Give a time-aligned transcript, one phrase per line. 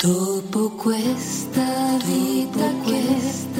[0.00, 3.57] Dopo questa vita questa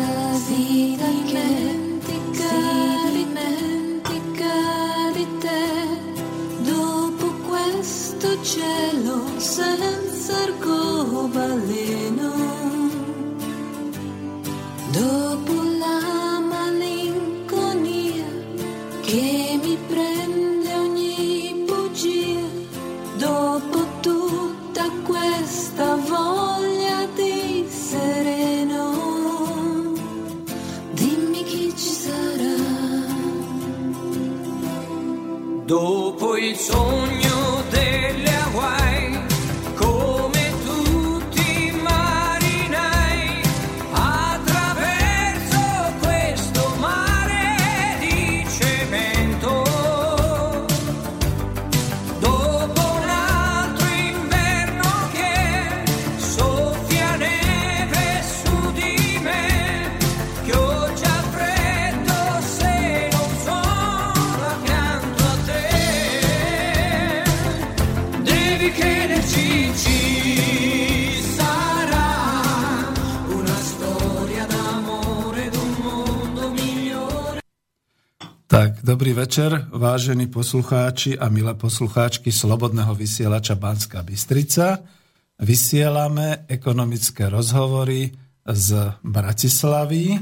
[78.98, 84.82] dobrý večer, vážení poslucháči a milé poslucháčky Slobodného vysielača Banská Bystrica.
[85.38, 88.10] Vysielame ekonomické rozhovory
[88.42, 90.18] z Bratislavy,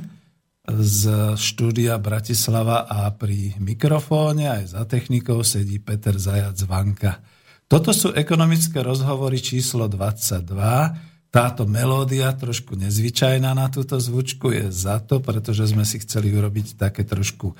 [0.69, 1.00] z
[1.41, 7.24] štúdia Bratislava a pri mikrofóne aj za technikou sedí Peter Zajac Vanka.
[7.64, 11.16] Toto sú ekonomické rozhovory číslo 22.
[11.37, 16.81] Táto melódia, trošku nezvyčajná na túto zvučku, je za to, pretože sme si chceli urobiť
[16.81, 17.55] také trošku e,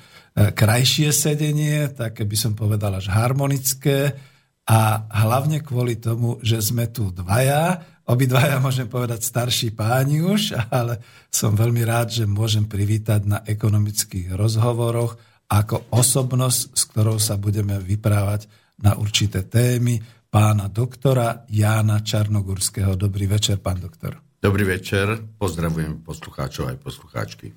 [0.49, 4.17] krajšie sedenie, také by som povedal až harmonické.
[4.65, 10.97] A hlavne kvôli tomu, že sme tu dvaja, obidvaja môžem povedať starší páni už, ale
[11.29, 15.21] som veľmi rád, že môžem privítať na ekonomických rozhovoroch
[15.53, 18.49] ako osobnosť, s ktorou sa budeme vyprávať
[18.81, 22.95] na určité témy, pána doktora Jána Čarnogurského.
[22.99, 24.19] Dobrý večer, pán doktor.
[24.37, 27.51] Dobrý večer, pozdravujem poslucháčov aj poslucháčky.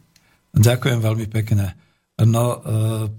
[0.57, 1.77] Ďakujem veľmi pekne.
[2.21, 2.59] No e,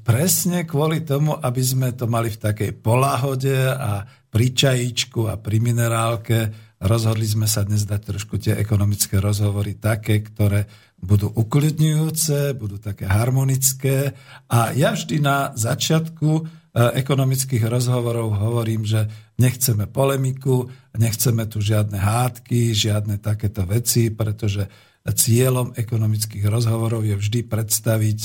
[0.05, 5.57] presne kvôli tomu, aby sme to mali v takej polahode a pri čajíčku a pri
[5.57, 10.69] minerálke, rozhodli sme sa dnes dať trošku tie ekonomické rozhovory také, ktoré
[11.01, 14.13] budú uklidňujúce, budú také harmonické.
[14.49, 16.41] A ja vždy na začiatku e,
[17.01, 19.09] ekonomických rozhovorov hovorím, že
[19.41, 24.69] nechceme polemiku, nechceme tu žiadne hádky, žiadne takéto veci, pretože
[25.01, 28.21] cieľom ekonomických rozhovorov je vždy predstaviť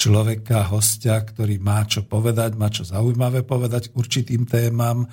[0.00, 5.04] človeka, hostia, ktorý má čo povedať, má čo zaujímavé povedať k určitým témam,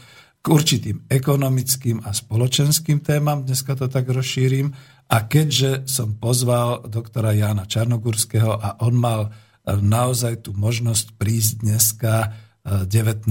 [0.43, 4.75] k určitým ekonomickým a spoločenským témam, dneska to tak rozšírim.
[5.07, 9.31] A keďže som pozval doktora Jána Čarnogurského a on mal
[9.63, 12.13] naozaj tú možnosť prísť dneska
[12.63, 13.27] 19.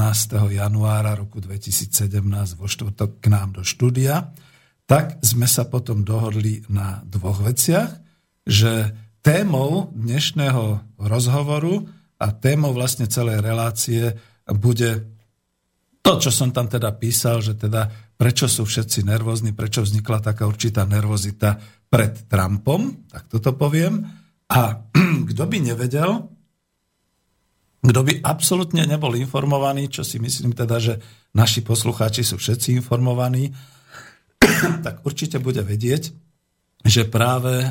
[0.53, 2.21] januára roku 2017
[2.61, 4.37] vo štvrtok k nám do štúdia,
[4.85, 7.97] tak sme sa potom dohodli na dvoch veciach,
[8.45, 8.93] že
[9.25, 11.89] témou dnešného rozhovoru
[12.21, 15.09] a témou vlastne celej relácie bude
[16.03, 17.89] to, čo som tam teda písal, že teda
[18.19, 21.57] prečo sú všetci nervózni, prečo vznikla taká určitá nervozita
[21.87, 24.03] pred Trumpom, tak toto poviem.
[24.51, 24.83] A
[25.31, 26.32] kto by nevedel,
[27.83, 30.95] kto by absolútne nebol informovaný, čo si myslím teda, že
[31.35, 33.51] naši poslucháči sú všetci informovaní,
[34.87, 36.15] tak určite bude vedieť,
[36.83, 37.71] že práve e,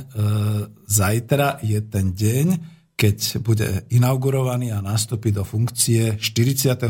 [0.88, 2.48] zajtra je ten deň,
[2.96, 6.86] keď bude inaugurovaný a nastúpi do funkcie 45.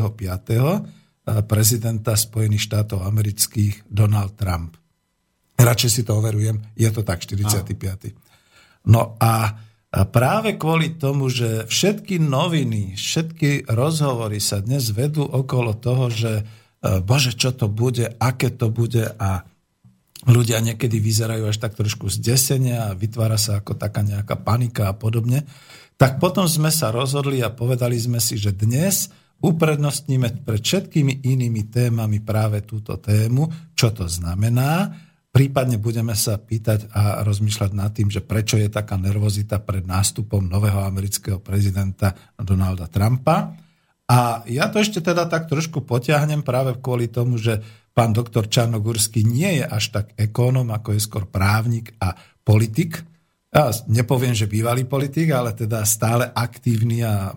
[1.48, 4.76] prezidenta Spojených štátov amerických Donald Trump.
[5.56, 8.12] Radšej si to overujem, je to tak, 45.
[8.92, 9.56] No a
[9.92, 16.42] práve kvôli tomu, že všetky noviny, všetky rozhovory sa dnes vedú okolo toho, že e,
[17.04, 19.44] bože, čo to bude, aké to bude a
[20.24, 24.96] ľudia niekedy vyzerajú až tak trošku zdesenia a vytvára sa ako taká nejaká panika a
[24.96, 25.44] podobne,
[26.00, 29.12] tak potom sme sa rozhodli a povedali sme si, že dnes
[29.42, 34.94] uprednostníme pred všetkými inými témami práve túto tému, čo to znamená,
[35.32, 40.44] Prípadne budeme sa pýtať a rozmýšľať nad tým, že prečo je taká nervozita pred nástupom
[40.44, 43.56] nového amerického prezidenta Donalda Trumpa.
[44.12, 47.64] A ja to ešte teda tak trošku potiahnem práve kvôli tomu, že
[47.96, 52.12] pán doktor Čarnogurský nie je až tak ekónom, ako je skôr právnik a
[52.44, 53.00] politik.
[53.48, 57.32] Ja nepoviem, že bývalý politik, ale teda stále aktívny a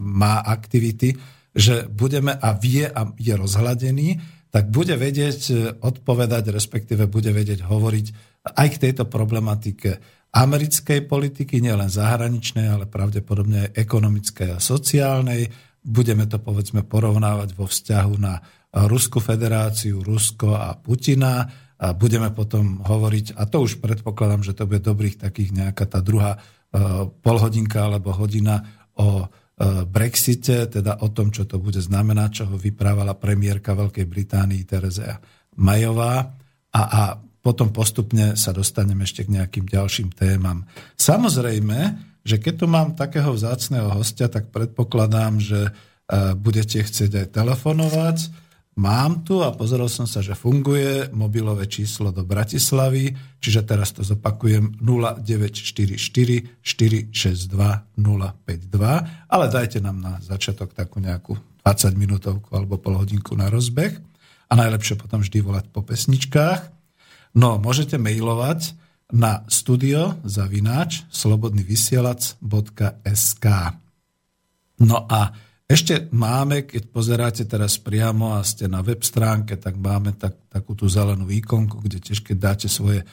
[0.00, 1.12] má aktivity,
[1.52, 4.08] že budeme a vie a je rozhľadený
[4.54, 8.06] tak bude vedieť e, odpovedať, respektíve bude vedieť hovoriť
[8.54, 9.98] aj k tejto problematike
[10.30, 15.50] americkej politiky, nielen zahraničnej, ale pravdepodobne aj ekonomickej a sociálnej.
[15.82, 18.38] Budeme to povedzme porovnávať vo vzťahu na
[18.74, 21.46] Rusku federáciu, Rusko a Putina
[21.78, 26.02] a budeme potom hovoriť, a to už predpokladám, že to bude dobrých takých nejaká tá
[26.02, 28.66] druhá uh, polhodinka alebo hodina
[28.98, 29.30] o
[29.86, 35.14] Brexite, teda o tom, čo to bude znamenať, čo ho vyprávala premiérka Veľkej Británii Terezea
[35.62, 36.26] Majová
[36.74, 37.02] a, a
[37.38, 40.66] potom postupne sa dostaneme ešte k nejakým ďalším témam.
[40.98, 41.78] Samozrejme,
[42.24, 48.16] že keď tu mám takého vzácného hostia, tak predpokladám, že uh, budete chcieť aj telefonovať
[48.74, 54.02] Mám tu a pozrel som sa, že funguje mobilové číslo do Bratislavy, čiže teraz to
[54.02, 55.94] zopakujem 0944
[56.58, 57.54] 462
[57.94, 63.94] 052, ale dajte nám na začiatok takú nejakú 20 minútovku alebo pol hodinku na rozbeh.
[64.50, 66.74] A najlepšie potom vždy volať po pesničkách.
[67.38, 68.74] No, môžete mailovať
[69.14, 73.46] na studio zavináč slobodnyvysielac.sk
[74.82, 75.30] No a
[75.64, 80.76] ešte máme, keď pozeráte teraz priamo a ste na web stránke, tak máme tak, takú
[80.76, 83.06] tú zelenú ikonku, kde tiež keď dáte svoje e,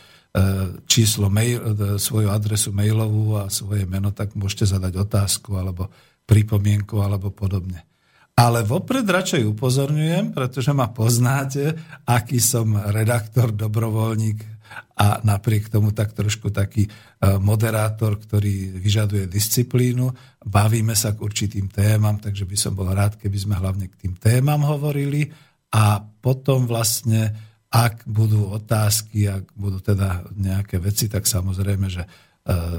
[0.84, 5.88] číslo, mail, e, svoju adresu mailovú a svoje meno, tak môžete zadať otázku alebo
[6.28, 7.88] pripomienku alebo podobne.
[8.36, 14.61] Ale vopred radšej upozorňujem, pretože ma poznáte, aký som redaktor, dobrovoľník
[14.96, 16.90] a napriek tomu tak trošku taký e,
[17.40, 20.08] moderátor, ktorý vyžaduje disciplínu.
[20.46, 24.14] Bavíme sa k určitým témam, takže by som bol rád, keby sme hlavne k tým
[24.16, 25.28] témam hovorili
[25.72, 27.32] a potom vlastne,
[27.72, 32.10] ak budú otázky, ak budú teda nejaké veci, tak samozrejme, že e,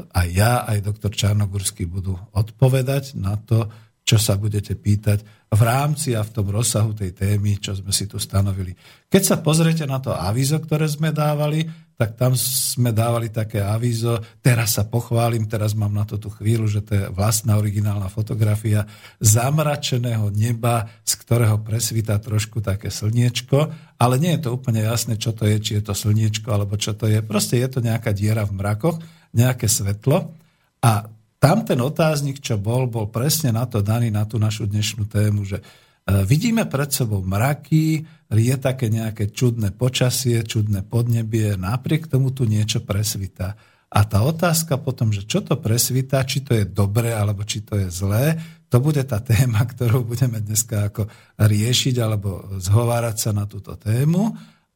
[0.08, 3.68] aj ja, aj doktor Čarnogurský budú odpovedať na to,
[4.02, 5.22] čo sa budete pýtať
[5.52, 8.74] v rámci a v tom rozsahu tej témy, čo sme si tu stanovili.
[9.06, 11.62] Keď sa pozriete na to avízo, ktoré sme dávali,
[11.96, 16.66] tak tam sme dávali také avízo, teraz sa pochválim, teraz mám na to tú chvíľu,
[16.66, 18.88] že to je vlastná originálna fotografia
[19.22, 25.30] zamračeného neba, z ktorého presvíta trošku také slniečko, ale nie je to úplne jasné, čo
[25.30, 27.22] to je, či je to slniečko, alebo čo to je.
[27.22, 28.98] Proste je to nejaká diera v mrakoch,
[29.36, 30.32] nejaké svetlo
[30.82, 31.06] a
[31.42, 35.42] tam ten otáznik, čo bol, bol presne na to daný, na tú našu dnešnú tému,
[35.42, 35.58] že
[36.06, 38.02] vidíme pred sebou mraky,
[38.32, 43.54] je také nejaké čudné počasie, čudné podnebie, napriek tomu tu niečo presvita.
[43.92, 47.76] A tá otázka potom, že čo to presvita, či to je dobré, alebo či to
[47.76, 48.40] je zlé,
[48.72, 51.06] to bude tá téma, ktorú budeme dneska ako
[51.36, 54.32] riešiť alebo zhovárať sa na túto tému.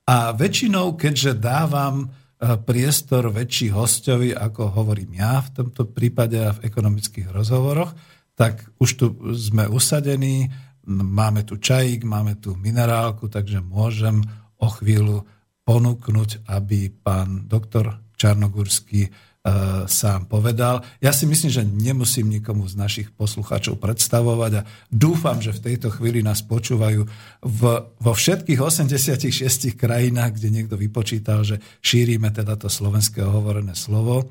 [0.06, 6.52] A väčšinou, keďže dávam Eh, priestor väčší hostovi, ako hovorím ja v tomto prípade a
[6.52, 7.96] v ekonomických rozhovoroch,
[8.36, 10.52] tak už tu sme usadení,
[10.86, 14.22] máme tu čajík, máme tu minerálku, takže môžem
[14.56, 15.26] o chvíľu
[15.66, 19.10] ponúknuť, aby pán doktor Čarnogurský
[19.46, 19.50] E,
[19.86, 20.82] sám povedal.
[20.98, 25.94] Ja si myslím, že nemusím nikomu z našich poslucháčov predstavovať a dúfam, že v tejto
[25.94, 27.06] chvíli nás počúvajú
[27.46, 34.26] v, vo všetkých 86 krajinách, kde niekto vypočítal, že šírime teda to slovenské hovorené slovo.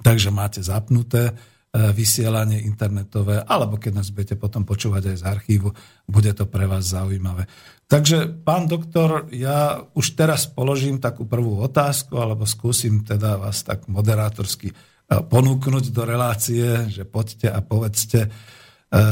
[0.00, 1.36] Takže máte zapnuté
[1.74, 5.68] vysielanie internetové, alebo keď nás budete potom počúvať aj z archívu,
[6.06, 7.50] bude to pre vás zaujímavé.
[7.90, 13.90] Takže, pán doktor, ja už teraz položím takú prvú otázku, alebo skúsim teda vás tak
[13.90, 14.74] moderátorsky e,
[15.18, 18.28] ponúknuť do relácie, že poďte a povedzte, e,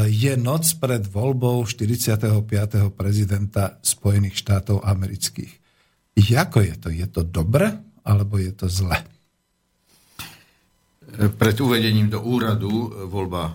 [0.07, 2.95] je noc pred voľbou 45.
[2.95, 5.51] prezidenta Spojených štátov amerických.
[6.15, 6.87] Ako je to?
[6.89, 7.69] Je to dobre,
[8.07, 9.12] alebo je to zle?
[11.13, 13.53] Pred uvedením do úradu e, voľba e,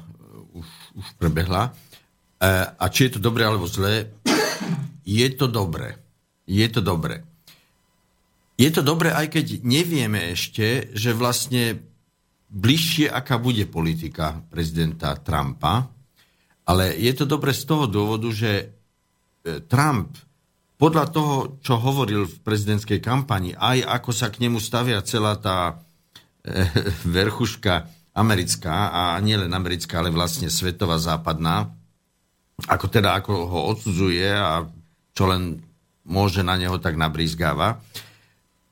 [0.58, 1.68] už, už prebehla.
[1.68, 1.70] E,
[2.78, 4.14] a či je to dobré alebo zlé,
[5.02, 5.98] je to dobré.
[6.48, 7.24] Je to dobré.
[8.58, 11.78] Je to dobré, aj keď nevieme ešte, že vlastne
[12.50, 15.86] bližšie, aká bude politika prezidenta Trumpa,
[16.66, 18.74] ale je to dobre z toho dôvodu, že
[19.70, 20.18] Trump
[20.78, 25.82] podľa toho, čo hovoril v prezidentskej kampani, aj ako sa k nemu stavia celá tá
[27.16, 27.86] verchuška
[28.18, 31.70] americká a nielen americká, ale vlastne svetová západná,
[32.66, 34.66] ako teda ako ho odsudzuje a
[35.14, 35.62] čo len
[36.08, 37.78] môže na neho tak nabrízgáva,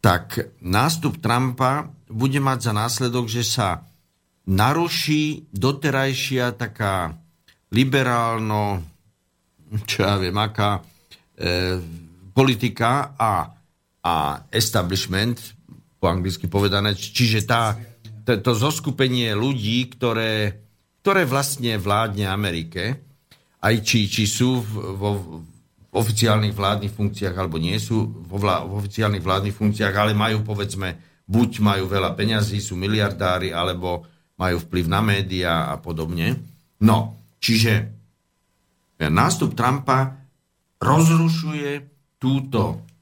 [0.03, 3.87] tak nástup Trumpa bude mať za následok, že sa
[4.47, 7.15] naruší doterajšia taká
[7.75, 8.83] liberálno,
[9.91, 10.83] čo ja viem, aká e,
[12.31, 13.51] politika a,
[14.07, 14.15] a
[14.55, 15.56] establishment
[15.97, 16.93] po anglicky povedané.
[16.95, 17.77] Čiže tá,
[18.27, 20.63] to, to zoskupenie ľudí, ktoré,
[21.01, 23.01] ktoré vlastne vládne Amerike,
[23.63, 24.61] aj či, či sú
[24.97, 25.43] vo,
[25.91, 30.45] v oficiálnych vládnych funkciách alebo nie sú vo vlá- v oficiálnych vládnych funkciách, ale majú
[30.45, 34.05] povedzme, buď majú veľa peňazí, sú miliardári, alebo
[34.37, 36.37] majú vplyv na médiá a podobne.
[36.85, 37.89] No, čiže
[39.01, 40.13] nástup Trumpa
[40.77, 41.71] rozrušuje
[42.21, 42.96] túto, to,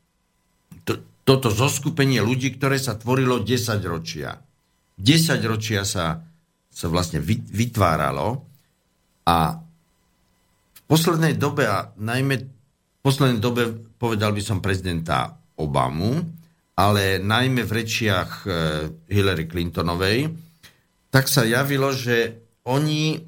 [1.24, 4.36] toto zoskupenie ľudí, ktoré sa tvorilo 10 ročia.
[5.00, 6.20] 10 ročia sa,
[6.68, 8.44] sa vlastne vytváralo
[9.24, 9.36] a
[10.74, 16.20] v poslednej dobe, a najmä v poslednej dobe povedal by som prezidenta Obamu,
[16.76, 18.48] ale najmä v rečiach e,
[19.08, 20.28] Hillary Clintonovej,
[21.08, 23.18] tak sa javilo, že oni e,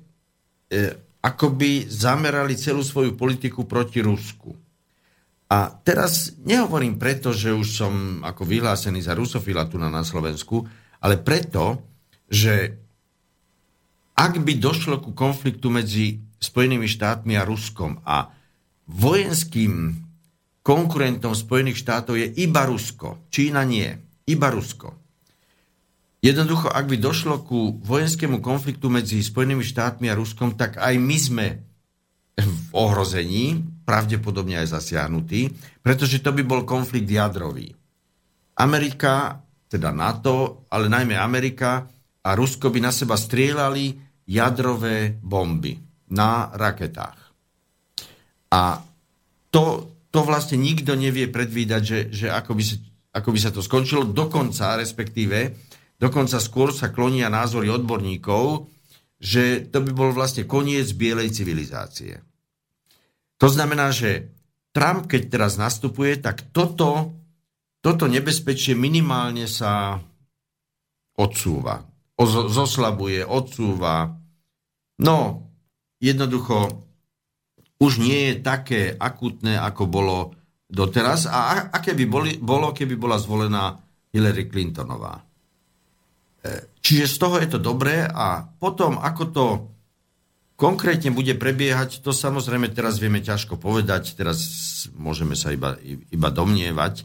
[1.23, 4.66] akoby zamerali celú svoju politiku proti Rusku.
[5.47, 7.93] A teraz nehovorím preto, že už som
[8.27, 10.67] ako vyhlásený za rusofila tu na, Slovensku,
[10.99, 11.87] ale preto,
[12.27, 12.75] že
[14.19, 18.29] ak by došlo ku konfliktu medzi Spojenými štátmi a Ruskom a
[18.91, 19.95] vojenským
[20.67, 23.31] konkurentom Spojených štátov je iba Rusko.
[23.31, 23.87] Čína nie.
[24.27, 24.99] Iba Rusko.
[26.27, 31.17] Jednoducho, ak by došlo ku vojenskému konfliktu medzi Spojenými štátmi a Ruskom, tak aj my
[31.23, 31.47] sme
[32.35, 37.71] v ohrození, pravdepodobne aj zasiahnutí, pretože to by bol konflikt jadrový.
[38.59, 39.39] Amerika,
[39.71, 41.87] teda NATO, ale najmä Amerika
[42.27, 43.95] a Rusko by na seba strieľali
[44.27, 45.79] jadrové bomby
[46.11, 47.19] na raketách.
[48.51, 48.83] A
[49.55, 49.65] to,
[50.11, 52.77] to vlastne nikto nevie predvídať, že, že ako, by sa,
[53.15, 54.03] ako by sa to skončilo.
[54.03, 55.55] Dokonca, respektíve,
[55.99, 58.67] dokonca skôr sa klonia názory odborníkov,
[59.17, 62.21] že to by bol vlastne koniec bielej civilizácie.
[63.37, 64.33] To znamená, že
[64.73, 67.17] Trump, keď teraz nastupuje, tak toto,
[67.81, 70.01] toto nebezpečie minimálne sa
[71.17, 71.85] odsúva.
[72.53, 74.13] Zoslabuje, odsúva.
[75.01, 75.19] No,
[76.01, 76.87] jednoducho
[77.77, 80.17] už nie je také akutné, ako bolo
[80.67, 83.77] doteraz a aké by boli, bolo, keby bola zvolená
[84.11, 85.21] Hillary Clintonová.
[85.21, 85.23] E,
[86.81, 89.45] čiže z toho je to dobré a potom, ako to
[90.57, 94.41] konkrétne bude prebiehať, to samozrejme teraz vieme ťažko povedať, teraz
[94.97, 95.77] môžeme sa iba,
[96.11, 96.95] iba domnievať.
[97.01, 97.05] E,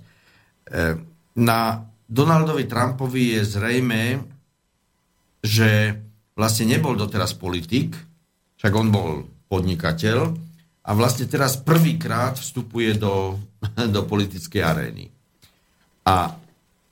[1.36, 1.60] na
[2.08, 4.04] Donaldovi Trumpovi je zrejme,
[5.44, 6.00] že
[6.36, 7.96] vlastne nebol doteraz politik,
[8.56, 9.10] však on bol
[9.52, 13.38] podnikateľ, a vlastne teraz prvýkrát vstupuje do,
[13.96, 15.14] do politickej arény.
[16.08, 16.34] A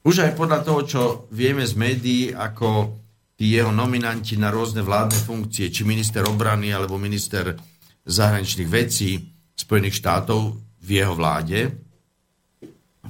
[0.06, 1.02] už aj podľa toho, čo
[1.34, 2.99] vieme z médií, ako
[3.40, 7.56] tí jeho nominanti na rôzne vládne funkcie, či minister obrany alebo minister
[8.04, 11.72] zahraničných vecí Spojených štátov v jeho vláde,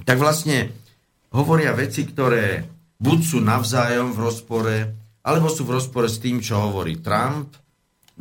[0.06, 0.70] tak vlastne
[1.34, 2.62] hovoria veci, ktoré
[3.02, 4.76] buď sú navzájom v rozpore,
[5.26, 7.50] alebo sú v rozpore s tým, čo hovorí Trump.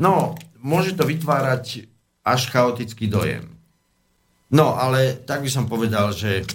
[0.01, 0.33] No,
[0.65, 1.85] môže to vytvárať
[2.25, 3.45] až chaotický dojem.
[4.49, 6.45] No, ale tak by som povedal, že e,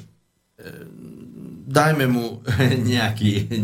[1.70, 2.42] dajme mu
[2.90, 3.54] nejaký,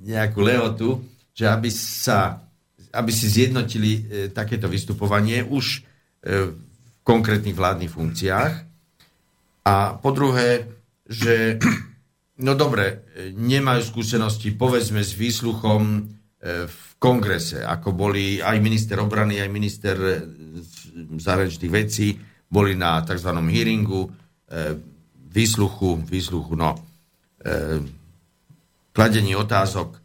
[0.00, 1.04] nejakú lehotu,
[1.36, 2.40] že aby, sa,
[2.96, 4.00] aby si zjednotili e,
[4.32, 5.80] takéto vystupovanie už e,
[6.48, 6.56] v
[7.04, 8.52] konkrétnych vládnych funkciách.
[9.68, 10.64] A po druhé,
[11.04, 11.60] že
[12.46, 13.04] no dobre,
[13.36, 16.08] nemajú skúsenosti, povedzme, s výsluchom
[16.46, 19.96] v kongrese, ako boli aj minister obrany, aj minister
[21.16, 22.14] zahraničných vecí,
[22.46, 23.30] boli na tzv.
[23.50, 24.10] hearingu, e,
[25.28, 26.74] výsluchu, výsluchu, no,
[27.42, 27.82] e,
[28.92, 29.98] kladení otázok e,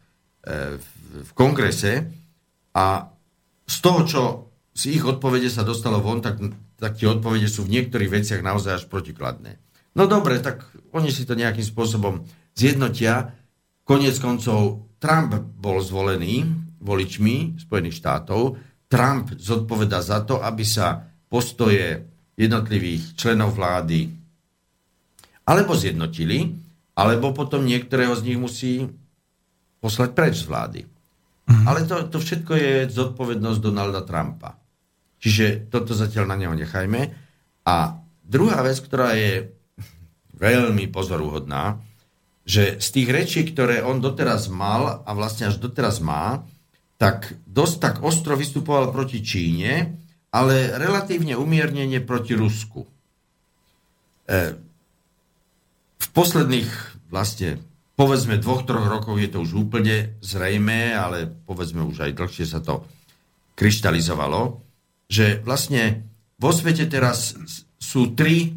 [0.76, 2.08] v, v kongrese
[2.72, 3.12] a
[3.68, 4.22] z toho, čo
[4.72, 6.40] z ich odpovede sa dostalo von, tak,
[6.80, 9.60] tak tie odpovede sú v niektorých veciach naozaj až protikladné.
[9.92, 10.64] No dobre, tak
[10.96, 12.24] oni si to nejakým spôsobom
[12.56, 13.36] zjednotia.
[13.84, 16.48] Konec koncov Trump bol zvolený
[16.80, 18.56] voličmi Spojených štátov,
[18.88, 22.04] Trump zodpoveda za to, aby sa postoje
[22.36, 24.08] jednotlivých členov vlády
[25.48, 26.54] alebo zjednotili,
[26.92, 28.72] alebo potom niektorého z nich musí
[29.80, 30.80] poslať preč z vlády.
[31.48, 31.64] Mm.
[31.66, 34.58] Ale to, to všetko je zodpovednosť Donalda Trumpa.
[35.22, 37.00] Čiže toto zatiaľ na neho nechajme.
[37.66, 37.74] A
[38.22, 39.54] druhá vec, ktorá je
[40.34, 41.78] veľmi pozoruhodná,
[42.42, 46.42] že z tých rečí, ktoré on doteraz mal a vlastne až doteraz má,
[46.98, 49.98] tak dosť tak ostro vystupoval proti Číne,
[50.34, 52.82] ale relatívne umiernenie proti Rusku.
[54.26, 54.54] E,
[55.98, 56.70] v posledných
[57.10, 57.62] vlastne
[57.96, 62.60] povedzme dvoch, troch rokov je to už úplne zrejmé, ale povedzme už aj dlhšie sa
[62.64, 62.84] to
[63.54, 64.64] kryštalizovalo,
[65.12, 66.08] že vlastne
[66.40, 67.36] vo svete teraz
[67.76, 68.56] sú tri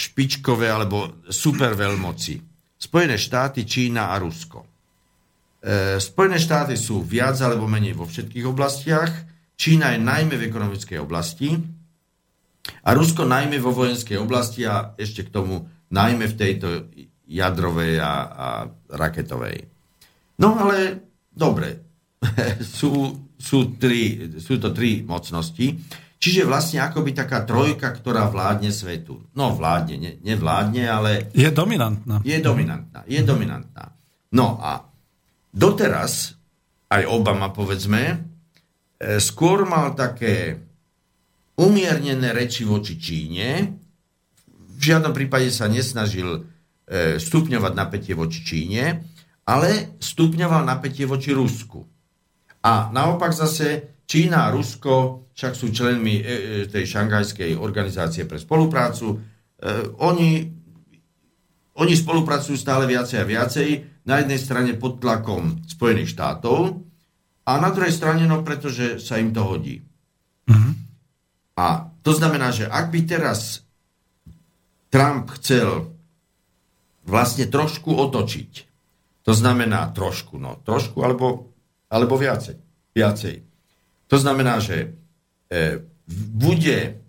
[0.00, 2.34] špičkové alebo superveľmoci.
[2.80, 4.64] Spojené štáty, Čína a Rusko.
[5.60, 9.12] E, Spojené štáty sú viac alebo menej vo všetkých oblastiach.
[9.60, 11.52] Čína je najmä v ekonomickej oblasti.
[12.80, 16.88] A Rusko najmä vo vojenskej oblasti a ešte k tomu najmä v tejto
[17.30, 18.48] jadrovej a, a
[18.90, 19.70] raketovej.
[20.42, 20.98] No ale
[21.30, 21.68] dobre,
[22.78, 25.78] sú, sú, tri, sú to tri mocnosti,
[26.18, 29.30] čiže vlastne akoby taká trojka, ktorá vládne svetu.
[29.38, 31.10] No vládne, ne, nevládne, ale...
[31.32, 32.20] Je dominantná.
[32.26, 33.94] Je dominantná, je dominantná.
[34.34, 34.84] No a
[35.54, 36.34] doteraz,
[36.90, 38.16] aj Obama povedzme, e,
[39.22, 40.58] skôr mal také
[41.60, 43.78] umiernené reči voči Číne,
[44.80, 46.48] v žiadnom prípade sa nesnažil
[47.22, 49.06] stupňovať napätie voči Číne,
[49.46, 51.86] ale stupňoval napätie voči Rusku.
[52.66, 56.32] A naopak zase Čína a Rusko však sú členmi e, e,
[56.66, 59.22] tej šanghajskej organizácie pre spoluprácu.
[60.00, 60.48] Oni,
[61.76, 63.68] oni spolupracujú stále viacej a viacej,
[64.08, 66.80] na jednej strane pod tlakom Spojených štátov
[67.44, 69.84] a na druhej strane, no pretože sa im to hodí.
[70.48, 70.72] Mm-hmm.
[71.60, 73.68] A to znamená, že ak by teraz
[74.88, 75.92] Trump chcel
[77.10, 78.52] vlastne trošku otočiť,
[79.26, 81.50] to znamená trošku, no trošku alebo,
[81.90, 82.56] alebo viacej,
[82.94, 83.36] viacej.
[84.10, 84.94] To znamená, že
[85.50, 87.02] e, bude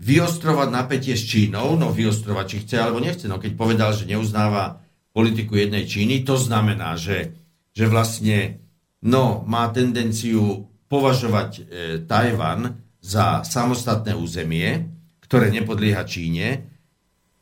[0.00, 3.28] vyostrovať napätie s Čínou, no vyostrovať, či chce alebo nechce.
[3.28, 4.80] No keď povedal, že neuznáva
[5.12, 7.36] politiku jednej Číny, to znamená, že,
[7.76, 8.64] že vlastne
[9.04, 11.62] no, má tendenciu považovať e,
[12.08, 14.88] Tajvan za samostatné územie,
[15.22, 16.66] ktoré nepodlieha Číne,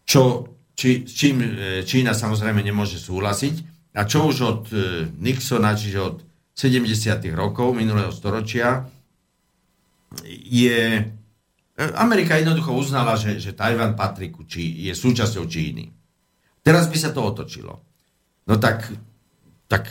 [0.05, 1.49] čo, či, čím e,
[1.83, 3.55] Čína samozrejme nemôže súhlasiť
[3.99, 4.79] a čo už od e,
[5.19, 6.17] Nixona, čiže od
[6.55, 7.19] 70.
[7.35, 8.87] rokov minulého storočia,
[10.47, 11.03] je...
[11.75, 15.91] E, Amerika jednoducho uznala, že, že Tajvan patrí ku Čí, je súčasťou Číny.
[16.63, 17.83] Teraz by sa to otočilo.
[18.47, 18.87] No tak,
[19.67, 19.91] tak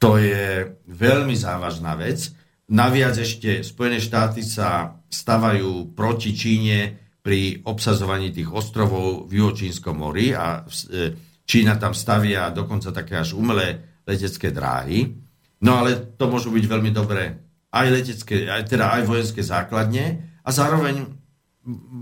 [0.00, 2.32] to je veľmi závažná vec
[2.68, 10.32] Naviac ešte Spojené štáty sa stavajú proti Číne pri obsazovaní tých ostrovov v Juhočínskom mori
[10.32, 11.12] a e,
[11.44, 15.12] Čína tam stavia dokonca také až umelé letecké dráhy.
[15.60, 17.36] No ale to môžu byť veľmi dobré
[17.68, 20.04] aj letecké, aj, teda aj vojenské základne
[20.40, 21.04] a zároveň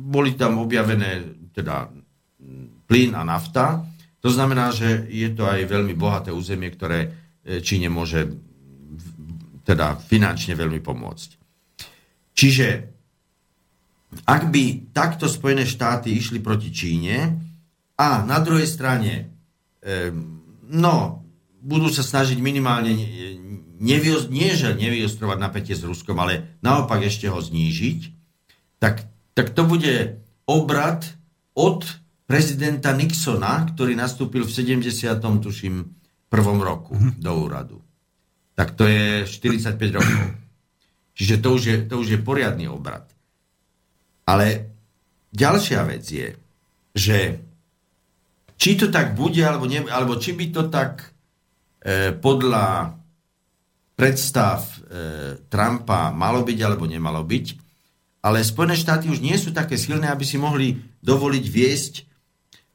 [0.06, 1.90] boli tam objavené teda
[2.86, 3.82] plyn a nafta.
[4.22, 8.30] To znamená, že je to aj veľmi bohaté územie, ktoré e, Číne môže
[9.66, 11.30] teda finančne veľmi pomôcť.
[12.30, 12.95] Čiže
[14.24, 17.37] ak by takto Spojené štáty išli proti Číne
[17.98, 19.29] a na druhej strane
[20.70, 21.26] no,
[21.61, 22.94] budú sa snažiť minimálne
[23.76, 28.00] nevio, nie, že nevyostrovať napätie s Ruskom, ale naopak ešte ho znížiť,
[28.81, 29.05] tak,
[29.37, 31.05] tak to bude obrad
[31.52, 31.85] od
[32.24, 34.87] prezidenta Nixona, ktorý nastúpil v 70.
[35.20, 35.74] tuším
[36.26, 37.20] prvom roku mhm.
[37.20, 37.79] do úradu
[38.57, 40.26] tak to je 45 rokov.
[41.16, 43.05] Čiže to už je, to už je poriadny obrad.
[44.26, 44.74] Ale
[45.30, 46.28] ďalšia vec je,
[46.96, 47.18] že
[48.56, 51.12] či to tak bude, alebo, ne, alebo či by to tak
[51.84, 52.96] e, podľa
[53.94, 54.74] predstav e,
[55.46, 57.46] Trumpa malo byť, alebo nemalo byť,
[58.26, 61.94] ale Spojené štáty už nie sú také silné, aby si mohli dovoliť viesť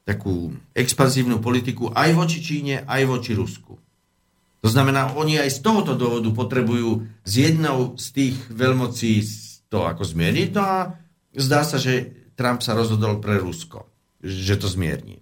[0.02, 3.76] takú expanzívnu politiku aj voči Číne, aj voči Rusku.
[4.62, 9.12] To znamená, oni aj z tohoto dôvodu potrebujú z jednou z tých veľmocí
[9.66, 10.48] to ako zmierniť.
[10.54, 10.78] No a
[11.36, 13.88] zdá sa, že Trump sa rozhodol pre Rusko,
[14.20, 15.20] že to zmierni.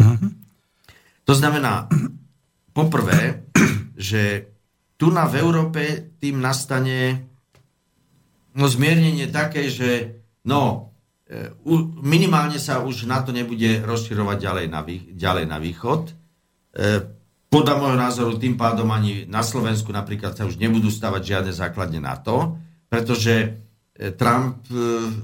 [0.00, 0.30] Uh-huh.
[1.24, 1.88] To znamená,
[2.76, 3.46] poprvé,
[3.96, 4.52] že
[4.96, 7.26] tu na v Európe tým nastane
[8.54, 10.94] no, zmiernenie také, že no,
[11.26, 11.50] e,
[12.02, 14.80] minimálne sa už na to nebude rozširovať ďalej na,
[15.18, 16.02] ďalej na východ.
[16.06, 16.12] E,
[17.52, 22.00] podľa môjho názoru tým pádom ani na Slovensku napríklad sa už nebudú stavať žiadne základne
[22.00, 22.56] na to,
[22.88, 23.60] pretože
[24.16, 24.76] Trump e,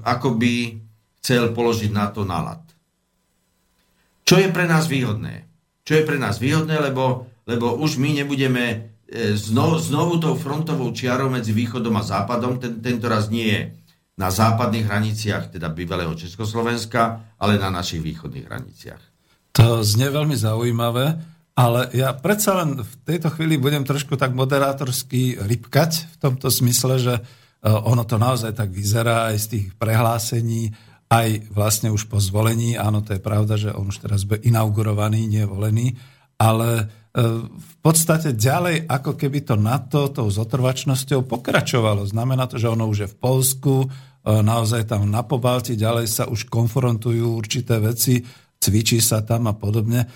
[0.04, 0.76] akoby
[1.18, 2.60] chcel položiť na to nálad.
[4.28, 5.48] Čo je pre nás výhodné?
[5.88, 8.64] Čo je pre nás výhodné, lebo, lebo už my nebudeme
[9.08, 13.62] e, znovu, znovu tou frontovou čiarou medzi východom a západom, ten, tento raz nie je
[14.18, 19.02] na západných hraniciach, teda bývalého Československa, ale na našich východných hraniciach.
[19.56, 21.18] To znie veľmi zaujímavé.
[21.58, 26.94] Ale ja predsa len v tejto chvíli budem trošku tak moderátorsky rybkať v tomto smysle,
[27.02, 27.22] že e,
[27.64, 30.70] ono to naozaj tak vyzerá aj z tých prehlásení,
[31.08, 32.76] aj vlastne už po zvolení.
[32.76, 35.96] Áno, to je pravda, že on už teraz bude inaugurovaný, nie volený.
[36.38, 36.84] Ale e,
[37.48, 42.06] v podstate ďalej, ako keby to NATO tou zotrvačnosťou pokračovalo.
[42.06, 43.86] Znamená to, že ono už je v Polsku, e,
[44.22, 48.22] naozaj tam na Pobalti, ďalej sa už konfrontujú určité veci
[48.58, 50.04] cvičí sa tam a podobne.
[50.04, 50.08] E,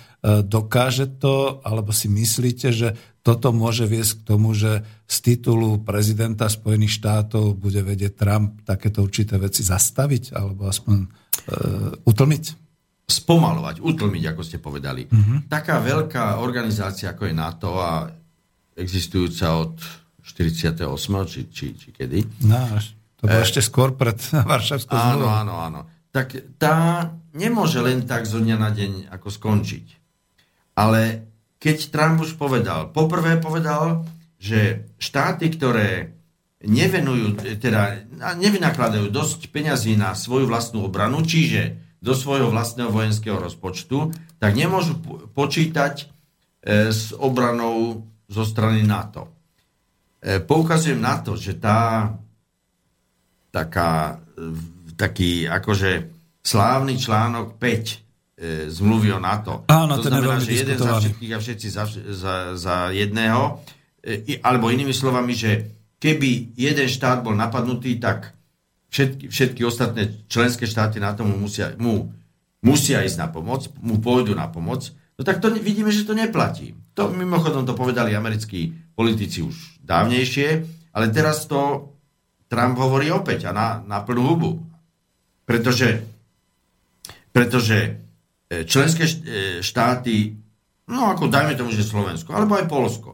[0.43, 6.51] dokáže to, alebo si myslíte, že toto môže viesť k tomu, že z titulu prezidenta
[6.51, 11.07] Spojených štátov bude vedieť Trump takéto určité veci zastaviť, alebo aspoň e,
[12.03, 12.43] utlmiť?
[13.07, 15.07] Spomalovať, utlmiť, ako ste povedali.
[15.07, 15.39] Uh-huh.
[15.47, 18.11] Taká veľká organizácia, ako je NATO a
[18.75, 19.79] existujúca od
[20.19, 20.83] 48.
[21.23, 22.43] či, či, či kedy.
[22.43, 22.59] No,
[23.23, 24.19] to bolo e, ešte skôr pred
[24.51, 25.81] Varšavskou Áno, áno, áno.
[26.11, 29.85] Tak tá nemôže len tak zo dňa na deň ako skončiť.
[30.75, 31.32] Ale
[31.63, 34.03] keď Trump už povedal, poprvé povedal,
[34.35, 36.11] že štáty, ktoré
[36.59, 38.03] nevenujú, teda
[38.35, 44.11] nevynakladajú dosť peňazí na svoju vlastnú obranu, čiže do svojho vlastného vojenského rozpočtu,
[44.43, 44.99] tak nemôžu
[45.31, 46.05] počítať e,
[46.91, 49.31] s obranou zo strany NATO.
[50.19, 52.11] E, poukazujem na to, že tá
[53.55, 54.19] taká,
[54.99, 56.11] taký akože
[56.43, 58.02] slávny článok 5
[58.37, 59.65] e, zmluvy o NATO.
[59.69, 63.61] Áno, to znamená, že jeden za všetkých a všetci za, za, za jedného.
[64.01, 65.51] E, alebo inými slovami, že
[66.01, 68.33] keby jeden štát bol napadnutý, tak
[68.89, 72.11] všetky, všetky ostatné členské štáty na tomu musia, mu,
[72.61, 74.89] musia ísť na pomoc, mu pôjdu na pomoc.
[75.17, 76.73] No tak to vidíme, že to neplatí.
[76.97, 80.47] To mimochodom to povedali americkí politici už dávnejšie,
[80.93, 81.89] ale teraz to
[82.49, 84.51] Trump hovorí opäť a na, na plnú hubu.
[85.43, 86.13] Pretože
[87.33, 87.97] pretože
[88.49, 89.13] členské e,
[89.63, 90.35] štáty,
[90.89, 93.11] no ako dajme tomu, že Slovensko, alebo aj Polsko,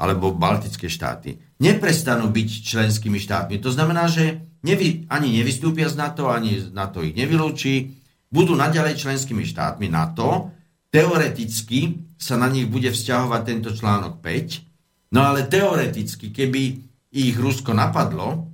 [0.00, 3.60] alebo Baltické štáty, neprestanú byť členskými štátmi.
[3.60, 7.96] To znamená, že nevy, ani nevystúpia z NATO, ani NATO ich nevylúči,
[8.30, 10.54] budú naďalej členskými štátmi NATO,
[10.88, 16.62] teoreticky sa na nich bude vzťahovať tento článok 5, no ale teoreticky, keby
[17.10, 18.48] ich Rusko napadlo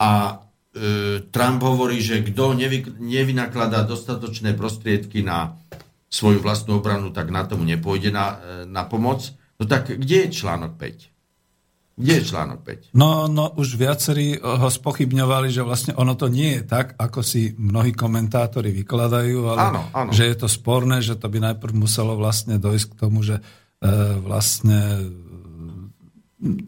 [0.00, 0.41] a E,
[1.28, 5.60] Trump hovorí, že kto nevy, nevynakladá dostatočné prostriedky na
[6.12, 9.32] svoju vlastnú obranu, tak na tomu nepôjde na, e, na pomoc.
[9.56, 11.12] No tak kde je článok 5?
[11.96, 12.96] Kde je článok 5?
[12.96, 17.56] No, no už viacerí ho spochybňovali, že vlastne ono to nie je tak, ako si
[17.56, 20.10] mnohí komentátori vykladajú, ale áno, áno.
[20.12, 23.42] že je to sporné, že to by najprv muselo vlastne dojsť k tomu, že e,
[24.20, 25.04] vlastne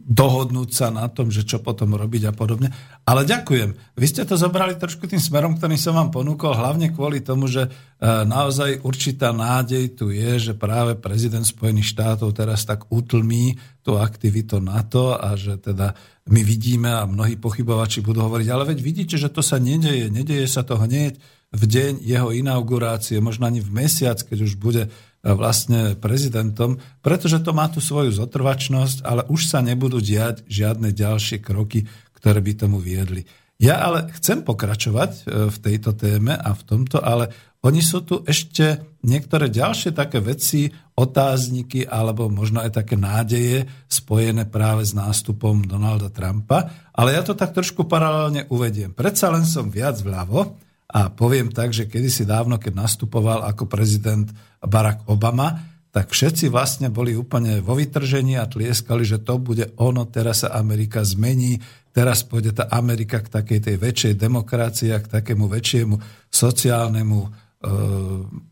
[0.07, 2.71] dohodnúť sa na tom, že čo potom robiť a podobne.
[3.03, 3.99] Ale ďakujem.
[3.99, 7.67] Vy ste to zobrali trošku tým smerom, ktorý som vám ponúkol, hlavne kvôli tomu, že
[7.67, 7.71] e,
[8.07, 14.63] naozaj určitá nádej tu je, že práve prezident Spojených štátov teraz tak utlmí tú aktivitu
[14.63, 15.99] NATO a že teda
[16.31, 20.47] my vidíme a mnohí pochybovači budú hovoriť, ale veď vidíte, že to sa nedeje, nedeje
[20.47, 21.19] sa to hneď
[21.55, 24.91] v deň jeho inaugurácie, možno ani v mesiac, keď už bude
[25.25, 31.41] vlastne prezidentom, pretože to má tú svoju zotrvačnosť, ale už sa nebudú diať žiadne ďalšie
[31.41, 31.89] kroky,
[32.21, 33.25] ktoré by tomu viedli.
[33.57, 37.33] Ja ale chcem pokračovať e, v tejto téme a v tomto, ale
[37.65, 44.45] oni sú tu ešte niektoré ďalšie také veci, otázniky alebo možno aj také nádeje spojené
[44.47, 48.93] práve s nástupom Donalda Trumpa, ale ja to tak trošku paralelne uvediem.
[48.93, 50.61] Predsa len som viac vľavo,
[50.95, 54.31] a poviem tak, že kedysi dávno, keď nastupoval ako prezident
[54.63, 60.07] Barack Obama, tak všetci vlastne boli úplne vo vytržení a tlieskali, že to bude ono,
[60.07, 61.59] teraz sa Amerika zmení,
[61.91, 65.99] teraz pôjde tá Amerika k takej tej väčšej demokracii a k takému väčšiemu
[66.31, 67.29] sociálnemu e,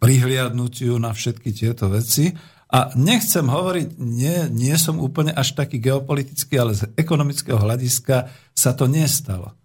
[0.02, 2.30] prihliadnutiu na všetky tieto veci.
[2.74, 8.70] A nechcem hovoriť, nie, nie som úplne až taký geopolitický, ale z ekonomického hľadiska sa
[8.74, 9.61] to nestalo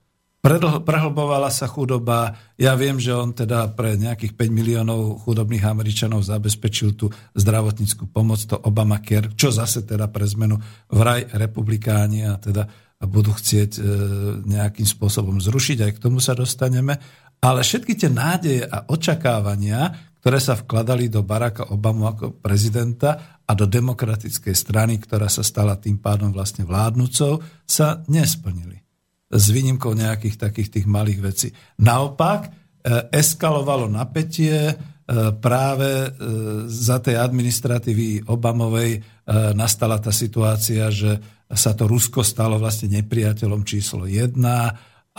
[0.88, 2.34] prehlbovala sa chudoba.
[2.56, 8.40] Ja viem, že on teda pre nejakých 5 miliónov chudobných Američanov zabezpečil tú zdravotníckú pomoc,
[8.48, 10.56] to Obamacare, čo zase teda pre zmenu
[10.88, 12.64] vraj republikáni a teda
[13.06, 13.82] budú chcieť e,
[14.48, 16.98] nejakým spôsobom zrušiť, aj k tomu sa dostaneme.
[17.38, 23.52] Ale všetky tie nádeje a očakávania, ktoré sa vkladali do Baracka Obamu ako prezidenta a
[23.54, 27.38] do demokratickej strany, ktorá sa stala tým pádom vlastne vládnucou,
[27.70, 28.87] sa nesplnili
[29.28, 31.48] s výnimkou nejakých takých tých malých vecí.
[31.84, 32.50] Naopak, e,
[33.12, 34.76] eskalovalo napätie e,
[35.36, 36.10] práve e,
[36.72, 39.20] za tej administratívy Obamovej
[39.60, 41.20] nastala tá situácia, že
[41.52, 44.40] sa to Rusko stalo vlastne nepriateľom číslo 1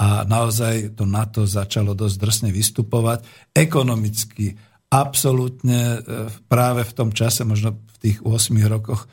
[0.00, 3.52] a naozaj to NATO začalo dosť drsne vystupovať.
[3.52, 4.56] Ekonomicky
[4.88, 6.00] absolútne
[6.48, 9.04] práve v tom čase, možno v tých 8 rokoch,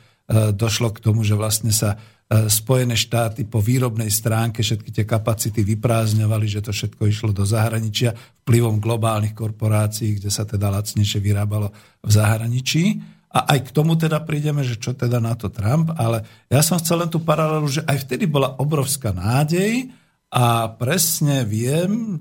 [0.56, 6.46] došlo k tomu, že vlastne sa Spojené štáty po výrobnej stránke všetky tie kapacity vyprázdňovali,
[6.50, 11.70] že to všetko išlo do zahraničia vplyvom globálnych korporácií, kde sa teda lacnejšie vyrábalo
[12.02, 12.98] v zahraničí.
[13.30, 16.82] A aj k tomu teda prídeme, že čo teda na to Trump, ale ja som
[16.82, 19.94] chcel len tú paralelu, že aj vtedy bola obrovská nádej
[20.32, 22.18] a presne viem,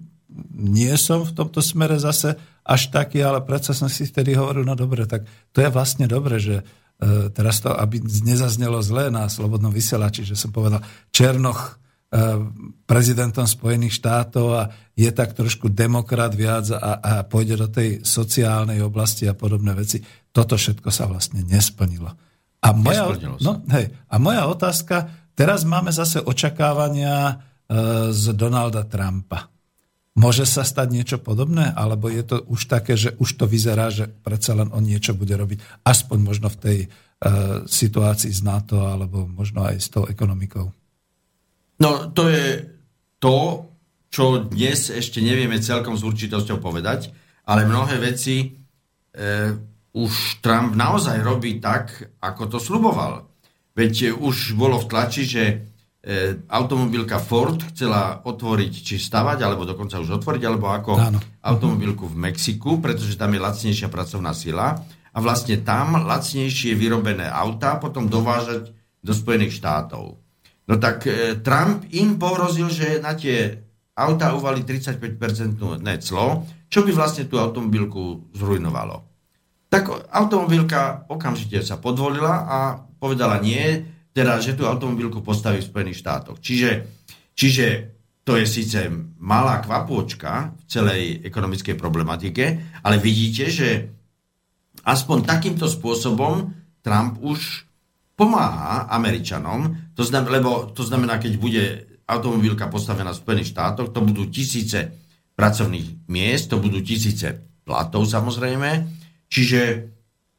[0.54, 4.74] nie som v tomto smere zase až taký, ale predsa som si vtedy hovoril, no
[4.74, 6.64] dobre, tak to je vlastne dobre, že e,
[7.36, 10.80] teraz to, aby nezaznelo zlé na slobodnom vysielači, že som povedal,
[11.12, 11.72] Černoch e,
[12.88, 14.64] prezidentom Spojených štátov a
[14.96, 20.00] je tak trošku demokrat viac a, a pôjde do tej sociálnej oblasti a podobné veci.
[20.32, 22.16] Toto všetko sa vlastne nesplnilo.
[22.64, 23.12] A moja,
[23.44, 27.34] no, hej, a moja otázka, teraz máme zase očakávania e,
[28.16, 29.55] z Donalda Trumpa.
[30.16, 31.76] Môže sa stať niečo podobné?
[31.76, 35.36] Alebo je to už také, že už to vyzerá, že predsa len on niečo bude
[35.36, 35.84] robiť?
[35.84, 36.88] Aspoň možno v tej e,
[37.68, 40.72] situácii z NATO, alebo možno aj s tou ekonomikou.
[41.84, 42.64] No, to je
[43.20, 43.68] to,
[44.08, 47.12] čo dnes ešte nevieme celkom s určitosťou povedať,
[47.44, 48.48] ale mnohé veci e,
[49.92, 53.28] už Trump naozaj robí tak, ako to sluboval.
[53.76, 55.44] Veď už bolo v tlači, že
[56.06, 61.20] e, automobilka Ford chcela otvoriť, či stavať, alebo dokonca už otvoriť, alebo ako Áno.
[61.42, 67.82] automobilku v Mexiku, pretože tam je lacnejšia pracovná sila a vlastne tam lacnejšie vyrobené autá
[67.82, 68.70] potom dovážať
[69.02, 70.22] do Spojených štátov.
[70.70, 73.66] No tak e, Trump im pohrozil, že na tie
[73.98, 75.58] autá uvali 35%
[76.06, 79.16] clo, čo by vlastne tú automobilku zrujnovalo
[79.76, 82.58] tak automobilka okamžite sa podvolila a
[82.96, 83.84] povedala nie,
[84.16, 86.40] teda, že tú automobilku postaví v Spojených štátoch.
[86.40, 86.88] Čiže,
[87.36, 87.68] čiže
[88.24, 88.80] to je síce
[89.20, 92.44] malá kvapôčka v celej ekonomickej problematike,
[92.82, 93.70] ale vidíte, že
[94.88, 97.68] aspoň takýmto spôsobom Trump už
[98.16, 101.64] pomáha Američanom, to znamená, lebo to znamená, keď bude
[102.08, 104.96] automobilka postavená v Spojených štátoch, to budú tisíce
[105.36, 107.36] pracovných miest, to budú tisíce
[107.68, 109.62] platov samozrejme, Čiže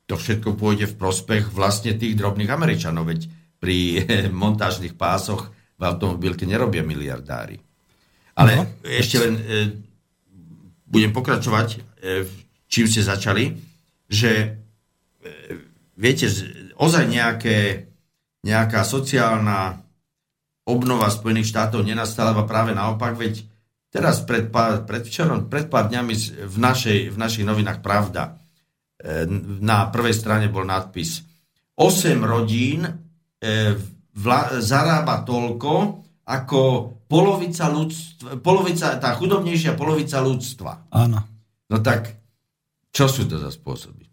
[0.06, 3.26] to všetko pôjde v prospech vlastne tých drobných Američanov, veď
[3.60, 4.04] pri
[4.42, 7.60] montážnych pásoch v automobilke nerobia miliardári.
[8.36, 8.64] Ale no.
[8.84, 9.42] ešte len e,
[10.84, 11.78] budem pokračovať, e,
[12.68, 13.56] čím ste začali,
[14.08, 14.48] že e,
[15.96, 16.28] viete,
[16.76, 17.88] ozaj nejaké,
[18.44, 19.80] nejaká sociálna
[20.68, 23.44] obnova Spojených štátov nenastala, práve naopak, veď
[23.88, 26.14] teraz pred pár, pred, včerom, pred pár dňami
[26.44, 28.36] v, našej, v našich novinách Pravda
[29.60, 31.20] na prvej strane bol nadpis
[31.76, 32.92] 8 rodín e,
[34.16, 35.72] vla, zarába toľko,
[36.26, 36.60] ako
[37.06, 40.90] polovica, ľudstva, polovica, tá chudobnejšia polovica ľudstva.
[40.90, 41.22] Áno.
[41.70, 42.18] No tak,
[42.90, 44.06] čo sú to za spôsoby?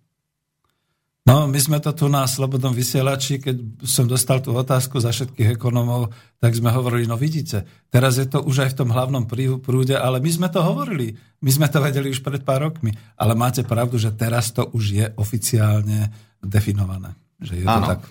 [1.24, 5.56] No, my sme to tu na Slobodnom vysielači, keď som dostal tú otázku za všetkých
[5.56, 9.24] ekonomov, tak sme hovorili, no vidíte, teraz je to už aj v tom hlavnom
[9.64, 13.40] prúde, ale my sme to hovorili, my sme to vedeli už pred pár rokmi, ale
[13.40, 16.12] máte pravdu, že teraz to už je oficiálne
[16.44, 17.16] definované.
[17.40, 18.02] Že je Áno, to tak.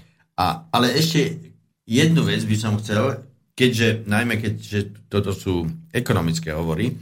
[0.43, 1.39] A, ale ešte
[1.87, 3.23] jednu vec by som chcel,
[3.55, 6.95] keďže, najmä keďže toto sú ekonomické hovory, e,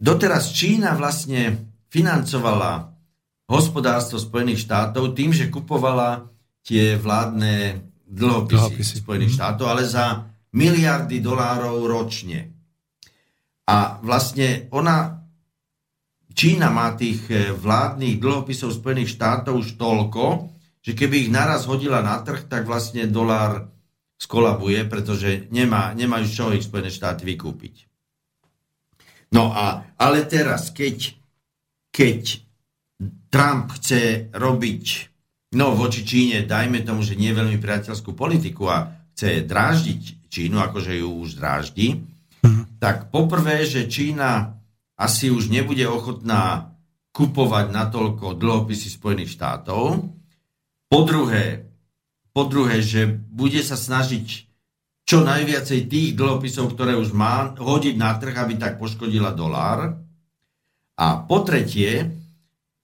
[0.00, 2.88] doteraz Čína vlastne financovala
[3.48, 6.24] hospodárstvo Spojených štátov tým, že kupovala
[6.64, 8.94] tie vládne dlhopisy, dlhopisy.
[9.04, 9.36] Spojených mm.
[9.36, 10.24] štátov, ale za
[10.56, 12.48] miliardy dolárov ročne.
[13.68, 15.20] A vlastne ona,
[16.32, 22.00] Čína má tých eh, vládnych dlhopisov Spojených štátov už toľko, že keby ich naraz hodila
[22.00, 23.68] na trh, tak vlastne dolár
[24.18, 27.86] skolabuje, pretože nemá, nemajú z čoho ich Spojené štáty vykúpiť.
[29.30, 31.14] No a, ale teraz, keď,
[31.92, 32.42] keď
[33.30, 34.84] Trump chce robiť,
[35.54, 40.98] no voči Číne, dajme tomu, že nie veľmi priateľskú politiku a chce dráždiť Čínu, akože
[40.98, 42.02] ju už dráždi,
[42.42, 42.80] mm.
[42.82, 44.58] tak poprvé, že Čína
[44.98, 46.74] asi už nebude ochotná
[47.14, 50.17] kupovať natoľko dlhopisy Spojených štátov.
[50.88, 51.68] Po druhé,
[52.32, 54.48] po druhé, že bude sa snažiť
[55.08, 59.96] čo najviacej tých dlhopisov, ktoré už má, hodiť na trh, aby tak poškodila dolár.
[61.00, 62.04] A po tretie,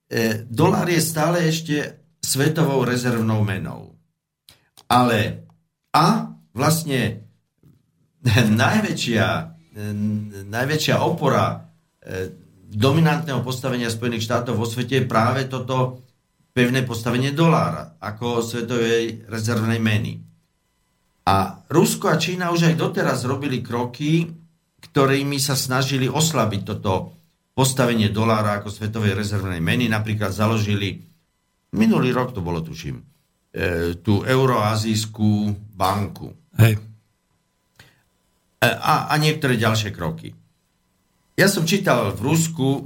[0.09, 3.93] e, dolár je stále ešte svetovou rezervnou menou.
[4.89, 5.45] Ale
[5.93, 7.29] a vlastne
[8.65, 9.27] najväčšia,
[9.77, 9.85] e,
[10.49, 12.33] najväčšia opora e,
[12.73, 16.04] dominantného postavenia Spojených štátov vo svete je práve toto
[16.55, 20.23] pevné postavenie dolára ako svetovej rezervnej meny.
[21.27, 24.31] A Rusko a Čína už aj doteraz robili kroky,
[24.79, 27.19] ktorými sa snažili oslabiť toto
[27.57, 29.91] postavenie dolára ako svetovej rezervnej meny.
[29.91, 31.03] Napríklad založili,
[31.75, 33.05] minulý rok to bolo, tuším, e,
[33.99, 36.31] tú Euroazijskú banku.
[36.61, 36.79] Hej.
[38.63, 40.31] E, a, a niektoré ďalšie kroky.
[41.35, 42.83] Ja som čítal v Rusku e,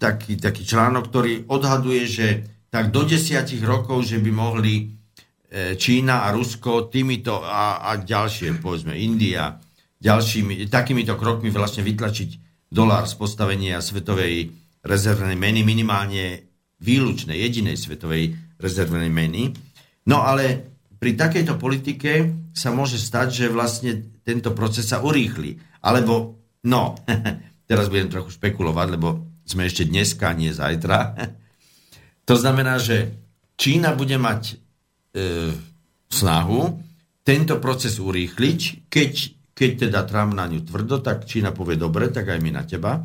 [0.00, 2.26] taký, taký článok, ktorý odhaduje, že
[2.72, 8.56] tak do desiatich rokov, že by mohli e, Čína a Rusko týmito a, a ďalšie,
[8.64, 9.60] povedzme India,
[10.00, 12.30] ďalšími, takýmito krokmi vlastne vytlačiť
[12.72, 14.48] dolár z postavenia svetovej
[14.80, 16.48] rezervnej meny, minimálne
[16.80, 19.52] výlučnej, jedinej svetovej rezervnej meny.
[20.08, 25.60] No ale pri takejto politike sa môže stať, že vlastne tento proces sa urýchli.
[25.84, 26.96] Alebo, no,
[27.68, 30.98] teraz budem trochu špekulovať, lebo sme ešte dneska, nie zajtra.
[32.32, 33.12] To znamená, že
[33.60, 34.54] Čína bude mať e,
[36.08, 36.80] snahu
[37.20, 39.12] tento proces urýchliť, keď
[39.52, 42.98] keď teda Trump na ňu tvrdo, tak Čína povie dobre, tak aj my na teba.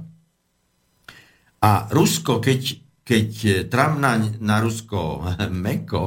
[1.61, 2.61] A Rusko, keď,
[3.03, 3.29] keď
[3.67, 5.27] Trump na, na Rusko
[5.67, 6.03] meko,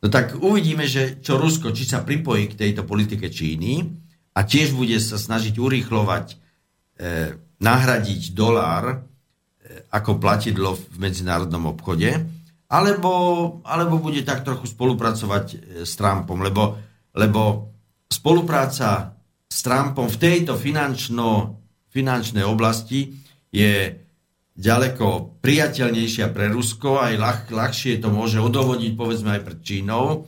[0.00, 3.84] no tak uvidíme, že čo Rusko, či sa pripojí k tejto politike Číny
[4.32, 6.36] a tiež bude sa snažiť urýchlovať, e,
[7.60, 8.96] nahradiť dolár e,
[9.92, 12.35] ako platidlo v medzinárodnom obchode,
[12.66, 13.12] alebo,
[13.62, 16.74] alebo bude tak trochu spolupracovať e, s Trumpom, lebo,
[17.14, 17.70] lebo
[18.10, 19.14] spolupráca
[19.46, 21.58] s Trumpom v tejto finančno,
[21.94, 23.14] finančnej oblasti
[23.54, 23.94] je
[24.56, 30.26] ďaleko priateľnejšia pre Rusko, aj ľah, ľahšie to môže odovodiť povedzme aj pred Čínou,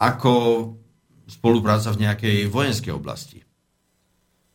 [0.00, 0.32] ako
[1.28, 3.44] spolupráca v nejakej vojenskej oblasti.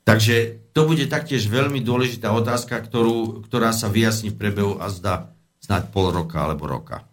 [0.03, 5.31] Takže to bude taktiež veľmi dôležitá otázka, ktorú, ktorá sa vyjasní v priebehu a zdá
[5.63, 7.07] snáď pol roka alebo roka.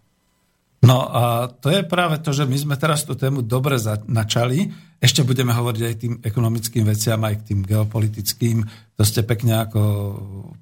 [0.81, 3.77] No a to je práve to, že my sme teraz tú tému dobre
[4.09, 4.65] načali.
[4.97, 8.65] Ešte budeme hovoriť aj tým ekonomickým veciam, aj k tým geopolitickým.
[8.97, 9.81] To ste pekne ako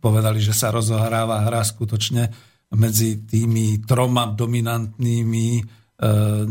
[0.04, 2.28] povedali, že sa rozohráva hra skutočne
[2.76, 5.62] medzi tými troma dominantnými, e,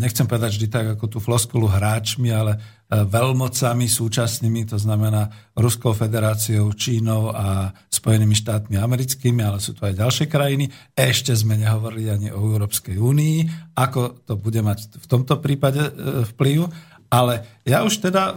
[0.01, 6.73] nechcem povedať vždy tak ako tú floskulu hráčmi, ale veľmocami súčasnými, to znamená Ruskou federáciou,
[6.73, 10.73] Čínou a Spojenými štátmi americkými, ale sú tu aj ďalšie krajiny.
[10.97, 13.37] Ešte sme nehovorili ani o Európskej únii,
[13.77, 15.93] ako to bude mať v tomto prípade e,
[16.33, 16.65] vplyv.
[17.13, 18.35] Ale ja už teda e,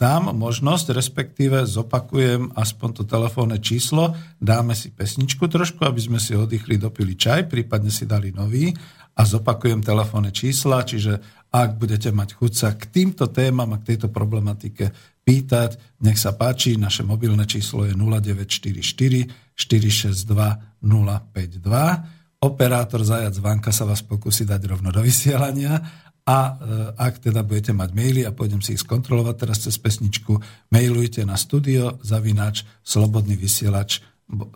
[0.00, 6.34] dám možnosť, respektíve zopakujem aspoň to telefónne číslo, dáme si pesničku trošku, aby sme si
[6.34, 8.74] oddychli, dopili čaj, prípadne si dali nový
[9.14, 13.94] a zopakujem telefónne čísla, čiže ak budete mať chuť sa k týmto témam a k
[13.94, 14.94] tejto problematike
[15.26, 22.40] pýtať, nech sa páči, naše mobilné číslo je 0944 462 052.
[22.40, 25.76] Operátor Zajac Vanka sa vás pokusí dať rovno do vysielania
[26.24, 26.52] a e,
[26.96, 30.40] ak teda budete mať maily a pôjdem si ich skontrolovať teraz cez pesničku,
[30.72, 34.00] mailujte na studio zavináč slobodný vysielač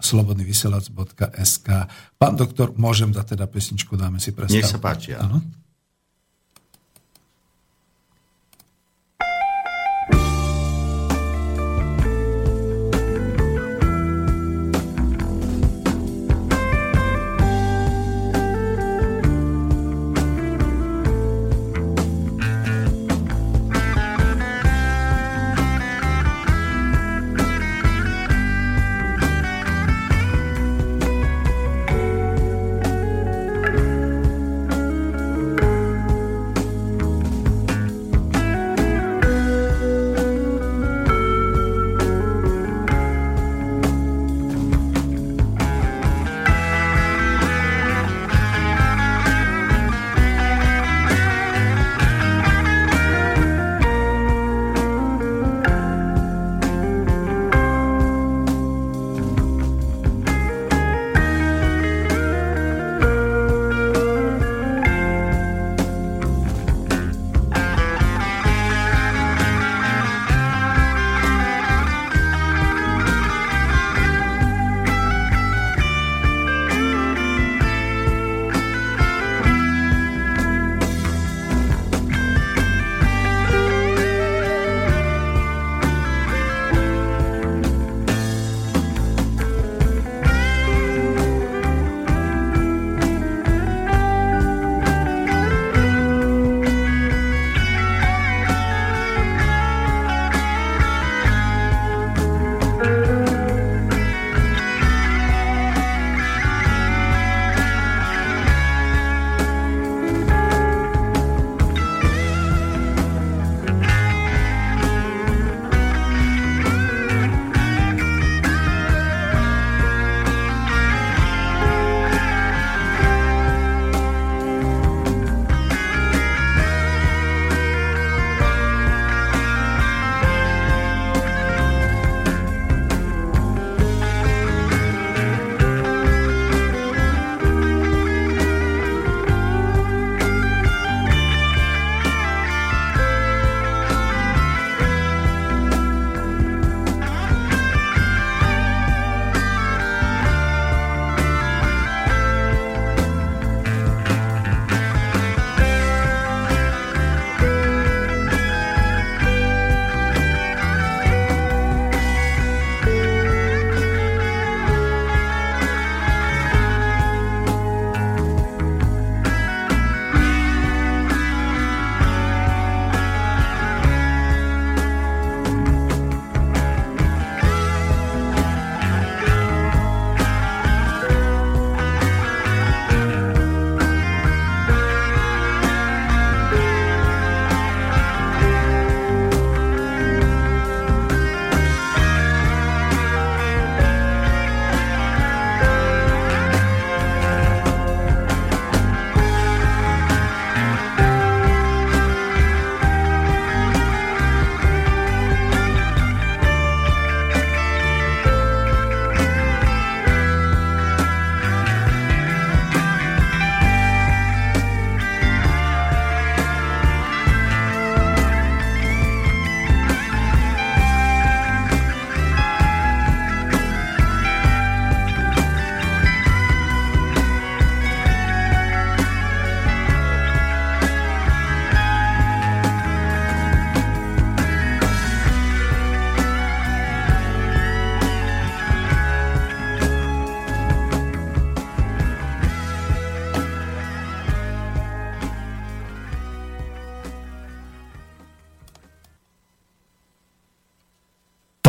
[0.00, 1.68] slobodnyvysielac.sk
[2.14, 4.62] Pán doktor, môžem dať teda pesničku, dáme si prestávku.
[4.62, 5.42] Nech sa páči, áno.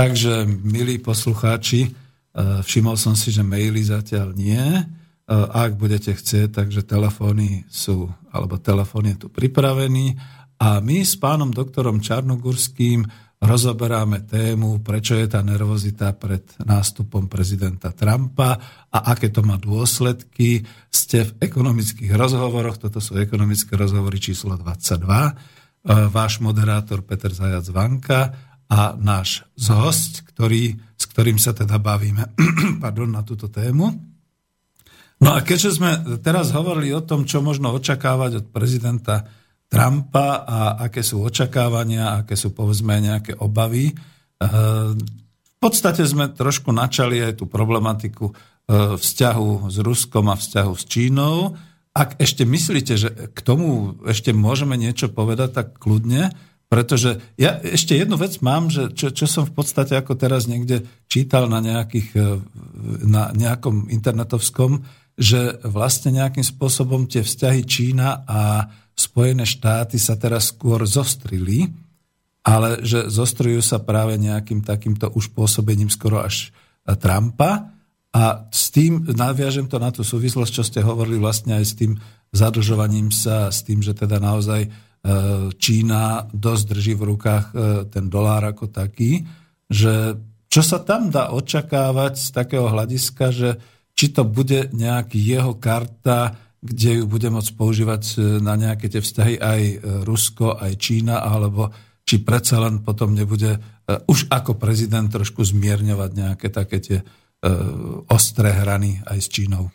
[0.05, 1.91] Takže, milí poslucháči, e,
[2.61, 4.61] všimol som si, že maily zatiaľ nie.
[4.61, 4.83] E,
[5.33, 10.13] ak budete chcieť, takže telefóny sú, alebo telefón je tu pripravený.
[10.61, 13.01] A my s pánom doktorom Čarnogurským
[13.41, 18.61] rozoberáme tému, prečo je tá nervozita pred nástupom prezidenta Trumpa
[18.93, 20.69] a aké to má dôsledky.
[20.93, 25.01] Ste v ekonomických rozhovoroch, toto sú ekonomické rozhovory číslo 22.
[25.01, 25.33] E,
[26.13, 32.33] váš moderátor Peter Zajac Vanka a náš host, ktorý, s ktorým sa teda bavíme
[32.83, 33.93] pardon, na túto tému.
[35.21, 39.23] No a keďže sme teraz hovorili o tom, čo možno očakávať od prezidenta
[39.65, 44.93] Trumpa a aké sú očakávania, aké sú povedzme nejaké obavy, eh,
[45.25, 50.83] v podstate sme trošku načali aj tú problematiku eh, vzťahu s Ruskom a vzťahu s
[50.85, 51.37] Čínou.
[51.95, 56.35] Ak ešte myslíte, že k tomu ešte môžeme niečo povedať, tak kľudne,
[56.65, 60.81] pretože ja ešte jednu vec mám, že čo, čo som v podstate ako teraz niekde
[61.05, 62.25] čítal na, nejakých, e,
[63.05, 64.81] na nejakom internetovskom,
[65.15, 71.69] že vlastne nejakým spôsobom tie vzťahy Čína a Spojené štáty sa teraz skôr zostrili,
[72.47, 76.49] ale že zostrujú sa práve nejakým takýmto už pôsobením skoro až
[76.85, 77.75] Trumpa.
[78.15, 81.99] A s tým naviažem to na tú súvislosť, čo ste hovorili vlastne aj s tým
[82.31, 84.94] zadlžovaním sa, s tým, že teda naozaj E,
[85.55, 87.53] Čína dosť drží v rukách e,
[87.93, 89.21] ten dolár ako taký,
[89.69, 90.17] že
[90.49, 93.49] čo sa tam dá očakávať z takého hľadiska, že
[93.93, 99.01] či to bude nejaký jeho karta, kde ju bude môcť používať e, na nejaké tie
[99.05, 99.61] vzťahy aj
[100.09, 101.69] Rusko, aj Čína, alebo
[102.01, 106.97] či predsa len potom nebude už ako prezident trošku zmierňovať nejaké také tie
[108.09, 109.69] ostré hrany aj s Čínou.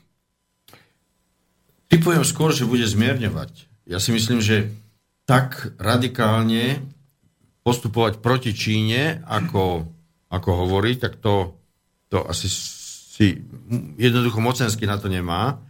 [1.90, 3.66] Typujem skôr, že bude zmierňovať.
[3.90, 4.70] Ja si myslím, že
[5.30, 6.82] tak radikálne
[7.62, 9.86] postupovať proti Číne, ako,
[10.26, 11.54] ako hovorí, tak to,
[12.10, 13.38] to asi si
[13.94, 15.62] jednoducho mocensky na to nemá.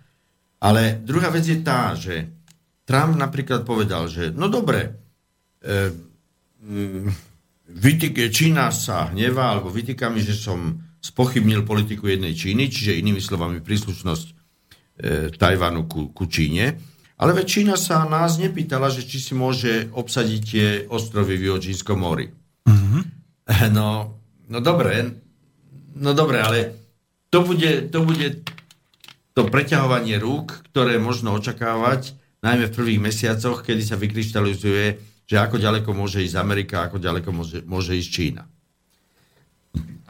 [0.64, 2.24] Ale druhá vec je tá, že
[2.88, 4.96] Trump napríklad povedal, že no dobre,
[5.60, 5.92] e,
[7.68, 13.20] vytýk, Čína sa hnevá, alebo vytýka mi, že som spochybnil politiku jednej Číny, čiže inými
[13.20, 14.32] slovami príslušnosť e,
[15.36, 16.80] Tajvanu ku, ku Číne.
[17.20, 22.32] Ale väčšina sa nás nepýtala, že či si môže obsadiť tie ostrovy v Jočínskom mori.
[22.64, 23.02] Mm-hmm.
[23.76, 24.16] No,
[24.48, 25.20] no dobre,
[26.00, 26.58] no dobre, ale
[27.28, 28.40] to bude, to bude
[29.36, 34.84] to preťahovanie rúk, ktoré možno očakávať, najmä v prvých mesiacoch, kedy sa vykryštalizuje,
[35.28, 38.48] že ako ďaleko môže ísť Amerika, ako ďaleko môže, môže ísť Čína.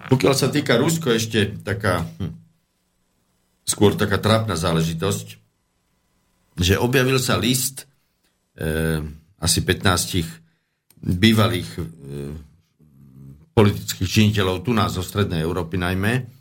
[0.08, 2.32] Pokiaľ sa týka Rusko, ešte taká, hm,
[3.66, 5.49] skôr taká trápna záležitosť
[6.56, 7.86] že objavil sa list
[8.56, 8.98] e,
[9.40, 11.82] asi 15 bývalých e,
[13.54, 16.40] politických činiteľov tu nás zo Strednej Európy najmä,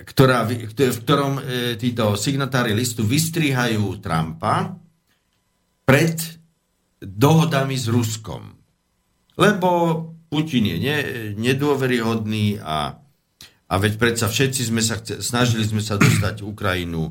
[0.00, 1.42] ktorá, v ktorom e,
[1.76, 4.72] títo signatári listu vystrihajú Trumpa
[5.84, 6.16] pred
[7.00, 8.56] dohodami s Ruskom.
[9.40, 9.68] Lebo
[10.30, 10.96] Putin je ne,
[11.36, 12.94] nedôveryhodný a,
[13.66, 17.10] a veď predsa všetci sme sa snažili sme sa dostať Ukrajinu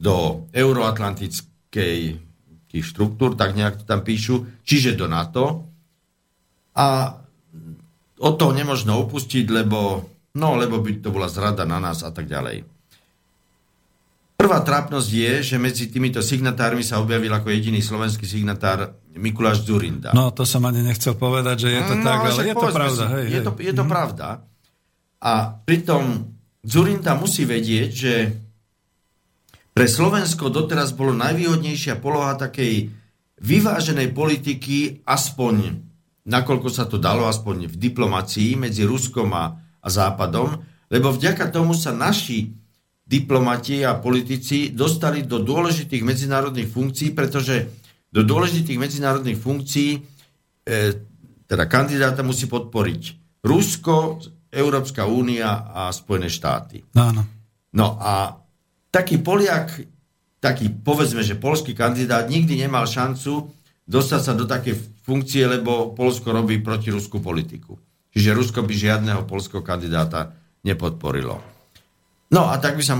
[0.00, 2.16] do euroatlantického
[2.70, 5.68] tých štruktúr, tak nejak to tam píšu, čiže do NATO.
[6.78, 7.18] A
[8.20, 10.06] od toho nemožno upustiť, lebo,
[10.38, 12.62] no, lebo by to bola zrada na nás a tak ďalej.
[14.40, 20.16] Prvá trápnosť je, že medzi týmito signatármi sa objavil ako jediný slovenský signatár Mikuláš Zurinda.
[20.16, 23.04] No, to som ani nechcel povedať, že je to no, tak, ale je to pravda.
[23.04, 23.44] Si, hej, je, hej.
[23.44, 23.90] To, je to mm.
[23.90, 24.26] pravda.
[25.20, 26.32] A pritom
[26.64, 28.12] Zurinda musí vedieť, že
[29.80, 32.92] pre Slovensko doteraz bolo najvýhodnejšia poloha takej
[33.40, 35.80] vyváženej politiky, aspoň
[36.28, 40.60] nakoľko sa to dalo, aspoň v diplomácii medzi Ruskom a, a Západom,
[40.92, 42.52] lebo vďaka tomu sa naši
[43.08, 47.72] diplomati a politici dostali do dôležitých medzinárodných funkcií, pretože
[48.12, 50.00] do dôležitých medzinárodných funkcií e,
[51.48, 53.02] teda kandidáta musí podporiť
[53.40, 54.20] Rusko,
[54.52, 56.84] Európska únia a Spojené štáty.
[57.00, 57.24] Áno.
[57.72, 58.36] No a
[58.90, 59.80] taký Poliak,
[60.42, 63.50] taký povedzme, že polský kandidát nikdy nemal šancu
[63.86, 67.74] dostať sa do takej funkcie, lebo Polsko robí protiruskú politiku.
[68.10, 70.34] Čiže Rusko by žiadneho polského kandidáta
[70.66, 71.38] nepodporilo.
[72.30, 72.98] No a tak by sa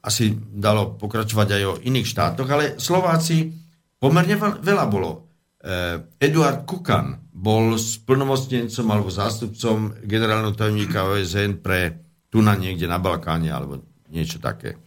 [0.00, 3.52] asi dalo pokračovať aj o iných štátoch, ale Slováci
[4.00, 5.28] pomerne veľa bolo.
[5.60, 12.00] Eh, Eduard Kukan bol splnomocnencom alebo zástupcom generálneho tajomníka OSN pre
[12.32, 14.80] tu na niekde na Balkáne alebo niečo také.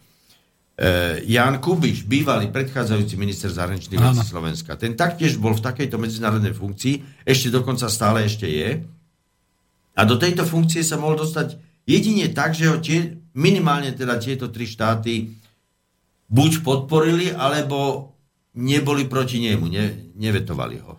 [0.74, 6.50] Uh, Jan Kubiš, bývalý predchádzajúci minister zahraničných vecí Slovenska, ten taktiež bol v takejto medzinárodnej
[6.50, 8.82] funkcii, ešte dokonca stále ešte je.
[9.94, 11.54] A do tejto funkcie sa mohol dostať
[11.86, 15.30] jedine tak, že ho tie, minimálne teda tieto tri štáty
[16.26, 18.10] buď podporili, alebo
[18.58, 20.98] neboli proti nemu, ne, nevetovali ho.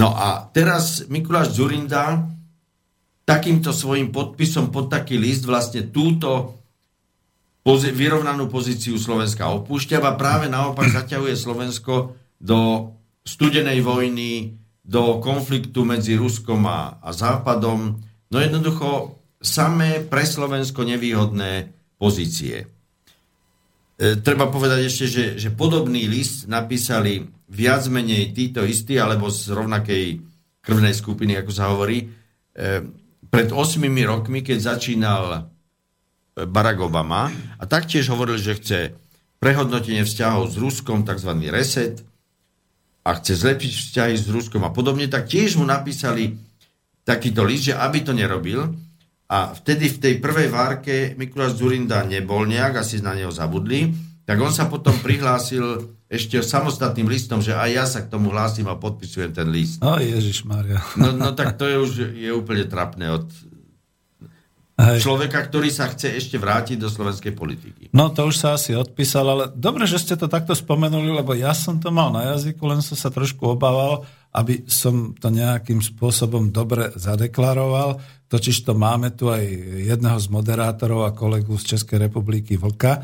[0.00, 2.24] No a teraz Mikuláš Zurinda
[3.28, 6.63] takýmto svojim podpisom pod taký list vlastne túto
[7.64, 12.92] pozi- vyrovnanú pozíciu Slovenska opúšťa a práve naopak zaťahuje Slovensko do
[13.24, 18.04] studenej vojny, do konfliktu medzi Ruskom a, a Západom.
[18.28, 22.68] No jednoducho samé pre Slovensko nevýhodné pozície.
[23.96, 29.56] E, treba povedať ešte, že, že podobný list napísali viac menej títo istí, alebo z
[29.56, 30.04] rovnakej
[30.60, 32.06] krvnej skupiny, ako sa hovorí, e,
[33.32, 35.53] pred 8 rokmi, keď začínal
[36.34, 38.78] Barack Obama a taktiež hovoril, že chce
[39.38, 41.30] prehodnotenie vzťahov s Ruskom, tzv.
[41.50, 42.02] reset,
[43.04, 46.40] a chce zlepšiť vzťahy s Ruskom a podobne, tak tiež mu napísali
[47.04, 48.72] takýto list, že aby to nerobil.
[49.28, 53.92] A vtedy v tej prvej várke Mikuláš Zurinda nebol nejak, asi na neho zabudli,
[54.24, 58.64] tak on sa potom prihlásil ešte samostatným listom, že aj ja sa k tomu hlásim
[58.72, 59.84] a podpisujem ten list.
[59.84, 60.80] No Ježiš Maria.
[60.96, 63.28] No, no tak to je už je úplne trapné od
[64.74, 65.06] Hej.
[65.06, 67.82] človeka, ktorý sa chce ešte vrátiť do slovenskej politiky.
[67.94, 71.54] No to už sa asi odpísal, ale dobre, že ste to takto spomenuli, lebo ja
[71.54, 74.02] som to mal na jazyku, len som sa trošku obával,
[74.34, 78.02] aby som to nejakým spôsobom dobre zadeklaroval.
[78.26, 79.46] Totiž to máme tu aj
[79.86, 83.00] jedného z moderátorov a kolegu z Českej republiky Vlka e,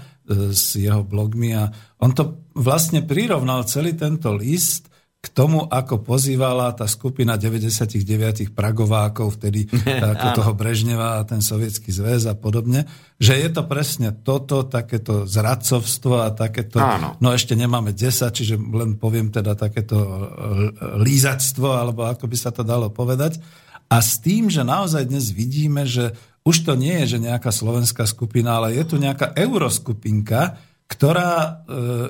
[0.50, 1.70] s jeho blogmi a
[2.02, 4.89] on to vlastne prirovnal celý tento list
[5.20, 9.68] k tomu, ako pozývala tá skupina 99 pragovákov, vtedy
[10.16, 12.88] ako toho Brežneva a ten sovietský zväz a podobne,
[13.20, 17.20] že je to presne toto, takéto zradcovstvo a takéto, Áno.
[17.20, 20.00] no ešte nemáme 10, čiže len poviem teda takéto
[20.96, 23.36] lízactvo, alebo ako by sa to dalo povedať.
[23.92, 26.16] A s tým, že naozaj dnes vidíme, že
[26.48, 30.56] už to nie je, že nejaká slovenská skupina, ale je tu nejaká euroskupinka,
[30.90, 31.50] ktorá e,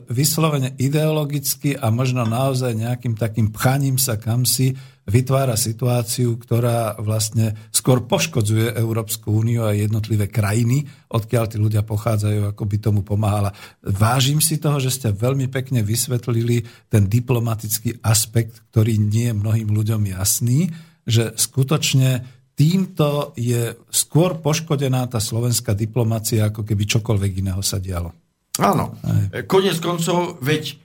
[0.08, 4.72] vyslovene ideologicky a možno naozaj nejakým takým pchaním sa kamsi
[5.04, 12.56] vytvára situáciu, ktorá vlastne skôr poškodzuje Európsku úniu a jednotlivé krajiny, odkiaľ tí ľudia pochádzajú,
[12.56, 13.52] ako by tomu pomáhala.
[13.84, 19.68] Vážim si toho, že ste veľmi pekne vysvetlili ten diplomatický aspekt, ktorý nie je mnohým
[19.68, 20.72] ľuďom jasný,
[21.04, 22.24] že skutočne
[22.54, 28.19] týmto je skôr poškodená tá slovenská diplomácia, ako keby čokoľvek iného sa dialo.
[28.60, 28.94] Áno.
[29.32, 30.76] E, Konec koncov, veď,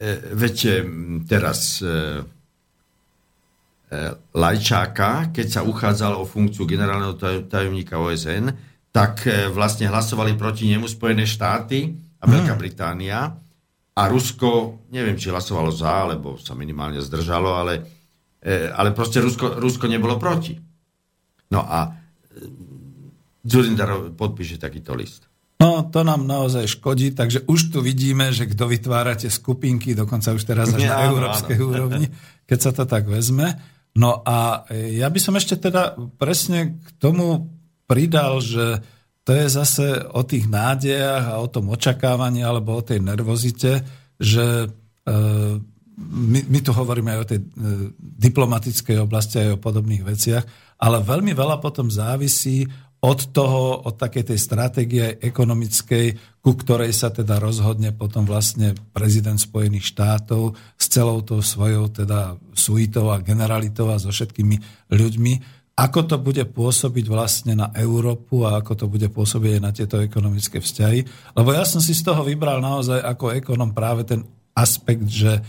[0.00, 0.72] e, veď e,
[1.28, 2.24] teraz e,
[4.36, 8.52] Lajčáka, keď sa uchádzal o funkciu generálneho taj- tajomníka OSN,
[8.92, 13.32] tak vlastne hlasovali proti nemu Spojené štáty a Veľká Británia
[13.96, 17.80] a Rusko, neviem, či hlasovalo za, alebo sa minimálne zdržalo, ale,
[18.76, 20.52] ale proste Rusko, Rusko nebolo proti.
[21.48, 21.90] No a e,
[23.48, 25.27] Zurindar podpíše takýto list.
[25.58, 30.46] No, to nám naozaj škodí, takže už tu vidíme, že kto vytvárate skupinky, dokonca už
[30.46, 31.66] teraz až na Áno, európskej áno.
[31.74, 32.06] úrovni,
[32.46, 33.58] keď sa to tak vezme.
[33.98, 37.50] No a e, ja by som ešte teda presne k tomu
[37.90, 38.78] pridal, že
[39.26, 43.82] to je zase o tých nádejach a o tom očakávaní alebo o tej nervozite,
[44.14, 44.68] že e,
[45.98, 47.46] my, my tu hovoríme aj o tej e,
[47.98, 50.44] diplomatickej oblasti aj o podobných veciach,
[50.78, 52.62] ale veľmi veľa potom závisí
[52.98, 59.38] od toho, od takej tej stratégie ekonomickej, ku ktorej sa teda rozhodne potom vlastne prezident
[59.38, 65.32] Spojených štátov s celou tou svojou teda suitou a generalitou a so všetkými ľuďmi,
[65.78, 70.02] ako to bude pôsobiť vlastne na Európu a ako to bude pôsobiť aj na tieto
[70.02, 71.06] ekonomické vzťahy.
[71.38, 74.26] Lebo ja som si z toho vybral naozaj ako ekonom práve ten
[74.58, 75.42] aspekt, že e,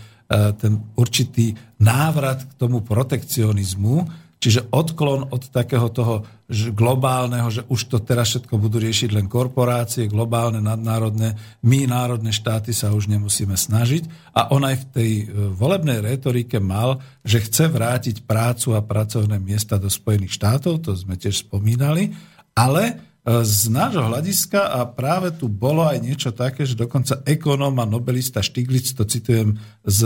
[0.54, 6.24] ten určitý návrat k tomu protekcionizmu, Čiže odklon od takého toho
[6.72, 11.36] globálneho, že už to teraz všetko budú riešiť len korporácie, globálne, nadnárodné,
[11.68, 14.32] my, národné štáty, sa už nemusíme snažiť.
[14.32, 19.44] A on aj v tej e, volebnej retorike mal, že chce vrátiť prácu a pracovné
[19.44, 22.16] miesta do Spojených štátov, to sme tiež spomínali,
[22.56, 27.86] ale z nášho hľadiska a práve tu bolo aj niečo také, že dokonca ekonóm a
[27.86, 29.54] nobelista Stiglitz, to citujem
[29.86, 30.00] z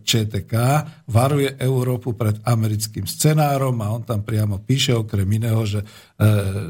[0.00, 0.54] ČTK,
[1.04, 5.86] varuje Európu pred americkým scenárom a on tam priamo píše okrem iného, že e,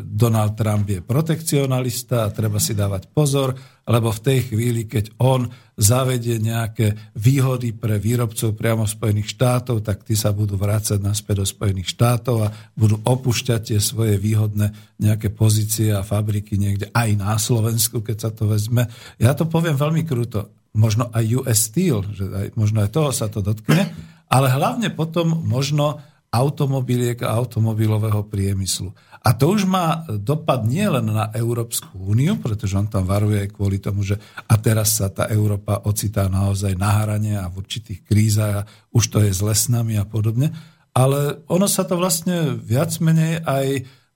[0.02, 3.54] Donald Trump je protekcionalista a treba si dávať pozor,
[3.88, 5.48] lebo v tej chvíli, keď on
[5.80, 11.46] zavedie nejaké výhody pre výrobcov priamo Spojených štátov, tak tí sa budú vrácať naspäť do
[11.48, 14.70] Spojených štátov a budú opúšťať tie svoje výhodné
[15.00, 18.84] nejaké pozície a fabriky niekde aj na Slovensku, keď sa to vezme.
[19.16, 20.52] Ja to poviem veľmi krúto.
[20.76, 23.90] Možno aj US Steel, že aj, možno aj toho sa to dotkne,
[24.30, 25.98] ale hlavne potom možno
[26.30, 28.94] automobiliek a automobilového priemyslu.
[29.20, 33.76] A to už má dopad nie len na Európsku úniu, pretože on tam varuje kvôli
[33.76, 34.16] tomu, že
[34.48, 38.66] a teraz sa tá Európa ocitá naozaj na hrane a v určitých krízach a
[38.96, 40.56] už to je s lesnami a podobne,
[40.96, 43.66] ale ono sa to vlastne viac menej aj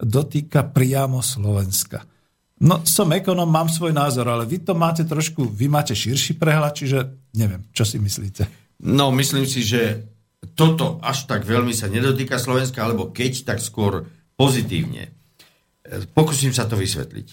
[0.00, 2.08] dotýka priamo Slovenska.
[2.64, 6.72] No, som ekonom, mám svoj názor, ale vy to máte trošku, vy máte širší prehľad,
[6.72, 6.98] čiže
[7.36, 8.48] neviem, čo si myslíte?
[8.88, 10.00] No, myslím si, že
[10.56, 15.10] toto až tak veľmi sa nedotýka Slovenska, alebo keď, tak skôr pozitívne.
[16.16, 17.28] Pokúsim sa to vysvetliť.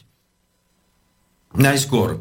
[1.58, 2.20] Najskôr,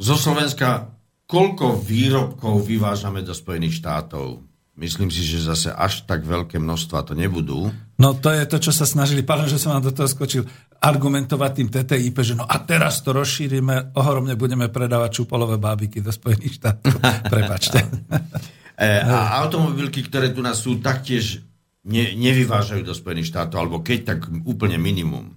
[0.00, 0.94] zo Slovenska
[1.24, 4.44] koľko výrobkov vyvážame do Spojených štátov?
[4.74, 7.70] Myslím si, že zase až tak veľké množstva to nebudú.
[7.94, 10.42] No to je to, čo sa snažili, pardon, že som vám do toho skočil,
[10.82, 16.10] argumentovať tým TTIP, že no a teraz to rozšírime, ohromne budeme predávať čupolové bábiky do
[16.10, 16.90] Spojených štátov.
[17.34, 17.86] Prepačte.
[18.74, 21.46] E, a automobilky, ktoré tu nás sú, taktiež
[21.84, 24.18] ne, nevyvážajú do Spojených štátov, alebo keď, tak
[24.48, 25.36] úplne minimum.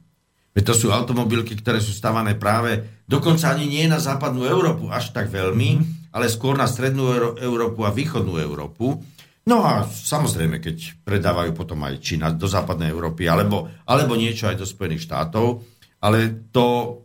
[0.57, 5.13] Veď to sú automobilky, ktoré sú stavané práve, dokonca ani nie na západnú Európu až
[5.13, 5.83] tak veľmi, mm.
[6.17, 8.97] ale skôr na strednú Európu a východnú Európu.
[9.47, 14.49] No a samozrejme, keď predávajú potom aj či na, do západnej Európy, alebo, alebo niečo
[14.49, 15.61] aj do Spojených štátov,
[16.01, 16.99] ale to,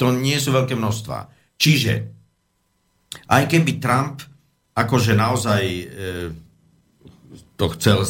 [0.00, 1.18] to nie sú veľké množstva.
[1.60, 1.92] Čiže
[3.28, 4.24] aj keby Trump
[4.72, 5.84] akože naozaj e,
[7.60, 8.08] to chcel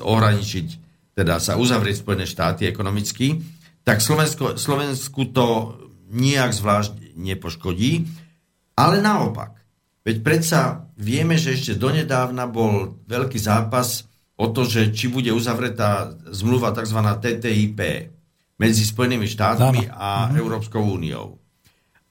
[0.00, 0.66] ohraničiť,
[1.12, 3.44] teda sa uzavrieť Spojené štáty ekonomicky,
[3.84, 5.76] tak Slovensko, Slovensku to
[6.08, 8.08] nijak zvlášť nepoškodí,
[8.80, 9.52] ale naopak.
[10.00, 14.08] Veď predsa vieme, že ešte donedávna bol veľký zápas
[14.40, 16.96] o to, že či bude uzavretá zmluva tzv.
[16.96, 17.80] TTIP
[18.56, 20.40] medzi Spojenými štátmi a mhm.
[20.40, 21.36] Európskou úniou.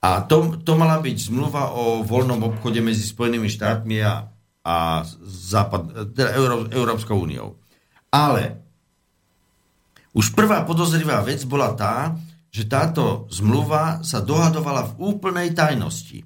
[0.06, 4.28] A to, to mala byť zmluva o voľnom obchode medzi Spojenými štátmi a,
[4.66, 7.54] a Západ, teda Euró, Európskou úniou.
[8.10, 8.58] Ale
[10.10, 12.18] už prvá podozrivá vec bola tá,
[12.50, 16.24] že táto zmluva sa dohadovala v úplnej tajnosti.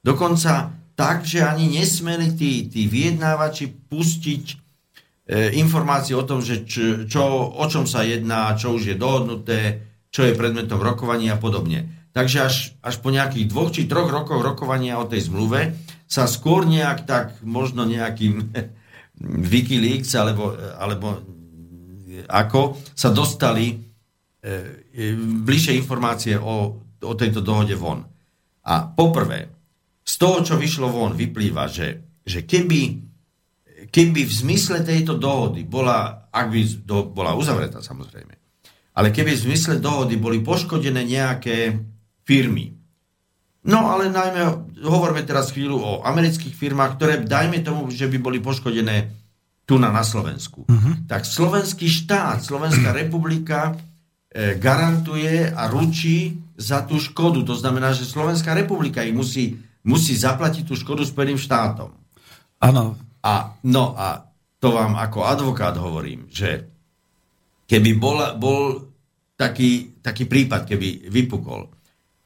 [0.00, 4.56] Dokonca tak, že ani nesmeli tí, tí vyjednávači pustiť e,
[5.58, 7.22] informácie o tom, že čo, čo,
[7.58, 9.60] o čom sa jedná, čo už je dohodnuté,
[10.12, 12.08] čo je predmetom rokovania a podobne.
[12.12, 15.72] Takže až, až po nejakých dvoch či troch rokoch rokovania o tej zmluve
[16.12, 18.52] sa skôr nejak tak možno nejakým
[19.52, 21.24] Wikileaks alebo, alebo
[22.28, 23.76] ako sa dostali e,
[24.92, 28.04] e, bližšie informácie o, o tejto dohode von.
[28.68, 29.48] A poprvé,
[30.04, 32.82] z toho, čo vyšlo von, vyplýva, že, že keby,
[33.88, 38.34] keby v zmysle tejto dohody bola, ak by do, bola uzavretá samozrejme,
[38.92, 41.72] ale keby v zmysle dohody boli poškodené nejaké
[42.28, 42.81] firmy,
[43.62, 44.42] No ale najmä
[44.82, 49.14] hovoríme teraz chvíľu o amerických firmách, ktoré dajme tomu, že by boli poškodené
[49.62, 50.66] tu na, na Slovensku.
[50.66, 50.94] Uh-huh.
[51.06, 53.78] Tak slovenský štát, Slovenská republika
[54.34, 57.46] e, garantuje a ručí za tú škodu.
[57.46, 61.94] To znamená, že Slovenská republika ich musí, musí zaplatiť tú škodu Spojeným štátom.
[62.58, 62.98] Áno.
[63.22, 64.26] A, no a
[64.58, 66.66] to vám ako advokát hovorím, že
[67.70, 68.90] keby bol, bol
[69.38, 71.70] taký, taký prípad, keby vypukol,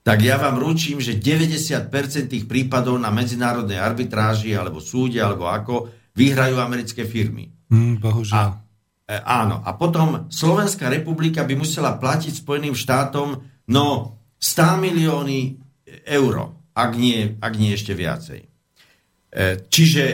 [0.07, 1.91] tak ja vám ručím, že 90%
[2.31, 7.51] tých prípadov na medzinárodnej arbitráži alebo súde alebo ako vyhrajú americké firmy.
[7.75, 8.39] Mm, bohužiaľ.
[8.39, 8.63] A,
[9.11, 9.67] e, áno.
[9.67, 13.35] A potom Slovenská republika by musela platiť Spojeným štátom
[13.75, 13.87] no
[14.39, 15.59] 100 milióny
[16.07, 18.47] eur, ak nie, ak nie ešte viacej.
[18.47, 18.49] E,
[19.67, 20.05] čiže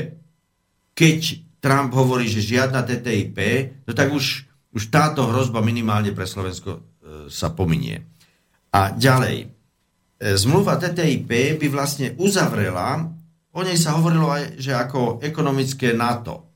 [0.97, 1.21] keď
[1.61, 3.39] Trump hovorí, že žiadna TTIP,
[3.85, 6.81] no tak už, už táto hrozba minimálne pre Slovensko e,
[7.29, 8.09] sa pominie.
[8.73, 9.53] A ďalej,
[10.23, 13.11] zmluva TTIP by vlastne uzavrela
[13.53, 16.49] o nej sa hovorilo aj, že ako ekonomické NATO.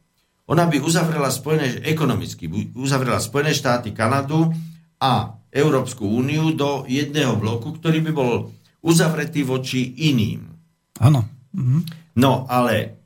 [0.48, 4.48] Ona by uzavrela Spojené, ekonomicky, by uzavrela Spojené štáty, Kanadu
[5.02, 8.32] a Európsku úniu do jedného bloku, ktorý by bol
[8.80, 10.46] uzavretý voči iným.
[11.02, 11.20] Áno.
[11.52, 11.78] Mhm.
[12.16, 12.96] No, ale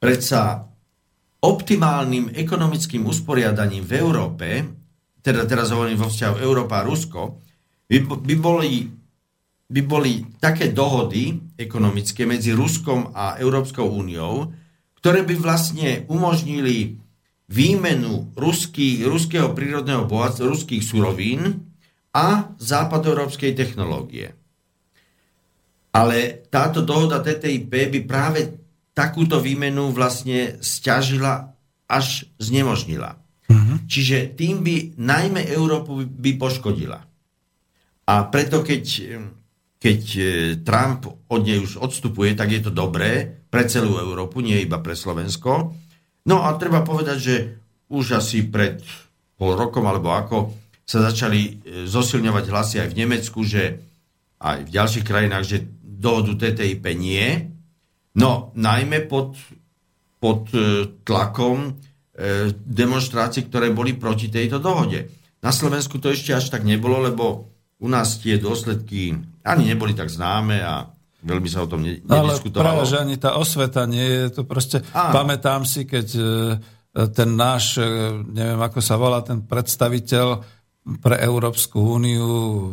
[0.00, 0.64] predsa
[1.44, 4.48] optimálnym ekonomickým usporiadaním v Európe,
[5.20, 7.20] teda teraz hovorím vo vzťahu Európa a Rusko,
[7.84, 8.88] by, by boli
[9.66, 14.54] by boli také dohody ekonomické medzi Ruskom a Európskou úniou,
[15.02, 16.98] ktoré by vlastne umožnili
[17.46, 21.66] výmenu ruský, ruského prírodného bohatstva, ruských surovín
[22.14, 24.34] a západoeurópskej technológie.
[25.94, 28.40] Ale táto dohoda TTIP by práve
[28.92, 31.54] takúto výmenu vlastne stiažila
[31.86, 33.18] až znemožnila.
[33.46, 33.76] Mm-hmm.
[33.86, 36.98] Čiže tým by najmä Európu by poškodila.
[38.06, 38.82] A preto keď
[39.86, 40.22] keď e,
[40.66, 44.98] Trump od nej už odstupuje, tak je to dobré pre celú Európu, nie iba pre
[44.98, 45.70] Slovensko.
[46.26, 47.34] No a treba povedať, že
[47.86, 48.82] už asi pred
[49.38, 50.50] pol rokom alebo ako
[50.82, 51.50] sa začali e,
[51.86, 53.78] zosilňovať hlasy aj v Nemecku, že
[54.42, 57.46] aj v ďalších krajinách, že dohodu TTIP nie.
[58.18, 59.38] No, najmä pod,
[60.18, 61.78] pod e, tlakom
[62.64, 65.12] demonstrácií, ktoré boli proti tejto dohode.
[65.44, 70.10] Na Slovensku to ešte až tak nebolo, lebo u nás tie dôsledky ani neboli tak
[70.10, 70.90] známe a
[71.22, 72.58] veľmi sa o tom ne, nediskutovalo.
[72.58, 74.82] Ale práve, že ani tá osveta nie je to proste...
[74.90, 75.14] Áno.
[75.14, 76.06] Pamätám si, keď
[77.12, 77.78] ten náš,
[78.30, 80.40] neviem ako sa volá, ten predstaviteľ
[81.02, 82.26] pre Európsku úniu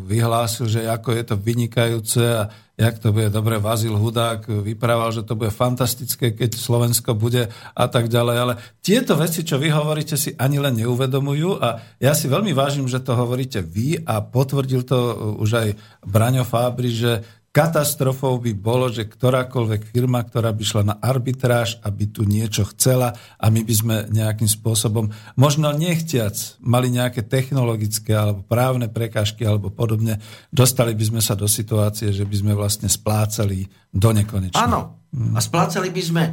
[0.06, 3.62] vyhlásil, že ako je to vynikajúce a jak to bude dobre.
[3.62, 8.36] Vazil Hudák vyprával, že to bude fantastické, keď Slovensko bude a tak ďalej.
[8.38, 12.90] Ale tieto veci, čo vy hovoríte, si ani len neuvedomujú a ja si veľmi vážim,
[12.90, 14.98] že to hovoríte vy a potvrdil to
[15.38, 15.68] už aj
[16.02, 17.22] Braňo Fábri, že
[17.54, 23.14] Katastrofou by bolo, že ktorákoľvek firma, ktorá by šla na arbitráž, aby tu niečo chcela
[23.38, 26.34] a my by sme nejakým spôsobom, možno nechtiac,
[26.66, 30.18] mali nejaké technologické alebo právne prekážky alebo podobne,
[30.49, 34.58] dostali by sme sa do situácie, že by sme vlastne splácali do nekonečna.
[34.58, 35.06] Áno.
[35.14, 36.24] A splácali by sme,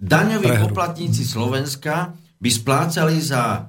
[0.00, 0.72] daňoví Prehru.
[0.72, 3.68] poplatníci Slovenska by splácali za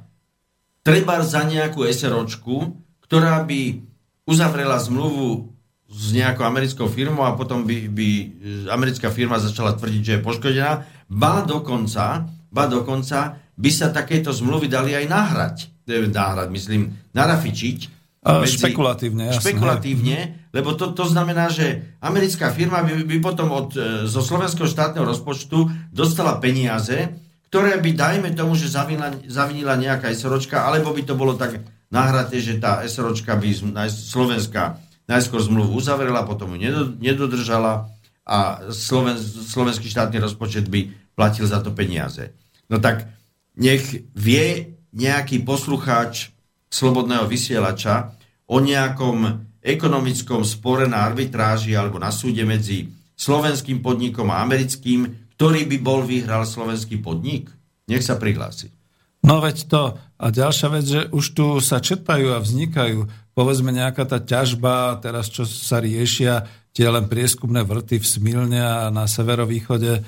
[0.79, 2.55] treba za nejakú SROčku,
[3.03, 3.83] ktorá by
[4.23, 5.50] uzavrela zmluvu
[5.91, 8.09] s nejakou americkou firmou a potom by, by
[8.71, 10.71] americká firma začala tvrdiť, že je poškodená.
[11.11, 15.57] Ba dokonca, ba dokonca by sa takéto zmluvy dali aj nahrať.
[15.91, 17.79] Nahrať, myslím, narafičiť.
[18.21, 19.41] Medzi, špekulatívne, jasne.
[19.43, 24.69] Špekulatívne, lebo to, to znamená, že americká firma by, by potom od, e, zo slovenského
[24.69, 27.17] štátneho rozpočtu dostala peniaze,
[27.49, 32.39] ktoré by, dajme tomu, že zavinila, zavinila nejaká SROčka, alebo by to bolo tak nahraté,
[32.39, 33.49] že tá SROčka by
[33.89, 37.91] slovenská najskôr zmluvu uzavrela, potom ju nedodržala
[38.23, 40.87] a Sloven, slovenský štátny rozpočet by
[41.19, 42.31] platil za to peniaze.
[42.71, 43.11] No tak
[43.59, 43.83] nech
[44.15, 46.31] vie nejaký poslucháč
[46.71, 48.15] slobodného vysielača
[48.47, 52.87] o nejakom ekonomickom spore na arbitráži alebo na súde medzi
[53.19, 57.51] slovenským podnikom a americkým, ktorý by bol vyhral slovenský podnik?
[57.91, 58.71] Nech sa prihlási.
[59.21, 59.83] No veď to.
[60.17, 65.31] A ďalšia vec, že už tu sa četajú a vznikajú povedzme nejaká tá ťažba, teraz
[65.31, 70.01] čo sa riešia, tie len prieskumné vrty v Smilne a na severovýchode, e,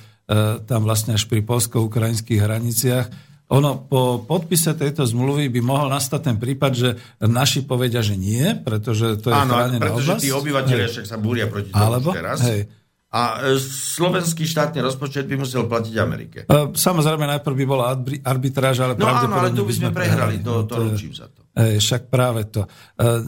[0.64, 3.08] tam vlastne až pri polsko-ukrajinských hraniciach.
[3.52, 6.90] Ono po podpise tejto zmluvy by mohol nastať ten prípad, že
[7.22, 10.24] naši povedia, že nie, pretože to je Áno, chránená pretože oblasť.
[10.24, 12.40] tí obyvateľia však sa búria proti tomu Alebo, teraz.
[12.42, 12.72] Hej.
[13.14, 16.40] A e, slovenský štátny rozpočet by musel platiť Amerike.
[16.50, 17.94] E, samozrejme, najprv by bola
[18.26, 21.43] arbitráž, ale no áno, ale tu by sme prehrali, to, to, to ručím za to.
[21.54, 22.66] E, však práve to.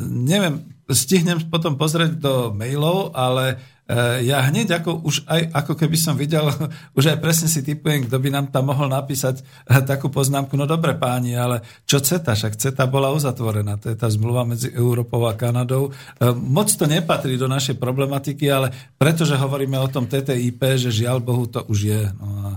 [0.02, 5.94] Neviem, stihnem potom pozrieť do mailov, ale Eh, ja hneď ako už aj ako keby
[5.94, 6.50] som videl,
[6.98, 10.66] už aj presne si typujem, kto by nám tam mohol napísať eh, takú poznámku, no
[10.66, 15.30] dobre páni, ale čo CETA, však CETA bola uzatvorená, to je tá zmluva medzi Európou
[15.30, 15.94] a Kanadou.
[15.94, 21.22] Eh, moc to nepatrí do našej problematiky, ale pretože hovoríme o tom TTIP, že žiaľ
[21.22, 22.04] Bohu to už je.
[22.18, 22.50] No a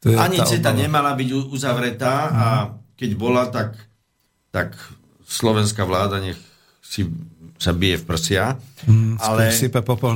[0.00, 0.80] to je Ani CETA obava.
[0.80, 2.96] nemala byť uzavretá a mhm.
[2.96, 3.76] keď bola, tak,
[4.48, 4.80] tak
[5.30, 6.36] slovenská vláda nech
[6.82, 7.06] si
[7.54, 8.58] sa bije v prsia.
[8.88, 9.54] Mm, ale,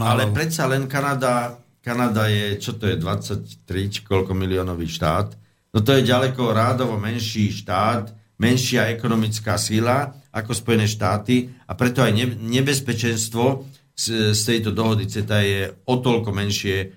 [0.03, 5.29] ale predsa len Kanada, Kanada je, čo to je, 23 či koľko miliónový štát.
[5.71, 8.11] No to je ďaleko rádovo menší štát,
[8.41, 12.11] menšia ekonomická sila ako Spojené štáty a preto aj
[12.43, 13.63] nebezpečenstvo
[13.95, 16.91] z, z tejto dohody CETA je o toľko menšie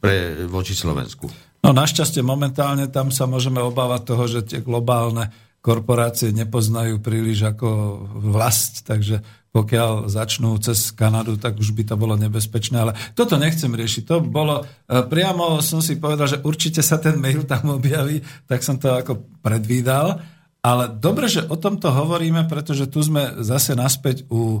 [0.00, 1.28] pre, voči Slovensku.
[1.60, 5.28] No našťastie momentálne tam sa môžeme obávať toho, že tie globálne
[5.66, 9.18] korporácie nepoznajú príliš ako vlast, takže
[9.50, 12.76] pokiaľ začnú cez Kanadu, tak už by to bolo nebezpečné.
[12.76, 14.06] Ale toto nechcem riešiť.
[14.06, 14.64] To bolo, e,
[15.02, 19.26] priamo som si povedal, že určite sa ten mail tam objaví, tak som to ako
[19.42, 20.22] predvídal.
[20.60, 24.60] Ale dobre, že o tomto hovoríme, pretože tu sme zase naspäť u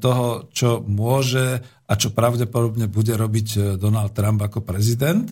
[0.00, 5.28] toho, čo môže a čo pravdepodobne bude robiť e, Donald Trump ako prezident.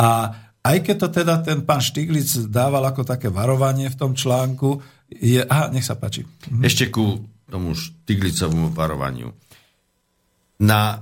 [0.00, 4.80] A aj keď to teda ten pán Štiglic dával ako také varovanie v tom článku,
[5.08, 5.40] je...
[5.40, 6.22] Aha, nech sa páči.
[6.24, 6.62] Mhm.
[6.62, 7.16] Ešte ku
[7.48, 9.32] tomu Štiglicovému varovaniu.
[10.60, 11.00] Na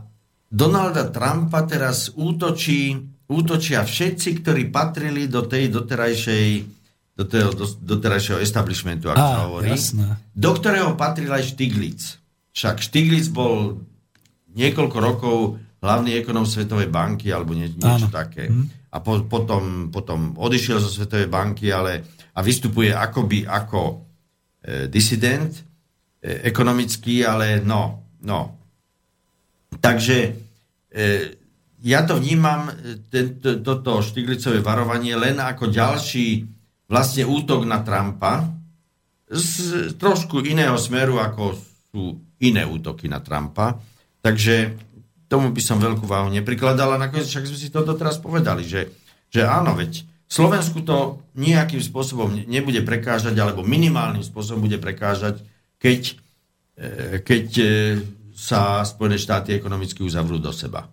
[0.48, 2.96] Donalda Trumpa teraz útočí,
[3.28, 6.78] útočia všetci, ktorí patrili do tej doterajšej
[7.18, 10.22] do toho do, doterajšieho establishmentu, ako sa hovorí, jasné.
[10.30, 12.00] do ktorého patril aj Štiglic.
[12.54, 13.82] Však Štiglic bol
[14.54, 15.36] niekoľko rokov
[15.82, 18.14] hlavný ekonom Svetovej banky alebo nie, niečo Áno.
[18.14, 18.46] také.
[18.46, 23.94] Hm a po, potom, potom odišiel zo Svetovej banky ale, a vystupuje akoby ako e,
[24.88, 25.62] disident e,
[26.48, 28.40] ekonomický, ale no, no.
[29.76, 30.30] Takže e,
[31.84, 36.48] ja to vnímam, e, tento, toto Štiglicové varovanie len ako ďalší
[36.88, 38.48] vlastne útok na Trumpa
[39.28, 41.52] z trošku iného smeru, ako
[41.92, 43.76] sú iné útoky na Trumpa.
[44.24, 44.87] Takže
[45.28, 48.88] tomu by som veľkú váhu neprikladal a nakoniec však sme si to doteraz povedali, že,
[49.28, 55.40] že áno, veď Slovensku to nejakým spôsobom nebude prekážať, alebo minimálnym spôsobom bude prekážať,
[55.80, 56.20] keď,
[56.76, 57.66] e, keď e,
[58.36, 60.84] sa Spojené štáty ekonomicky uzavrú do seba.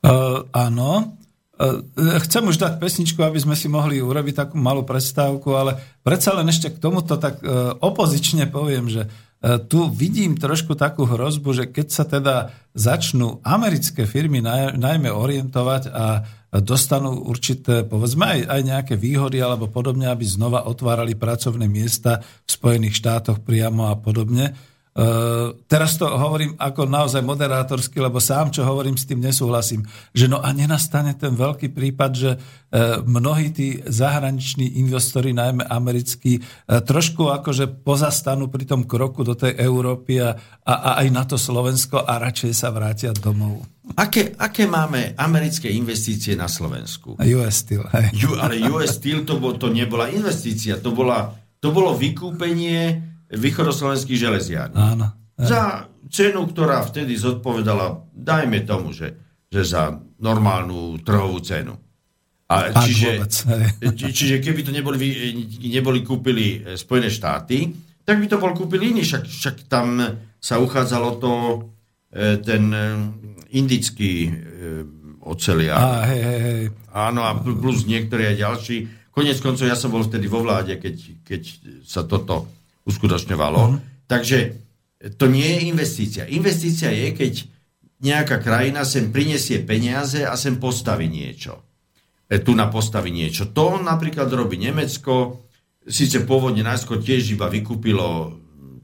[0.00, 1.16] Uh, áno.
[1.60, 1.84] Uh,
[2.24, 6.48] chcem už dať pesničku, aby sme si mohli urobiť takú malú prestávku, ale predsa len
[6.48, 11.64] ešte k tomuto tak uh, opozične poviem, že uh, tu vidím trošku takú hrozbu, že
[11.72, 16.28] keď sa teda začnú americké firmy naj, najmä orientovať a
[16.60, 22.50] dostanú určité, povedzme aj, aj nejaké výhody alebo podobne, aby znova otvárali pracovné miesta v
[22.52, 24.52] Spojených štátoch priamo a podobne,
[24.90, 29.86] Uh, teraz to hovorím ako naozaj moderátorsky, lebo sám, čo hovorím, s tým nesúhlasím.
[30.10, 36.42] Že no a nenastane ten veľký prípad, že uh, mnohí tí zahraniční investori, najmä americkí,
[36.42, 40.34] uh, trošku akože pozastanú pri tom kroku do tej Európy a,
[40.66, 43.62] a, a aj na to Slovensko a radšej sa vrátia domov.
[43.94, 47.14] Aké, aké máme americké investície na Slovensku?
[47.14, 47.86] US Steel.
[47.94, 48.26] Hej.
[48.26, 51.30] U, ale US Steel to, bol, to nebola investícia, to, bola,
[51.62, 54.76] to bolo vykúpenie východoslovenských železiarní.
[54.76, 55.06] Áno.
[55.40, 59.14] Za cenu, ktorá vtedy zodpovedala, dajme tomu, že,
[59.48, 61.78] že za normálnu trhovú cenu.
[62.50, 63.22] A čiže,
[63.94, 64.98] či, čiže keby to neboli,
[65.70, 67.70] neboli kúpili e, Spojené štáty,
[68.02, 69.06] tak by to bol kúpili iný.
[69.06, 70.02] Však, však tam
[70.42, 71.32] sa uchádzalo to
[72.10, 72.82] e, ten e,
[73.54, 74.34] indický
[75.22, 75.78] oceliar.
[75.78, 76.62] Á, hej, hej, hej.
[76.90, 78.76] Áno, a plus niektorí aj ďalší.
[79.14, 81.42] Konec koncov ja som bol vtedy vo vláde, keď, keď
[81.86, 82.50] sa toto
[82.86, 83.60] uskutočňovalo.
[83.60, 83.76] Mm.
[84.06, 84.38] Takže
[85.16, 86.22] to nie je investícia.
[86.28, 87.32] Investícia je, keď
[88.00, 91.64] nejaká krajina sem prinesie peniaze a sem postaví niečo.
[92.28, 93.52] E, tu na postaví niečo.
[93.52, 95.44] To napríklad robí Nemecko,
[95.84, 98.36] síce pôvodne najskôr tiež iba vykúpilo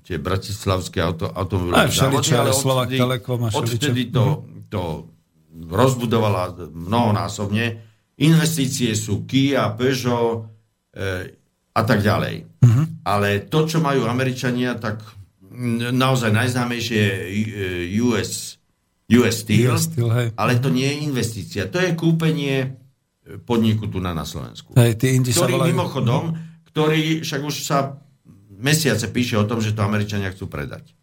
[0.07, 4.71] tie bratislavské auto, automobilové závody, ale odtedy, Telekom a odtedy to, mhm.
[4.71, 4.83] to
[5.67, 7.83] rozbudovala mnohonásobne.
[8.17, 10.49] Investície sú Kia, Peugeot
[10.93, 11.45] e,
[11.77, 12.49] a tak ďalej.
[12.65, 12.85] Uh-huh.
[13.05, 15.05] Ale to, čo majú Američania, tak
[15.93, 17.03] naozaj najznámejšie
[17.53, 17.69] je
[18.01, 18.57] US,
[19.13, 20.27] US Steel, US Steel hej.
[20.37, 21.63] ale to nie je investícia.
[21.69, 22.77] To je kúpenie
[23.45, 24.73] podniku tu na, na Slovensku.
[24.77, 25.71] Hej, tí indi ktorý sa volajú...
[25.73, 26.23] mimochodom,
[26.73, 28.01] ktorý však už sa
[28.57, 30.96] mesiace píše o tom, že to Američania chcú predať.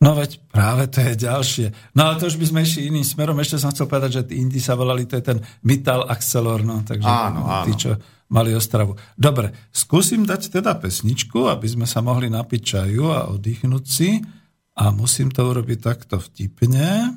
[0.00, 1.66] No veď práve to je ďalšie.
[1.92, 3.36] No ale to už by sme išli iným smerom.
[3.36, 6.80] Ešte som chcel povedať, že tí Indi sa volali, to je ten Mittal Axelor, no,
[6.80, 7.64] takže áno, áno.
[7.68, 8.00] tí, čo
[8.32, 8.96] mali Ostravu.
[9.12, 14.24] Dobre, skúsim dať teda pesničku, aby sme sa mohli napiť čaju a oddychnúť si.
[14.80, 17.12] A musím to urobiť takto vtipne.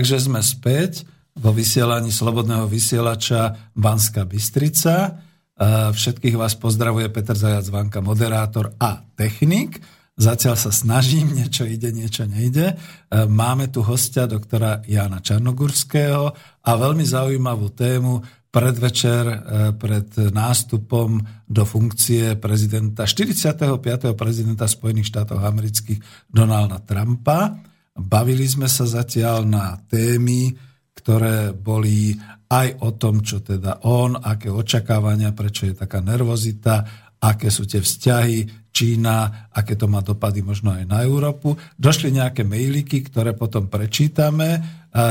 [0.00, 1.04] Takže sme späť
[1.36, 5.20] vo vysielaní Slobodného vysielača Banská Bystrica.
[5.92, 9.76] Všetkých vás pozdravuje Peter Zajac Vanka, moderátor a technik.
[10.16, 12.80] Zatiaľ sa snažím, niečo ide, niečo nejde.
[13.12, 16.32] Máme tu hostia doktora Jana Čarnogurského
[16.64, 19.24] a veľmi zaujímavú tému predvečer
[19.76, 24.16] pred nástupom do funkcie prezidenta, 45.
[24.16, 26.00] prezidenta Spojených štátov amerických
[26.32, 27.68] Donalda Trumpa.
[27.96, 30.54] Bavili sme sa zatiaľ na témy,
[30.94, 32.14] ktoré boli
[32.50, 36.82] aj o tom, čo teda on, aké očakávania, prečo je taká nervozita,
[37.20, 41.58] aké sú tie vzťahy Čína, aké to má dopady možno aj na Európu.
[41.74, 44.62] Došli nejaké mailiky, ktoré potom prečítame.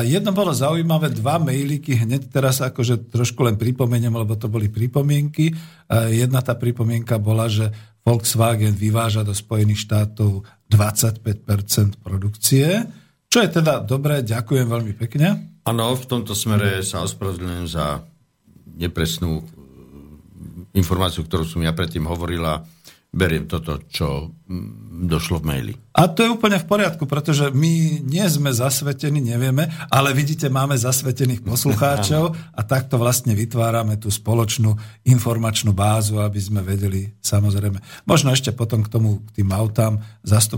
[0.07, 5.51] Jedno bolo zaujímavé, dva mailiky, hneď teraz akože trošku len pripomeniem, lebo to boli pripomienky.
[5.91, 7.67] Jedna tá pripomienka bola, že
[8.09, 12.89] Volkswagen vyváža do Spojených štátov 25% produkcie,
[13.29, 15.61] čo je teda dobré, ďakujem veľmi pekne.
[15.69, 18.01] Áno, v tomto smere sa ospravedlňujem za
[18.81, 19.45] nepresnú
[20.73, 22.65] informáciu, ktorú som ja predtým hovorila
[23.09, 25.73] beriem toto, čo mm, došlo v maili.
[25.97, 30.77] A to je úplne v poriadku, pretože my nie sme zasvetení, nevieme, ale vidíte, máme
[30.77, 34.77] zasvetených poslucháčov a takto vlastne vytvárame tú spoločnú
[35.09, 38.05] informačnú bázu, aby sme vedeli, samozrejme.
[38.05, 39.97] Možno ešte potom k tomu, k tým autám,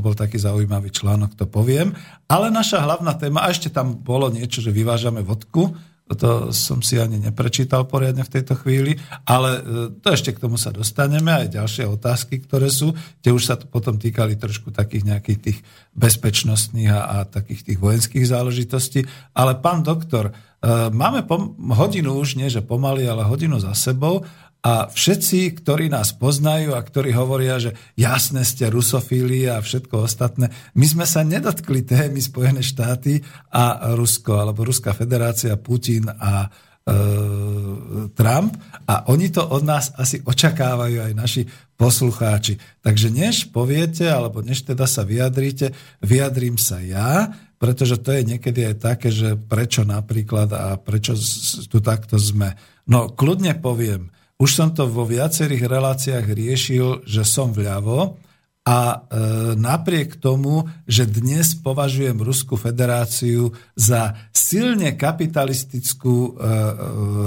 [0.04, 1.96] bol taký zaujímavý článok, to poviem.
[2.28, 5.72] Ale naša hlavná téma, a ešte tam bolo niečo, že vyvážame vodku,
[6.12, 9.62] to som si ani neprečítal poriadne v tejto chvíli, ale e,
[10.04, 12.92] to ešte k tomu sa dostaneme, aj ďalšie otázky, ktoré sú,
[13.24, 15.60] tie už sa to potom týkali trošku takých nejakých tých
[15.96, 19.08] bezpečnostných a, a takých tých vojenských záležitostí.
[19.32, 20.34] Ale pán doktor, e,
[20.92, 24.28] máme pom- hodinu už, nie že pomaly, ale hodinu za sebou
[24.62, 30.54] a všetci, ktorí nás poznajú a ktorí hovoria, že jasne ste rusofíli a všetko ostatné,
[30.78, 36.50] my sme sa nedotkli témy Spojené štáty a Rusko, alebo Ruská federácia, Putin a e,
[38.14, 38.54] Trump
[38.86, 41.42] a oni to od nás asi očakávajú aj naši
[41.74, 42.62] poslucháči.
[42.86, 45.74] Takže než poviete, alebo než teda sa vyjadríte,
[46.06, 51.18] vyjadrím sa ja, pretože to je niekedy aj také, že prečo napríklad a prečo
[51.66, 52.54] tu takto sme.
[52.86, 58.18] No, kľudne poviem, už som to vo viacerých reláciách riešil, že som vľavo
[58.62, 58.98] a e,
[59.58, 66.34] napriek tomu, že dnes považujem Ruskú federáciu za silne kapitalistickú e, e,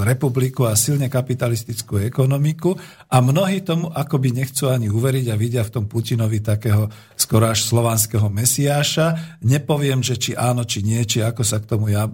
[0.07, 2.79] republiku a silne kapitalistickú ekonomiku
[3.11, 6.87] a mnohí tomu akoby nechcú ani uveriť a vidia v tom Putinovi takého
[7.25, 9.37] skoro až slovanského mesiáša.
[9.41, 12.05] Nepoviem, že či áno, či nie, či ako sa k tomu ja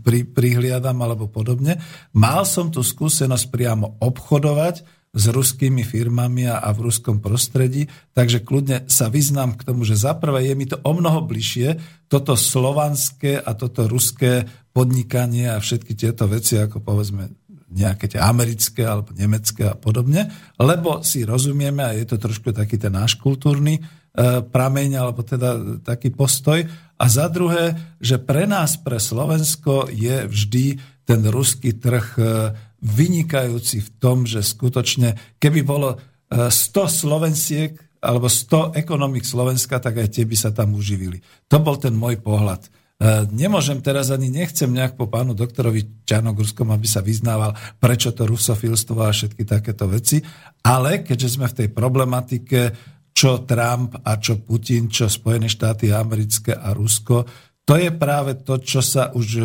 [0.00, 1.76] pri, prihliadam alebo podobne.
[2.16, 7.84] Mal som tu skúsenosť priamo obchodovať s ruskými firmami a, v ruskom prostredí,
[8.16, 11.76] takže kľudne sa vyznám k tomu, že zaprvé je mi to o mnoho bližšie,
[12.08, 17.28] toto slovanské a toto ruské podnikanie a všetky tieto veci, ako povedzme
[17.72, 20.28] nejaké tie americké alebo nemecké a podobne,
[20.60, 23.82] lebo si rozumieme a je to trošku taký ten náš kultúrny e,
[24.20, 26.68] prameň alebo teda taký postoj.
[27.00, 32.22] A za druhé, že pre nás, pre Slovensko je vždy ten ruský trh e,
[32.78, 35.98] vynikajúci v tom, že skutočne, keby bolo
[36.30, 41.22] 100 e, Slovensiek alebo 100 ekonomik Slovenska, tak aj tie by sa tam uživili.
[41.50, 42.66] To bol ten môj pohľad.
[42.66, 48.30] E, nemôžem teraz ani nechcem nejak po pánu doktorovi Čarnogurskom, aby sa vyznával, prečo to
[48.30, 50.22] rusofilstvo a všetky takéto veci,
[50.62, 52.60] ale keďže sme v tej problematike,
[53.12, 57.24] čo Trump a čo Putin, čo Spojené štáty americké a Rusko,
[57.62, 59.44] to je práve to, čo sa už e,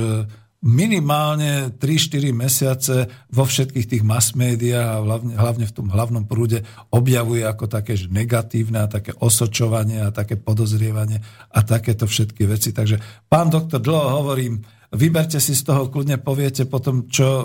[0.65, 2.95] minimálne 3-4 mesiace
[3.30, 7.93] vo všetkých tých mass médiách a hlavne, hlavne v tom hlavnom prúde objavuje ako také
[8.09, 11.22] negatívne a také osočovanie a také podozrievanie
[11.53, 12.74] a takéto všetky veci.
[12.74, 14.65] Takže pán doktor, dlho hovorím,
[14.97, 17.43] vyberte si z toho, kľudne poviete potom, čo e,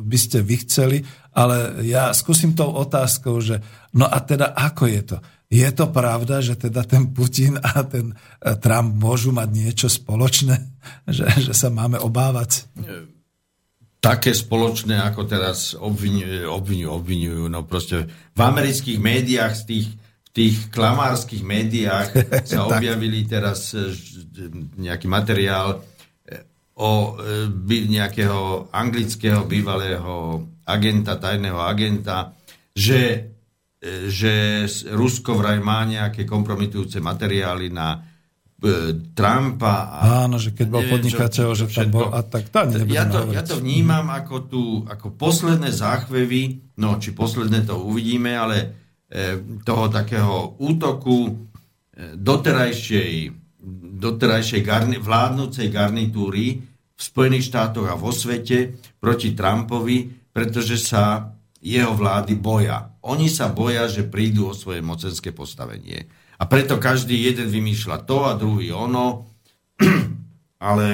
[0.00, 0.98] by ste vy chceli,
[1.36, 3.60] ale ja skúsim tou otázkou, že
[3.92, 5.18] no a teda ako je to?
[5.46, 8.14] Je to pravda, že teda ten Putin a ten e,
[8.58, 10.58] Trump môžu mať niečo spoločné?
[11.06, 12.70] Že, že sa máme obávať?
[13.98, 17.42] Také spoločné, ako teraz obvinujú, obvinujú, obvinujú.
[17.50, 19.88] No proste v amerických médiách, z tých,
[20.30, 22.08] tých klamárskych médiách
[22.50, 23.90] sa objavili teraz e,
[24.78, 26.38] nejaký materiál e,
[26.78, 27.18] o
[27.66, 32.30] nejakého anglického bývalého agenta, tajného agenta,
[32.74, 33.30] že
[34.08, 37.98] že Rusko vraj má nejaké kompromitujúce materiály na e,
[39.14, 39.74] Trumpa.
[39.90, 43.44] A Áno, že keď bol podnikateľ, že tam bol a tak to ja to, ja
[43.46, 48.56] to vnímam ako, tu, ako posledné záchvevy, no či posledné to uvidíme, ale
[49.06, 51.32] e, toho takého útoku e,
[52.16, 53.12] doterajšej,
[54.02, 56.46] doterajšej garni- vládnúcej garnitúry
[56.96, 61.28] v Spojených štátoch a vo svete proti Trumpovi, pretože sa
[61.60, 62.95] jeho vlády boja.
[63.06, 66.10] Oni sa boja, že prídu o svoje mocenské postavenie.
[66.36, 69.30] A preto každý jeden vymýšľa to a druhý ono,
[70.68, 70.86] ale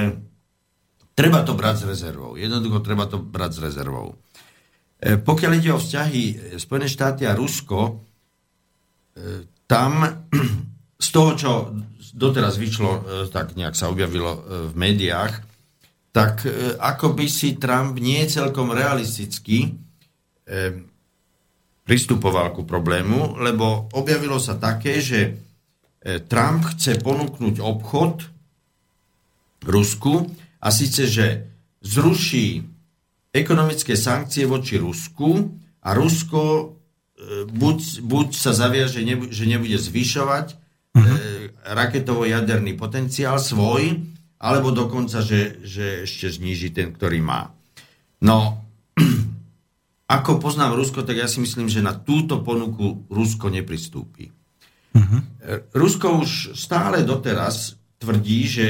[1.17, 2.37] treba to brať s rezervou.
[2.37, 4.15] Jednoducho treba to brať s rezervou.
[5.03, 7.95] E, pokiaľ ide o vzťahy Spojené štáty a Rusko, e,
[9.67, 10.07] tam
[11.07, 11.51] z toho, čo
[12.15, 13.01] doteraz vyšlo, e,
[13.33, 15.49] tak nejak sa objavilo v médiách,
[16.13, 16.45] tak
[16.77, 19.81] ako by si Trump nie celkom realisticky
[21.83, 25.39] pristupoval ku problému, lebo objavilo sa také, že
[26.03, 28.27] Trump chce ponúknuť obchod
[29.63, 30.27] Rusku
[30.59, 31.47] a síce, že
[31.83, 32.67] zruší
[33.31, 35.51] ekonomické sankcie voči Rusku
[35.83, 36.65] a Rusko e,
[37.47, 40.57] buď, buď sa zavia, že, nebu, že nebude zvyšovať e,
[41.67, 44.03] raketovo-jaderný potenciál svoj,
[44.43, 47.55] alebo dokonca, že, že ešte zníži ten, ktorý má.
[48.23, 48.62] No,
[50.13, 54.29] ako poznám Rusko, tak ja si myslím, že na túto ponuku Rusko nepristúpi.
[54.93, 55.21] Uh-huh.
[55.73, 58.67] Rusko už stále doteraz tvrdí, že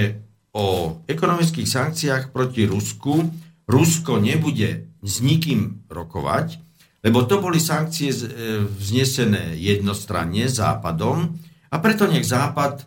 [0.55, 3.27] o ekonomických sankciách proti Rusku
[3.67, 6.61] Rusko nebude s nikým rokovať,
[7.03, 8.19] lebo to boli sankcie e,
[8.63, 11.35] vznesené jednostranne Západom
[11.73, 12.87] a preto nech Západ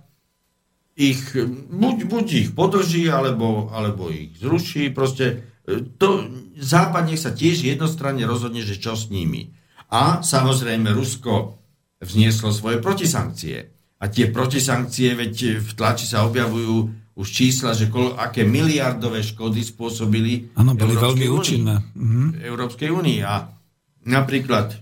[0.95, 1.35] ich,
[1.67, 4.95] buď, buď ich podrží, alebo, alebo ich zruší.
[4.95, 5.43] Proste
[5.97, 6.07] to,
[6.55, 9.51] Západ nech sa tiež jednostranne rozhodne, že čo s nimi.
[9.91, 11.57] A samozrejme Rusko
[11.99, 13.57] vznieslo svoje protisankcie.
[13.99, 19.63] A tie protisankcie, veď v tlači sa objavujú už čísla, že kol, aké miliardové škody
[19.63, 21.75] spôsobili Áno, boli veľmi účinné.
[21.95, 22.43] Mhm.
[22.43, 23.19] Európskej únii.
[23.23, 23.47] A
[24.05, 24.75] napríklad,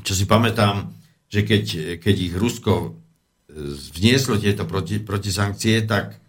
[0.00, 0.94] čo si pamätám,
[1.26, 2.88] že keď, keď ich Rusko e,
[3.58, 6.23] vznieslo tieto proti, protisankcie, tak,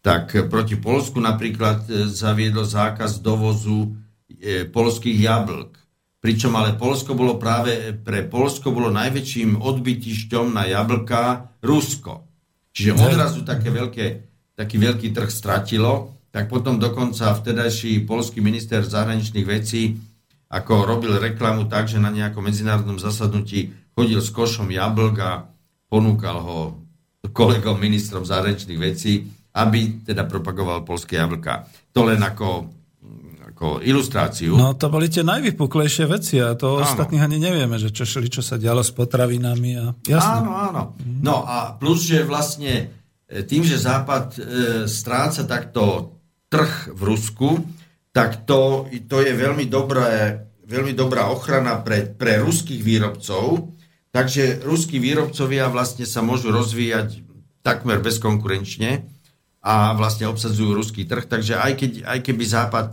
[0.00, 3.92] tak proti Polsku napríklad e, zaviedlo zákaz dovozu
[4.32, 5.76] e, polských jablk.
[6.20, 12.28] Pričom ale Polsko bolo práve, pre Polsko bolo najväčším odbytišťom na jablka Rusko.
[12.76, 19.48] Čiže odrazu také veľké taký veľký trh stratilo, tak potom dokonca vtedajší polský minister zahraničných
[19.48, 19.96] vecí
[20.52, 25.48] ako robil reklamu tak, že na nejakom medzinárodnom zasadnutí chodil s košom jablk a
[25.88, 26.58] ponúkal ho
[27.32, 31.66] kolegom ministrom zahraničných vecí, aby teda propagoval polské jablka.
[31.90, 32.70] To len ako,
[33.50, 34.54] ako ilustráciu.
[34.54, 36.86] No to boli tie najvypuklejšie veci a to áno.
[36.86, 39.70] ostatných ani nevieme, že čo šli, čo sa dialo s potravinami.
[39.74, 39.84] A...
[40.06, 40.46] Jasne.
[40.46, 40.82] Áno, áno.
[41.02, 42.94] No a plus, že vlastne
[43.30, 44.40] tým, že Západ e,
[44.90, 46.14] stráca takto
[46.50, 47.50] trh v Rusku,
[48.10, 50.34] tak to, to je veľmi, dobré,
[50.66, 53.70] veľmi dobrá ochrana pre, pre ruských výrobcov.
[54.10, 57.22] Takže ruskí výrobcovia vlastne sa môžu rozvíjať
[57.62, 59.06] takmer bezkonkurenčne
[59.60, 61.28] a vlastne obsadzujú ruský trh.
[61.28, 62.88] Takže aj, keď, aj keby Západ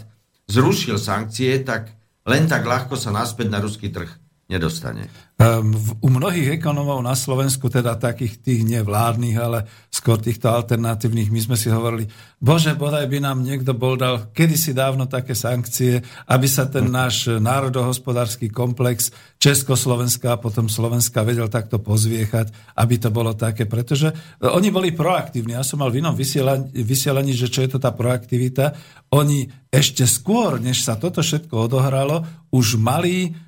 [0.51, 1.95] zrušil sankcie, tak
[2.27, 5.11] len tak ľahko sa naspäť na ruský trh nedostane.
[5.37, 11.39] Um, u mnohých ekonomov na Slovensku, teda takých tých nevládnych, ale skôr týchto alternatívnych, my
[11.45, 12.09] sme si hovorili,
[12.41, 17.37] bože, bodaj by nám niekto bol dal kedysi dávno také sankcie, aby sa ten náš
[17.37, 24.09] národohospodársky komplex Československa a potom Slovenska vedel takto pozviechať, aby to bolo také, pretože
[24.41, 25.53] oni boli proaktívni.
[25.53, 28.73] Ja som mal v inom vysielaní, vysielaní že čo je to tá proaktivita.
[29.13, 33.46] Oni ešte skôr, než sa toto všetko odohralo, už mali E,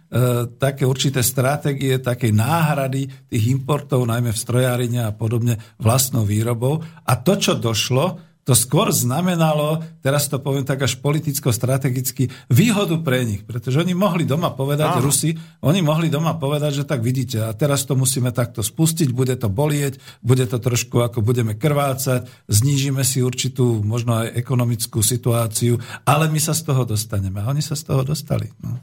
[0.57, 6.81] také určité stratégie, také náhrady tých importov, najmä v strojárine a podobne, vlastnou výrobou.
[7.06, 8.18] A to, čo došlo,
[8.49, 14.26] to skôr znamenalo, teraz to poviem tak až politicko-strategicky, výhodu pre nich, pretože oni mohli
[14.26, 15.06] doma povedať, Áno.
[15.06, 19.38] Rusi, oni mohli doma povedať, že tak vidíte, a teraz to musíme takto spustiť, bude
[19.38, 25.77] to bolieť, bude to trošku ako budeme krvácať, znížime si určitú možno aj ekonomickú situáciu,
[26.02, 27.45] ale my sa z toho dostaneme.
[27.45, 28.49] A oni sa z toho dostali.
[28.65, 28.81] No.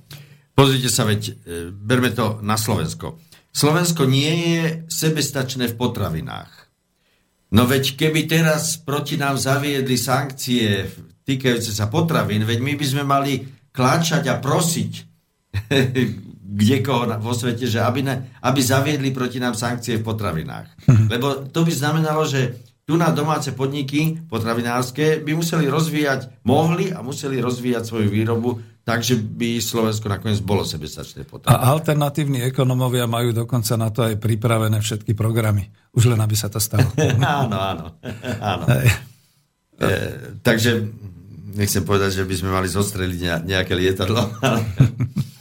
[0.57, 1.33] Pozrite sa, veď, e,
[1.69, 3.21] berme to na Slovensko.
[3.53, 6.53] Slovensko nie je sebestačné v potravinách.
[7.53, 10.89] No veď keby teraz proti nám zaviedli sankcie
[11.27, 13.33] týkajúce sa potravín, veď my by sme mali
[13.75, 14.93] kláčať a prosiť
[16.57, 20.89] kdekoho vo svete, že aby, ne, aby zaviedli proti nám sankcie v potravinách.
[21.13, 27.03] Lebo to by znamenalo, že tu na domáce podniky potravinárske by museli rozvíjať, mohli a
[27.03, 31.51] museli rozvíjať svoju výrobu takže by Slovensko nakoniec bolo sebestačné potom.
[31.51, 35.67] A alternatívni ekonomovia majú dokonca na to aj pripravené všetky programy.
[35.91, 36.87] Už len aby sa to stalo.
[37.19, 37.87] áno, áno.
[38.39, 38.65] áno.
[38.71, 39.91] E,
[40.39, 40.87] takže
[41.59, 44.23] nechcem povedať, že by sme mali zostreliť nejaké lietadlo.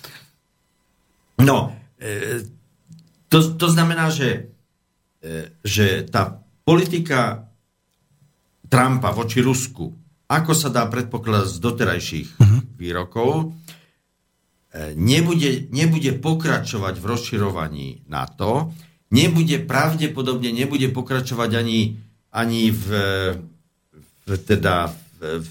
[1.48, 1.58] no,
[2.02, 2.42] e,
[3.30, 4.50] to, to znamená, že,
[5.22, 7.46] e, že tá politika
[8.66, 9.94] Trumpa voči Rusku,
[10.26, 12.30] ako sa dá predpokladať z doterajších
[12.76, 13.56] výrokov,
[14.72, 18.76] e, nebude, nebude pokračovať v rozširovaní NATO,
[19.12, 21.96] nebude pravdepodobne nebude pokračovať ani,
[22.36, 22.86] ani v,
[24.28, 25.50] v, teda, v,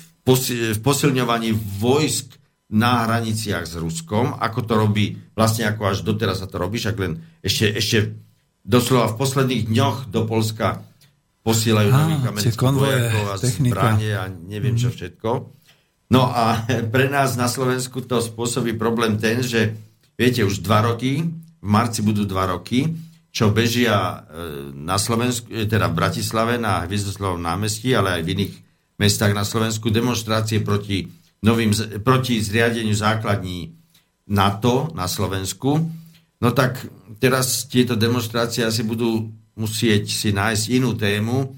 [0.74, 2.36] v posilňovaní vojsk
[2.74, 5.06] na hraniciach s Ruskom, ako to robí,
[5.36, 7.98] vlastne ako až doteraz sa to robí, však len ešte, ešte
[8.64, 10.80] doslova v posledných dňoch do Polska
[11.44, 13.74] posielajú Á, nových amerických vojakov a technika.
[13.76, 15.30] zbranie a neviem čo všetko.
[16.14, 16.62] No a
[16.94, 19.74] pre nás na Slovensku to spôsobí problém ten, že
[20.14, 21.26] viete, už dva roky,
[21.58, 22.94] v marci budú dva roky,
[23.34, 28.32] čo bežia e, na Slovensku, e, teda v Bratislave na Hviezdoslavom námestí, ale aj v
[28.38, 28.54] iných
[28.94, 31.10] mestách na Slovensku demonstrácie proti,
[31.42, 31.74] novým,
[32.06, 33.74] proti zriadeniu základní
[34.30, 35.82] NATO na Slovensku.
[36.38, 36.78] No tak
[37.18, 41.50] teraz tieto demonstrácie asi budú musieť si nájsť inú tému,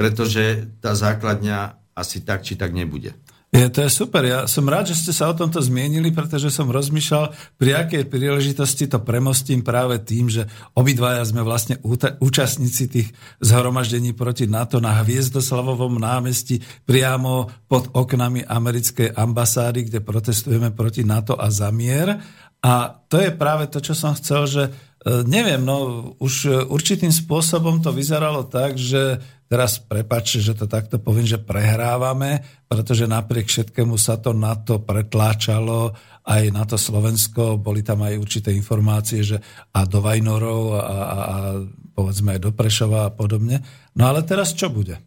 [0.00, 3.12] pretože tá základňa asi tak či tak nebude.
[3.48, 4.20] Je, to je super.
[4.28, 8.84] Ja som rád, že ste sa o tomto zmienili, pretože som rozmýšľal, pri akej príležitosti
[8.84, 10.44] to premostím práve tým, že
[10.76, 11.80] obidvaja sme vlastne
[12.20, 13.08] účastníci tých
[13.40, 21.32] zhromaždení proti NATO na Hviezdoslavovom námestí priamo pod oknami americkej ambasády, kde protestujeme proti NATO
[21.40, 22.20] a za mier.
[22.60, 24.70] A to je práve to, čo som chcel, že e,
[25.24, 31.00] neviem, no už e, určitým spôsobom to vyzeralo tak, že teraz prepačte, že to takto
[31.00, 35.96] poviem, že prehrávame, pretože napriek všetkému sa to na to pretláčalo,
[36.28, 39.40] aj na to Slovensko, boli tam aj určité informácie, že
[39.72, 41.36] a do Vajnorov a, a, a
[41.96, 43.64] povedzme aj do Prešova a podobne.
[43.96, 45.00] No ale teraz čo bude?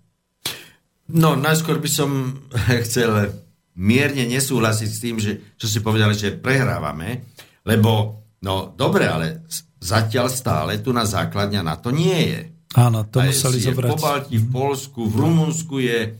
[1.14, 2.42] No, najskôr by som
[2.86, 3.30] chcel
[3.78, 7.30] mierne nesúhlasiť s tým, že, čo si povedali, že prehrávame,
[7.64, 9.46] lebo, no dobre, ale
[9.80, 12.42] zatiaľ stále tu na základňa na to nie je.
[12.76, 13.90] Áno, to A museli je, je v zobrať.
[13.92, 16.16] Pobalti, v Polsku, v Rumunsku je,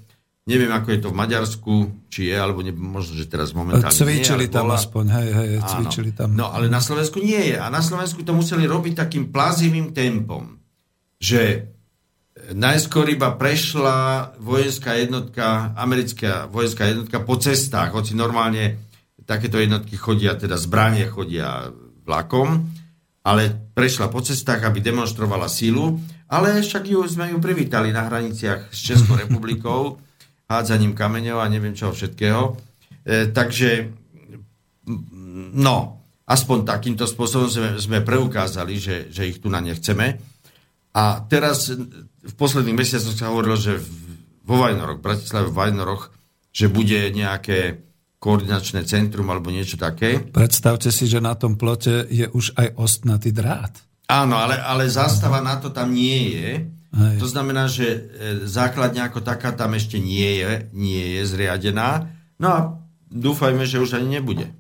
[0.48, 1.74] neviem ako je to v Maďarsku,
[2.12, 4.76] či je, alebo ne, možno, že teraz momentálne Cvičili nie, tam bola.
[4.76, 5.70] aspoň, hej, hej, Áno.
[5.72, 6.36] cvičili tam.
[6.36, 7.58] No ale na Slovensku nie je.
[7.60, 10.60] A na Slovensku to museli robiť takým plazivým tempom,
[11.22, 11.72] že
[12.52, 18.92] najskôr iba prešla vojenská jednotka, americká vojenská jednotka po cestách, hoci normálne
[19.24, 21.70] takéto jednotky chodia, teda zbranie chodia
[22.04, 22.68] vlakom,
[23.22, 26.02] ale prešla po cestách, aby demonstrovala sílu,
[26.32, 30.00] ale však ju, sme ju privítali na hraniciach s Českou republikou,
[30.48, 32.56] hádzaním kameňov a neviem čoho všetkého.
[33.04, 34.02] E, takže
[35.52, 40.18] No, aspoň takýmto spôsobom sme, sme preukázali, že, že ich tu na nechceme.
[40.92, 43.88] A teraz v posledných mesiacoch sa hovorilo, že v,
[44.44, 46.04] vo Vajnoroch, v Bratislave v Vajnoroch,
[46.52, 47.80] že bude nejaké
[48.22, 50.20] koordinačné centrum alebo niečo také.
[50.20, 53.72] Predstavte si, že na tom plote je už aj ostnatý drát.
[54.12, 56.50] Áno, ale, ale zástava na to tam nie je.
[56.92, 57.16] Hej.
[57.24, 58.00] To znamená, že e,
[58.44, 62.12] základňa ako taká tam ešte nie je, nie je zriadená.
[62.36, 62.60] No a
[63.08, 64.52] dúfajme, že už ani nebude.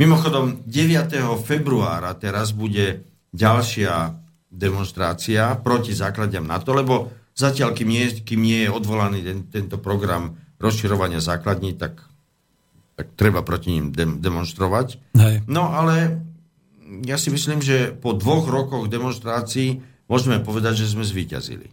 [0.00, 1.44] Mimochodom, 9.
[1.44, 3.04] februára teraz bude
[3.36, 4.16] ďalšia
[4.48, 10.40] demonstrácia proti základňam NATO, lebo zatiaľ, kým nie, kým nie je odvolaný ten, tento program
[10.56, 12.00] rozširovania základní, tak,
[12.96, 14.96] tak treba proti ním dem, demonstrovať.
[15.20, 15.44] Hej.
[15.44, 16.24] No ale
[17.08, 21.72] ja si myslím, že po dvoch rokoch demonstrácií môžeme povedať, že sme zvíťazili.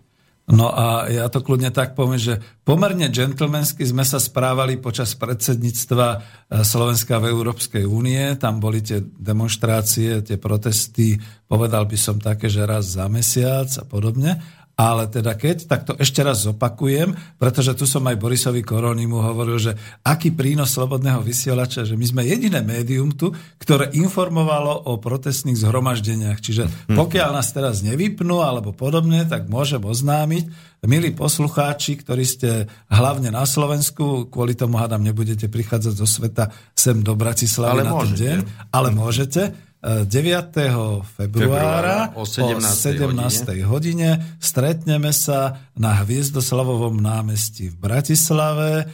[0.49, 6.07] No a ja to kľudne tak poviem, že pomerne džentlmensky sme sa správali počas predsedníctva
[6.09, 6.17] e,
[6.65, 8.33] Slovenska v Európskej únie.
[8.41, 13.85] Tam boli tie demonstrácie, tie protesty, povedal by som také, že raz za mesiac a
[13.85, 14.41] podobne.
[14.79, 19.59] Ale teda keď, tak to ešte raz zopakujem, pretože tu som aj Borisovi Koronimu hovoril,
[19.59, 19.75] že
[20.07, 26.39] aký prínos slobodného vysielača, že my sme jediné médium tu, ktoré informovalo o protestných zhromaždeniach.
[26.39, 30.47] Čiže pokiaľ nás teraz nevypnú alebo podobne, tak môžem oznámiť,
[30.87, 37.03] milí poslucháči, ktorí ste hlavne na Slovensku, kvôli tomu hádam nebudete prichádzať zo sveta sem
[37.03, 38.23] do Ale Bratislavy na ten môžete.
[38.23, 38.37] deň,
[38.71, 39.41] ale môžete.
[39.79, 41.07] E, 9.
[41.15, 42.99] februára o o 17.
[42.99, 43.63] 17.
[43.63, 48.85] hodine stretneme sa na Hviezdoslavovom námestí v Bratislave e,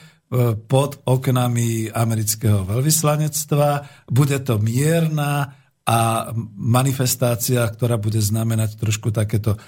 [0.69, 3.81] pod oknami amerického veľvyslanectva.
[4.13, 9.59] Bude to mierna a manifestácia, ktorá bude znamenať trošku takéto e,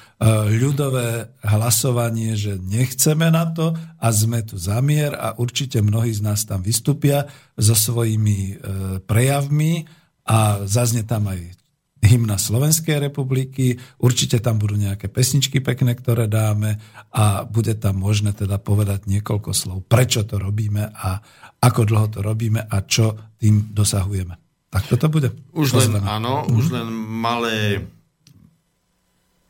[0.54, 6.22] ľudové hlasovanie, že nechceme na to a sme tu za mier a určite mnohí z
[6.22, 7.26] nás tam vystúpia
[7.58, 8.62] so svojimi
[9.10, 11.58] prejavmi a zaznie tam aj
[12.04, 16.78] hymna Slovenskej republiky, určite tam budú nejaké pesničky pekné, ktoré dáme
[17.10, 21.18] a bude tam možné teda povedať niekoľko slov, prečo to robíme a
[21.58, 24.38] ako dlho to robíme a čo tým dosahujeme.
[24.70, 25.34] Tak toto bude.
[25.56, 26.06] Už len, ozvané.
[26.06, 27.88] áno, už len malé,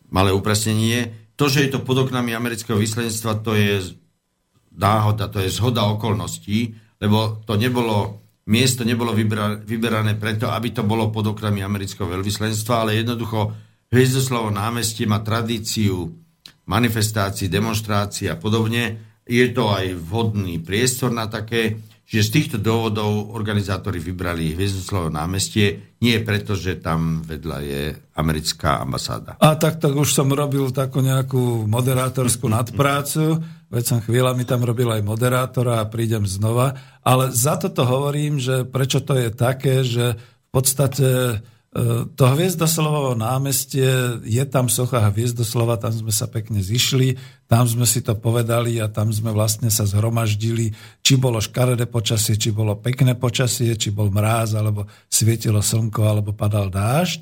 [0.07, 1.33] malé upresnenie.
[1.35, 3.97] To, že je to pod oknami amerického vyslanectva, to je
[4.77, 9.11] náhoda, to je zhoda okolností, lebo to nebolo, miesto nebolo
[9.63, 16.11] vyberané preto, aby to bolo pod okrami amerického veľvyslenstva, ale jednoducho Hviezdoslavo námestie má tradíciu
[16.67, 18.99] manifestácií, demonstrácií a podobne.
[19.23, 25.99] Je to aj vhodný priestor na také, Čiže z týchto dôvodov organizátori vybrali Hviezdoslavo námestie,
[25.99, 27.83] nie preto, že tam vedľa je
[28.15, 29.35] americká ambasáda.
[29.43, 34.87] A tak, tak už som robil takú nejakú moderátorskú nadprácu, veď som chvíľami tam robil
[34.87, 40.15] aj moderátora a prídem znova, ale za toto hovorím, že prečo to je také, že
[40.15, 41.43] v podstate
[42.17, 48.01] to Hviezdoslovovo námestie, je tam socha Hviezdoslova, tam sme sa pekne zišli, tam sme si
[48.01, 50.73] to povedali a tam sme vlastne sa zhromaždili,
[51.03, 56.31] či bolo škaredé počasie, či bolo pekné počasie, či bol mráz, alebo svietilo slnko, alebo
[56.33, 57.21] padal dážď.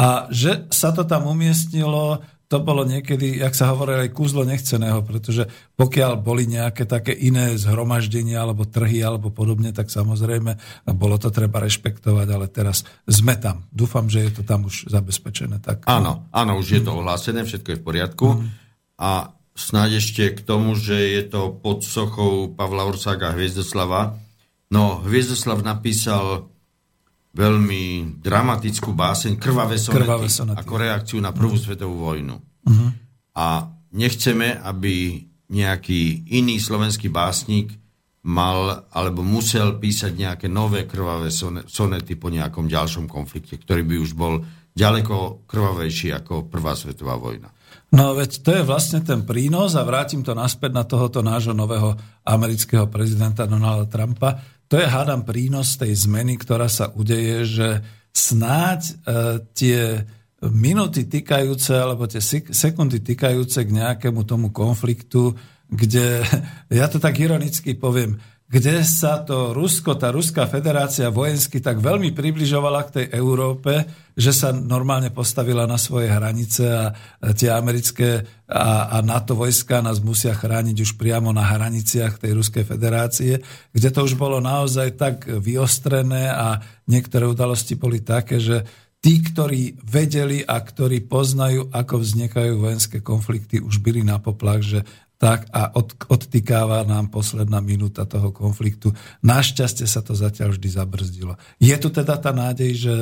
[0.00, 5.00] A že sa to tam umiestnilo, to bolo niekedy, jak sa hovorí, aj kúzlo nechceného,
[5.00, 5.48] pretože
[5.80, 11.64] pokiaľ boli nejaké také iné zhromaždenia alebo trhy alebo podobne, tak samozrejme bolo to treba
[11.64, 13.64] rešpektovať, ale teraz sme tam.
[13.72, 15.64] Dúfam, že je to tam už zabezpečené.
[15.64, 15.88] Tak...
[15.88, 18.26] Áno, áno, už je to ohlásené, všetko je v poriadku.
[18.36, 18.44] Mm.
[19.00, 24.20] A snáď ešte k tomu, že je to pod sochou Pavla Orsága Hviezdoslava.
[24.68, 26.51] No, Hviezdoslav napísal
[27.32, 30.58] veľmi dramatickú báseň Krvavé sonety, Krvavé sonety.
[30.60, 31.64] ako reakciu na prvú uh-huh.
[31.64, 32.36] svetovú vojnu.
[32.36, 32.90] Uh-huh.
[33.32, 37.72] A nechceme, aby nejaký iný slovenský básnik
[38.22, 41.28] mal alebo musel písať nejaké nové krvavé
[41.66, 44.40] sonety po nejakom ďalšom konflikte, ktorý by už bol
[44.72, 47.52] ďaleko krvavejší ako Prvá svetová vojna.
[47.92, 51.92] No veď to je vlastne ten prínos a vrátim to naspäť na tohoto nášho nového
[52.24, 54.40] amerického prezidenta Donalda Trumpa
[54.72, 57.68] to je, hádam, prínos tej zmeny, ktorá sa udeje, že
[58.08, 58.92] snáď e,
[59.52, 59.80] tie
[60.48, 65.36] minúty týkajúce, alebo tie sekundy týkajúce k nejakému tomu konfliktu,
[65.68, 66.24] kde,
[66.80, 68.16] ja to tak ironicky poviem,
[68.52, 73.80] kde sa to Rusko, tá Ruská federácia vojensky tak veľmi približovala k tej Európe,
[74.12, 76.92] že sa normálne postavila na svoje hranice a
[77.32, 82.68] tie americké a, a NATO vojska nás musia chrániť už priamo na hraniciach tej Ruskej
[82.68, 83.40] federácie,
[83.72, 88.68] kde to už bolo naozaj tak vyostrené a niektoré udalosti boli také, že
[89.00, 94.84] tí, ktorí vedeli a ktorí poznajú, ako vznikajú vojenské konflikty, už byli na poplach, že
[95.22, 98.90] tak a od, odtýkáva nám posledná minúta toho konfliktu.
[99.22, 101.38] Našťastie sa to zatiaľ vždy zabrzdilo.
[101.62, 102.94] Je tu teda tá nádej, že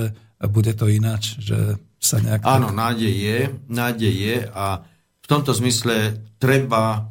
[0.53, 2.45] bude to ináč, že sa nejak...
[2.45, 3.39] Áno, nádej je,
[3.73, 4.85] nádej je a
[5.25, 7.09] v tomto zmysle treba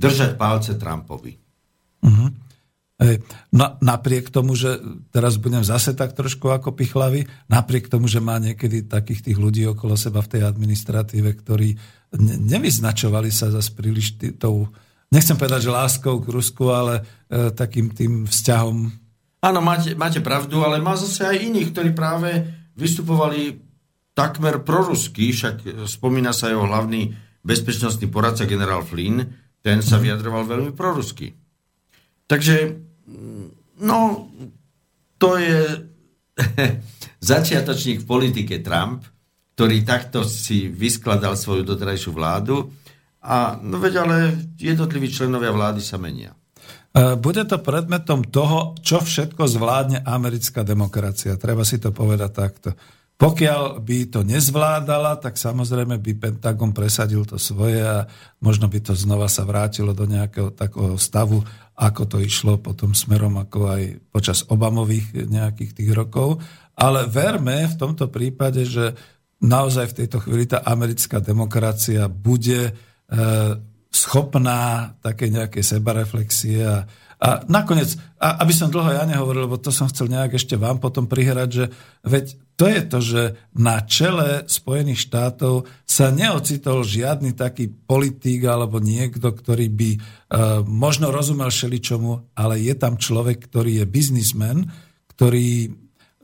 [0.00, 1.36] držať palce Trumpovi.
[2.08, 2.32] Uh-huh.
[3.52, 4.80] No, napriek tomu, že
[5.12, 9.68] teraz budem zase tak trošku ako pichlavý, napriek tomu, že má niekedy takých tých ľudí
[9.68, 11.76] okolo seba v tej administratíve, ktorí
[12.16, 14.68] nevyznačovali sa zase príliš tou,
[15.12, 18.76] nechcem povedať, že láskou k Rusku, ale e, takým tým vzťahom.
[19.44, 23.60] Áno, máte, máte pravdu, ale má zase aj iných, ktorí práve vystupovali
[24.16, 27.14] takmer prorusky, však spomína sa jeho hlavný
[27.46, 29.22] bezpečnostný poradca generál Flynn,
[29.62, 30.02] ten sa mhm.
[30.02, 31.34] vyjadroval veľmi prorusky.
[32.28, 32.76] Takže,
[33.80, 34.28] no,
[35.16, 35.58] to je
[37.30, 39.06] začiatočník v politike Trump,
[39.58, 42.70] ktorý takto si vyskladal svoju doterajšiu vládu.
[43.26, 46.30] A no veď ale jednotliví členovia vlády sa menia.
[46.94, 51.34] E, bude to predmetom toho, čo všetko zvládne americká demokracia.
[51.34, 52.70] Treba si to povedať takto.
[53.18, 58.06] Pokiaľ by to nezvládala, tak samozrejme by Pentagon presadil to svoje a
[58.38, 61.42] možno by to znova sa vrátilo do nejakého takého stavu,
[61.74, 63.82] ako to išlo potom smerom ako aj
[64.14, 66.38] počas Obamových nejakých tých rokov.
[66.78, 72.72] Ale verme v tomto prípade, že naozaj v tejto chvíli tá americká demokracia bude e,
[73.88, 76.84] schopná také nejaké sebareflexie a,
[77.18, 80.82] a nakoniec, a, aby som dlho ja nehovoril, lebo to som chcel nejak ešte vám
[80.82, 81.64] potom prihrať, že
[82.02, 82.24] veď
[82.58, 83.22] to je to, že
[83.54, 89.98] na čele Spojených štátov sa neocitol žiadny taký politík alebo niekto, ktorý by e,
[90.66, 94.66] možno rozumel šeličomu, ale je tam človek, ktorý je biznismen,
[95.14, 95.70] ktorý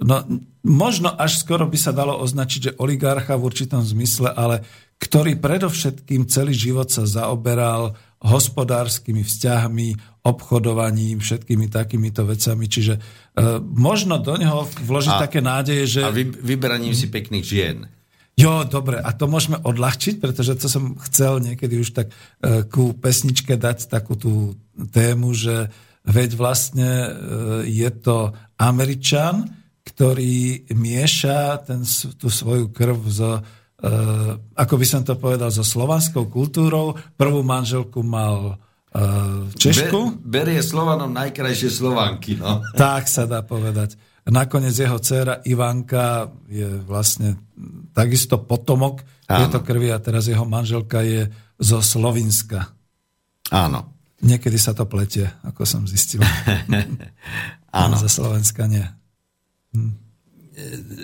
[0.03, 0.27] no,
[0.65, 4.65] možno až skoro by sa dalo označiť, že oligarcha v určitom zmysle, ale
[4.97, 7.93] ktorý predovšetkým celý život sa zaoberal
[8.25, 9.89] hospodárskymi vzťahmi,
[10.25, 12.65] obchodovaním, všetkými takýmito vecami.
[12.65, 13.01] Čiže e,
[13.61, 16.01] možno do neho vložiť a, také nádeje, že...
[16.01, 17.79] A vy, vyberaním si pekných žien.
[18.35, 22.97] Jo, dobre, a to môžeme odľahčiť, pretože to som chcel niekedy už tak e, ku
[22.97, 25.69] pesničke dať takú tú tému, že
[26.09, 27.09] veď vlastne e,
[27.69, 29.53] je to Američan,
[29.95, 31.87] ktorý mieša ten,
[32.19, 36.99] tú svoju krv so, uh, ako by som to povedal, so slovanskou kultúrou.
[37.15, 38.59] Prvú manželku mal
[38.95, 40.23] v Češku.
[40.23, 42.63] Ber, berie Slovanom najkrajšie Slovanky, no.
[42.79, 43.99] Tak sa dá povedať.
[44.31, 47.37] Nakoniec jeho dcéra Ivanka je vlastne
[47.93, 52.71] takisto potomok tieto krvi a teraz jeho manželka je zo Slovinska.
[53.51, 53.93] Áno.
[54.25, 56.23] Niekedy sa to pletie, ako som zistil.
[57.75, 57.97] Áno.
[57.99, 58.87] Za Slovenska nie.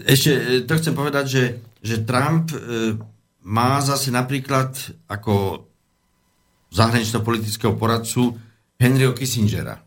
[0.06, 1.44] Ešte e, to chcem povedať, že,
[1.82, 2.58] že Trump e,
[3.46, 4.72] má zase napríklad
[5.10, 5.66] ako
[6.70, 8.38] zahranično-politického poradcu
[8.78, 9.82] Henryho Kissingera.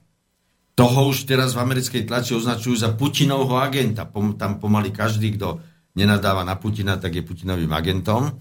[0.73, 4.09] Toho už teraz v americkej tlači označujú za Putinovho agenta.
[4.09, 5.61] Tam pomaly každý, kto
[5.93, 8.33] nenadáva na Putina, tak je Putinovým agentom.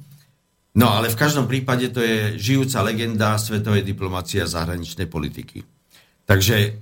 [0.73, 5.61] No ale v každom prípade to je žijúca legenda svetovej diplomácie a zahraničnej politiky.
[6.25, 6.81] Takže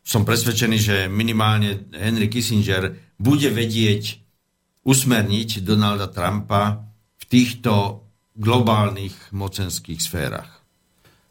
[0.00, 4.20] som presvedčený, že minimálne Henry Kissinger bude vedieť
[4.82, 6.88] usmerniť Donalda Trumpa
[7.20, 10.64] v týchto globálnych mocenských sférach.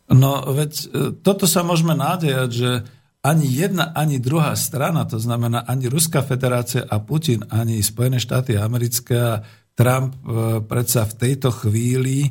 [0.09, 0.85] No veď e,
[1.21, 2.71] toto sa môžeme nádejať, že
[3.19, 8.55] ani jedna, ani druhá strana, to znamená ani Ruská federácia a Putin, ani Spojené štáty
[8.55, 9.41] americké a
[9.73, 10.19] Trump e,
[10.65, 12.29] predsa v tejto chvíli e,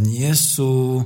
[0.00, 1.04] nie sú,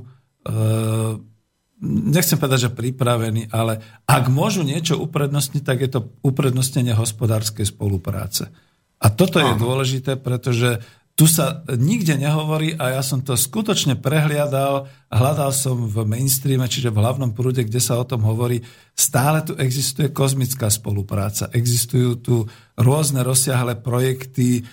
[1.82, 8.48] nechcem povedať, že pripravení, ale ak môžu niečo uprednostniť, tak je to uprednostnenie hospodárskej spolupráce.
[8.96, 10.80] A toto je dôležité, pretože
[11.16, 16.92] tu sa nikde nehovorí a ja som to skutočne prehliadal, hľadal som v mainstreame, čiže
[16.92, 18.60] v hlavnom prúde, kde sa o tom hovorí,
[18.92, 22.34] stále tu existuje kozmická spolupráca, existujú tu
[22.76, 24.68] rôzne rozsiahle projekty,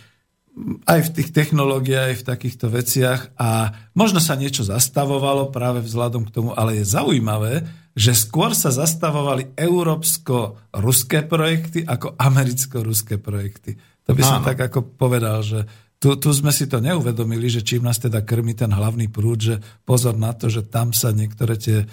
[0.85, 6.29] aj v tých technológiách, aj v takýchto veciach a možno sa niečo zastavovalo práve vzhľadom
[6.29, 7.65] k tomu, ale je zaujímavé,
[7.97, 13.77] že skôr sa zastavovali európsko-ruské projekty ako americko-ruské projekty.
[14.05, 14.47] To by som Áno.
[14.49, 15.65] tak ako povedal, že
[15.97, 19.55] tu, tu sme si to neuvedomili, že čím nás teda krmi ten hlavný prúd, že
[19.87, 21.87] pozor na to, že tam sa niektoré tie e,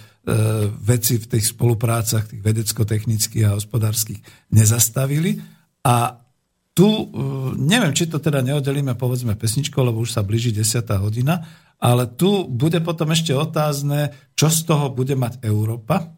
[0.82, 4.18] veci v tých spoluprácach, tých vedecko-technických a hospodárskych
[4.50, 5.38] nezastavili.
[5.86, 6.19] A
[6.80, 7.04] tu, e,
[7.60, 10.80] neviem, či to teda neoddelíme, povedzme, pesničkou, lebo už sa blíži 10.
[10.96, 11.44] hodina,
[11.76, 16.16] ale tu bude potom ešte otázne, čo z toho bude mať Európa.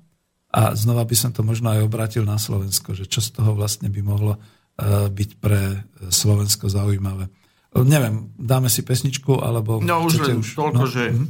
[0.55, 3.91] A znova by som to možno aj obrátil na Slovensko, že čo z toho vlastne
[3.91, 5.83] by mohlo e, byť pre
[6.15, 7.27] Slovensko zaujímavé.
[7.73, 9.83] Neviem, dáme si pesničku, alebo...
[9.83, 10.55] No už len už...
[10.55, 10.87] toľko, no?
[10.87, 11.29] že mm-hmm.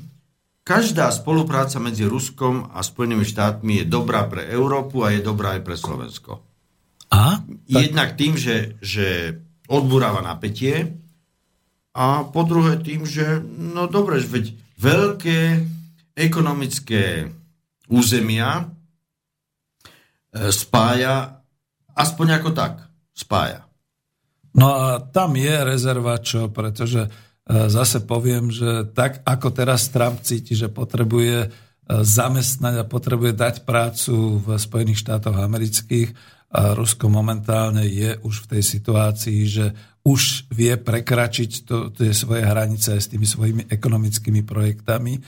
[0.60, 5.62] každá spolupráca medzi Ruskom a Spojenými štátmi je dobrá pre Európu a je dobrá aj
[5.64, 6.51] pre Slovensko.
[7.12, 7.44] A?
[7.68, 9.36] Jednak tým, že, že
[9.68, 10.96] odburáva napätie
[11.92, 15.40] a po druhé tým, že no dobre, veď veľké
[16.16, 17.28] ekonomické
[17.92, 18.64] územia e,
[20.48, 21.44] spája
[21.92, 23.68] aspoň ako tak spája.
[24.56, 27.10] No a tam je rezervačo, pretože e,
[27.68, 31.48] zase poviem, že tak ako teraz Trump cíti, že potrebuje e,
[31.88, 36.12] zamestnať a potrebuje dať prácu v Spojených štátoch amerických,
[36.52, 39.66] a Rusko momentálne je už v tej situácii, že
[40.04, 45.16] už vie prekračiť to, tie svoje hranice s tými svojimi ekonomickými projektami.
[45.16, 45.20] E,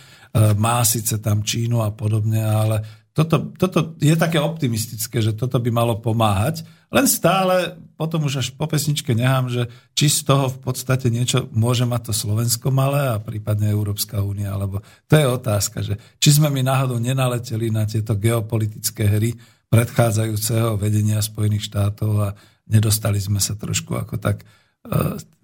[0.59, 5.71] má síce tam Čínu a podobne, ale toto, toto je také optimistické, že toto by
[5.71, 10.59] malo pomáhať, len stále potom už až po pesničke nechám, že či z toho v
[10.59, 15.79] podstate niečo môže mať to Slovensko malé a prípadne Európska únia, alebo to je otázka,
[15.87, 19.31] že či sme my náhodou nenaleteli na tieto geopolitické hry
[19.75, 22.29] predchádzajúceho vedenia Spojených štátov a
[22.71, 24.47] nedostali sme sa trošku ako tak e,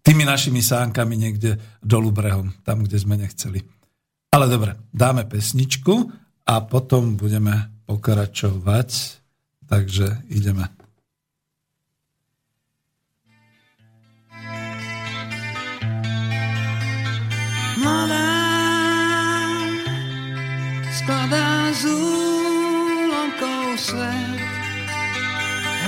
[0.06, 3.58] tými našimi sánkami niekde dolu brehom, tam, kde sme nechceli.
[4.30, 6.06] Ale dobre, dáme pesničku
[6.46, 9.18] a potom budeme pokračovať.
[9.66, 10.79] Takže ideme.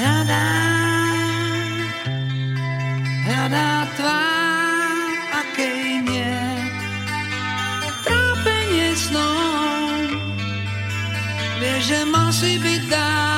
[0.02, 0.50] Hľadá,
[3.22, 4.98] hľadá tvár,
[5.30, 6.42] akej nie.
[8.02, 10.02] Trápenie snom
[11.62, 12.00] Vieš, že
[12.34, 13.31] si byť dávno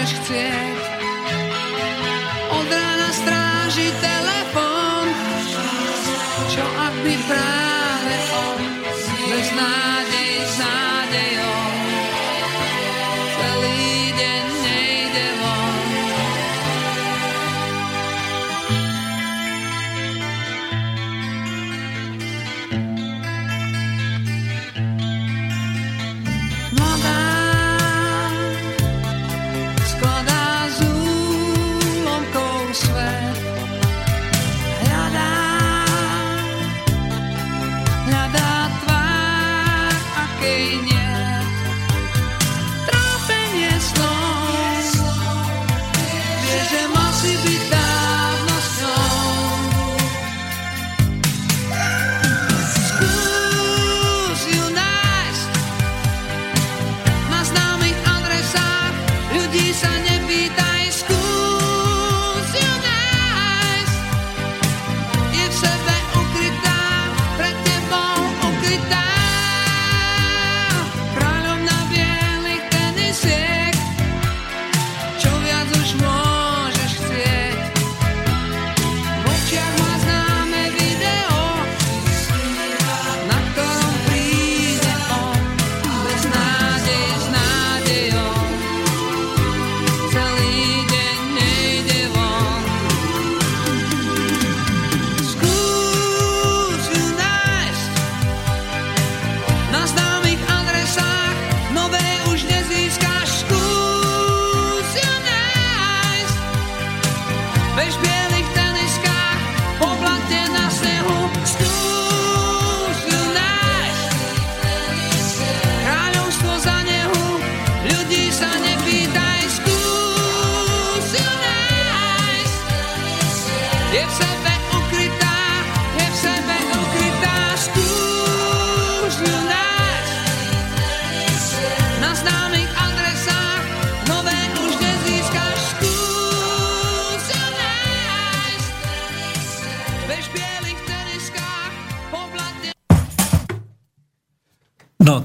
[0.00, 0.79] môžeš chcieť.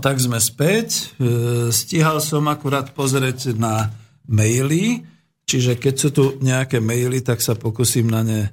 [0.06, 1.18] Tak sme späť.
[1.18, 3.90] E, Stíhal som akurát pozrieť na
[4.30, 5.02] maily,
[5.50, 8.50] čiže keď sú tu nejaké maily, tak sa pokúsim na ne e,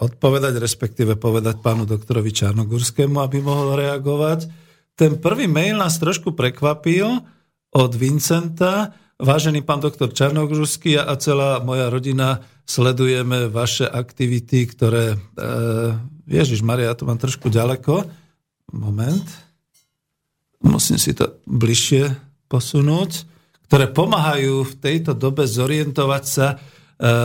[0.00, 4.48] odpovedať, respektíve povedať pánu doktorovi Čarnogurskému, aby mohol reagovať.
[4.96, 7.20] Ten prvý mail nás trošku prekvapil
[7.76, 8.96] od Vincenta.
[9.20, 15.20] Vážený pán doktor Čarnogurský a celá moja rodina sledujeme vaše aktivity, ktoré...
[15.36, 15.46] E,
[16.30, 18.08] Ježiš Maria, ja to mám trošku ďaleko.
[18.72, 19.49] Moment.
[20.60, 22.12] Musím si to bližšie
[22.50, 23.24] posunúť.
[23.70, 26.56] Ktoré pomáhajú v tejto dobe zorientovať sa e,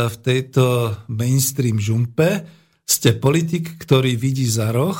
[0.07, 2.45] v tejto mainstream žumpe.
[2.86, 4.94] Ste politik, ktorý vidí za roh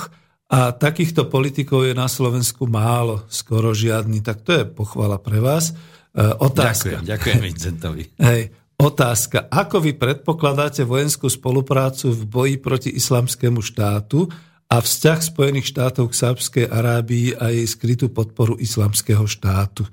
[0.50, 4.26] a takýchto politikov je na Slovensku málo, skoro žiadny.
[4.26, 5.70] Tak to je pochvala pre vás.
[5.70, 6.98] E, Otázka.
[6.98, 8.04] Ďakujem, ďakujem Vincentovi.
[8.30, 8.42] Hej,
[8.76, 9.48] otázka.
[9.48, 14.28] Ako vy predpokladáte vojenskú spoluprácu v boji proti islamskému štátu
[14.66, 19.86] a vzťah Spojených štátov k Sábskej Arábii a jej skrytú podporu islamského štátu?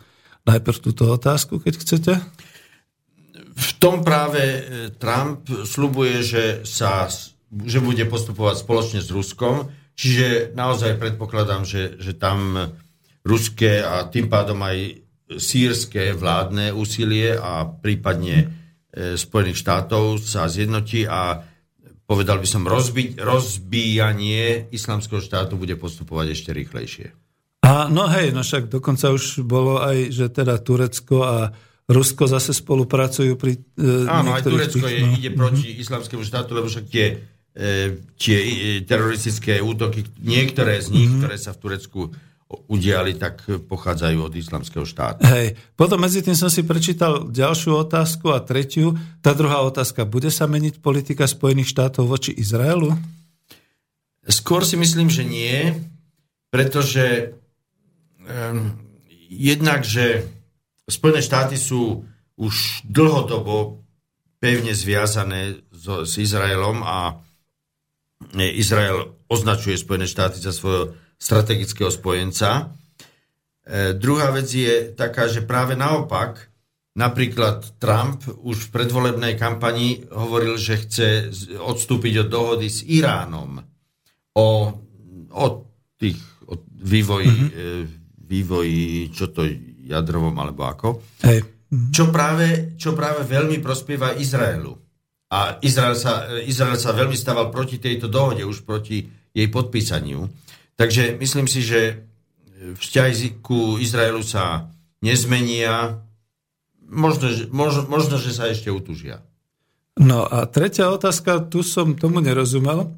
[0.43, 2.13] Najprv túto otázku, keď chcete.
[3.53, 4.61] V tom práve e,
[4.97, 7.07] Trump slubuje, že, sa,
[7.53, 12.57] že bude postupovať spoločne s Ruskom, čiže naozaj predpokladám, že, že tam
[13.23, 15.05] ruské a tým pádom aj
[15.37, 18.47] sírske vládne úsilie a prípadne e,
[19.21, 21.52] Spojených štátov sa zjednotí a
[22.07, 27.07] povedal by som, rozbi- rozbíjanie islamského štátu bude postupovať ešte rýchlejšie.
[27.63, 31.55] A no hej, no však dokonca už bolo aj, že teda Turecko a
[31.87, 35.15] Rusko zase spolupracujú pri e, Áno, aj Turecko tých, je, no.
[35.15, 37.23] ide proti islamskému štátu, lebo však tie,
[37.55, 38.51] e, tie e,
[38.83, 42.01] teroristické útoky, niektoré z nich, ktoré sa v Turecku
[42.69, 45.25] udiali, tak pochádzajú od islamského štátu.
[45.27, 48.97] Hej, potom medzi tým som si prečítal ďalšiu otázku a tretiu.
[49.25, 52.95] Tá druhá otázka, bude sa meniť politika Spojených štátov voči Izraelu?
[54.23, 55.75] Skôr si myslím, že nie,
[56.53, 57.35] pretože
[58.23, 58.77] um,
[59.29, 60.29] jednak, že
[60.87, 62.05] Spojené štáty sú
[62.37, 63.83] už dlhodobo
[64.43, 67.23] pevne zviazané so, s Izraelom a
[68.35, 72.75] Izrael označuje Spojené štáty za svojho strategického spojenca.
[73.63, 76.51] E, druhá vec je taká, že práve naopak,
[76.99, 81.31] napríklad Trump už v predvolebnej kampani hovoril, že chce
[81.63, 83.63] odstúpiť od dohody s Iránom
[84.35, 84.49] o,
[85.31, 85.45] o
[85.97, 86.19] tých
[86.51, 87.87] o vývoji, mm-hmm.
[88.27, 89.47] vývoji, čo to
[89.87, 90.89] jadrovom alebo ako,
[91.23, 91.71] Hej.
[91.95, 94.75] čo práve, čo práve veľmi prospieva Izraelu.
[95.33, 100.29] A Izrael sa, Izrael sa veľmi stával proti tejto dohode, už proti jej podpísaniu.
[100.77, 102.03] Takže myslím si, že
[102.79, 104.71] vzťahy ku Izraelu sa
[105.03, 106.01] nezmenia.
[106.87, 109.25] Možno, možno, možno, že sa ešte utužia.
[110.01, 112.97] No a tretia otázka, tu som tomu nerozumel.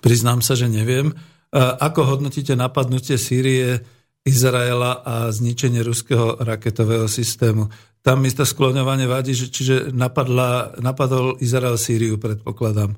[0.00, 1.12] Priznám sa, že neviem.
[1.12, 1.14] E,
[1.60, 3.84] Ako hodnotíte napadnutie Sýrie,
[4.22, 7.68] Izraela a zničenie ruského raketového systému?
[8.00, 12.96] Tam mi to skloňovanie vadí, že, čiže napadla, napadol Izrael Sýriu, predpokladám.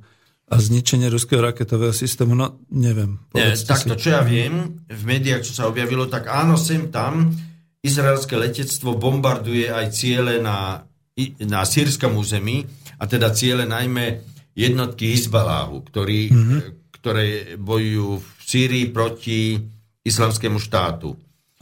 [0.55, 3.19] A zničenie ruského raketového systému, no neviem.
[3.35, 4.07] Nie, takto, si.
[4.07, 7.35] čo ja viem, v médiách, čo sa objavilo, tak áno, sem tam
[7.85, 10.87] izraelské letectvo bombarduje aj ciele na,
[11.45, 12.65] na sírskom území,
[12.99, 14.23] a teda ciele najmä
[14.55, 16.61] jednotky Hizbaláhu, ktorí, mm-hmm.
[17.03, 19.59] ktoré bojujú v Sýrii proti
[20.05, 21.13] islamskému štátu.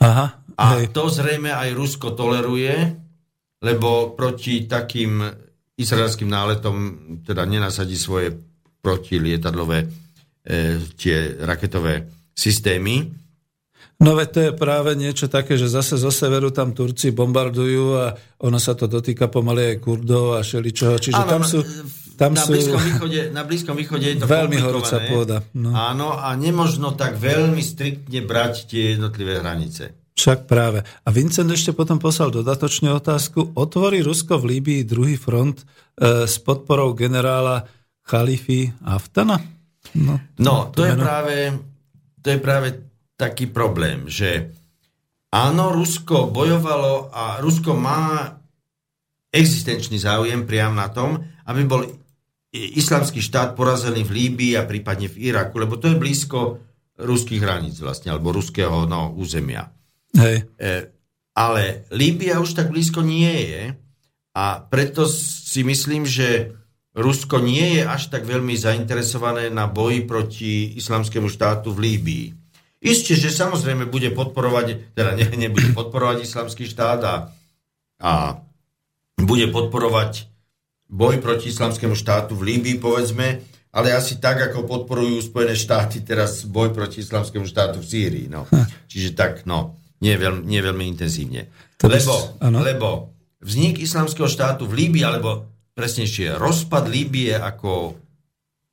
[0.03, 0.91] Aha, A hej.
[0.93, 2.75] to zrejme aj Rusko toleruje,
[3.63, 5.23] lebo proti takým
[5.79, 6.77] izraelským náletom
[7.23, 8.35] teda nenasadí svoje
[8.83, 9.87] protilietadlové e,
[10.99, 13.23] tie raketové systémy.
[14.03, 18.11] No veď to je práve niečo také, že zase zo severu tam Turci bombardujú a
[18.43, 20.99] ono sa to dotýka pomaly aj Kurdov a šeličoho.
[20.99, 21.63] Čiže Áno, tam sú,
[22.19, 25.47] tam na, sú Blízkom východe, na Blízkom východe je to veľmi horúca pôda.
[25.55, 25.71] No.
[25.71, 29.95] Áno, a nemožno tak veľmi striktne brať tie jednotlivé hranice.
[30.19, 30.85] Však práve.
[30.85, 33.57] A Vincent ešte potom poslal dodatočne otázku.
[33.57, 35.65] Otvorí Rusko v Líbii druhý front e,
[36.29, 37.65] s podporou generála
[38.03, 39.39] Chalify Aftana?
[39.95, 41.03] No, No, to je meno.
[41.03, 41.37] práve,
[42.23, 42.69] to je práve
[43.19, 44.51] taký problém, že
[45.31, 48.35] áno, Rusko bojovalo a Rusko má
[49.33, 51.19] existenčný záujem priam na tom,
[51.49, 51.83] aby bol
[52.53, 56.61] islamský štát porazený v Líbii a prípadne v Iraku, lebo to je blízko
[57.01, 59.73] ruských hraníc vlastne, alebo ruského no, územia.
[60.13, 60.53] Hej.
[60.61, 60.71] E,
[61.33, 63.63] ale Líbia už tak blízko nie je
[64.37, 66.53] a preto si myslím, že
[66.93, 72.27] Rusko nie je až tak veľmi zainteresované na boji proti islamskému štátu v Líbii.
[72.83, 77.15] Isté, že samozrejme bude podporovať, teda ne, nebude podporovať islamský štát a,
[78.03, 78.13] a
[79.17, 80.29] bude podporovať
[80.93, 83.41] boj proti islamskému štátu v Líbii, povedzme,
[83.73, 88.27] ale asi tak, ako podporujú Spojené štáty teraz boj proti islamskému štátu v Sýrii.
[88.29, 88.45] No.
[88.85, 91.49] Čiže tak, no, nie, veľmi, nie veľmi intenzívne.
[91.81, 92.89] Lebo, lebo
[93.41, 97.97] vznik islamského štátu v Líbii, alebo presnejšie rozpad Líbie ako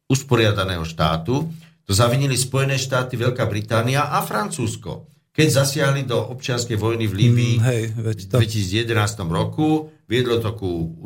[0.10, 1.48] usporiadaného štátu,
[1.90, 5.10] to zavinili Spojené štáty, Veľká Británia a Francúzsko.
[5.34, 8.86] Keď zasiahli do občianskej vojny v Líbii mm, hej, v 2011
[9.30, 11.00] roku, viedlo to ku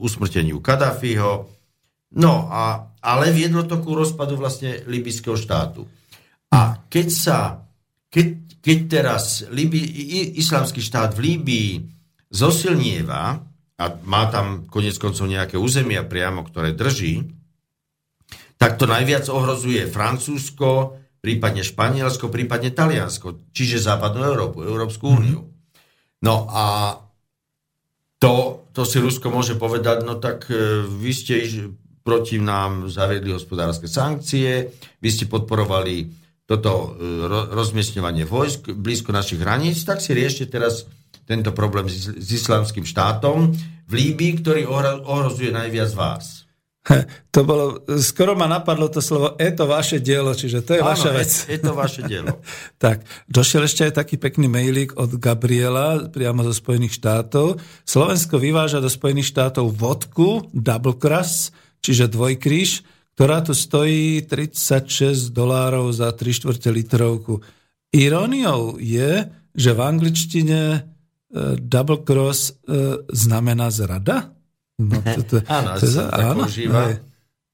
[0.00, 1.50] usmrteniu Kadáfiho,
[2.16, 5.84] no a, ale viedlo to ku rozpadu vlastne libyského štátu.
[6.54, 7.38] A keď sa,
[8.06, 8.26] keď,
[8.62, 9.82] keď teraz Liby,
[10.38, 11.72] islamský štát v Líbii
[12.30, 17.26] zosilnieva a má tam konec koncov nejaké územia priamo, ktoré drží,
[18.54, 25.50] tak to najviac ohrozuje Francúzsko, prípadne Španielsko, prípadne Taliansko, čiže západnú Európu, Európsku úniu.
[26.22, 26.96] No a
[28.22, 31.34] to, to si Rusko môže povedať, no tak e, vy ste
[32.04, 34.70] proti nám zaviedli hospodárske sankcie,
[35.02, 36.08] vy ste podporovali
[36.44, 40.88] toto e, rozmiestňovanie vojsk blízko našich hraníc, tak si riešte teraz
[41.24, 43.52] tento problém s, s islamským štátom
[43.84, 44.68] v Líbii, ktorý
[45.04, 46.44] ohrozuje najviac vás.
[47.32, 50.92] To bolo, skoro ma napadlo to slovo, je to vaše dielo, čiže to je Áno,
[50.92, 51.32] vaša vec.
[51.32, 52.44] Je, je to vaše dielo.
[52.84, 57.56] tak, došiel ešte aj taký pekný mailík od Gabriela, priamo zo Spojených štátov.
[57.88, 62.84] Slovensko vyváža do Spojených štátov vodku, double cross, čiže dvojkríž,
[63.16, 67.40] ktorá tu stojí 36 dolárov za 3 čtvrte litrovku.
[67.96, 69.24] Iróniou je,
[69.56, 70.93] že v angličtine
[71.58, 74.30] double cross uh, znamená zrada?
[74.78, 76.98] No, to, to, áno, to, to, áno, používa.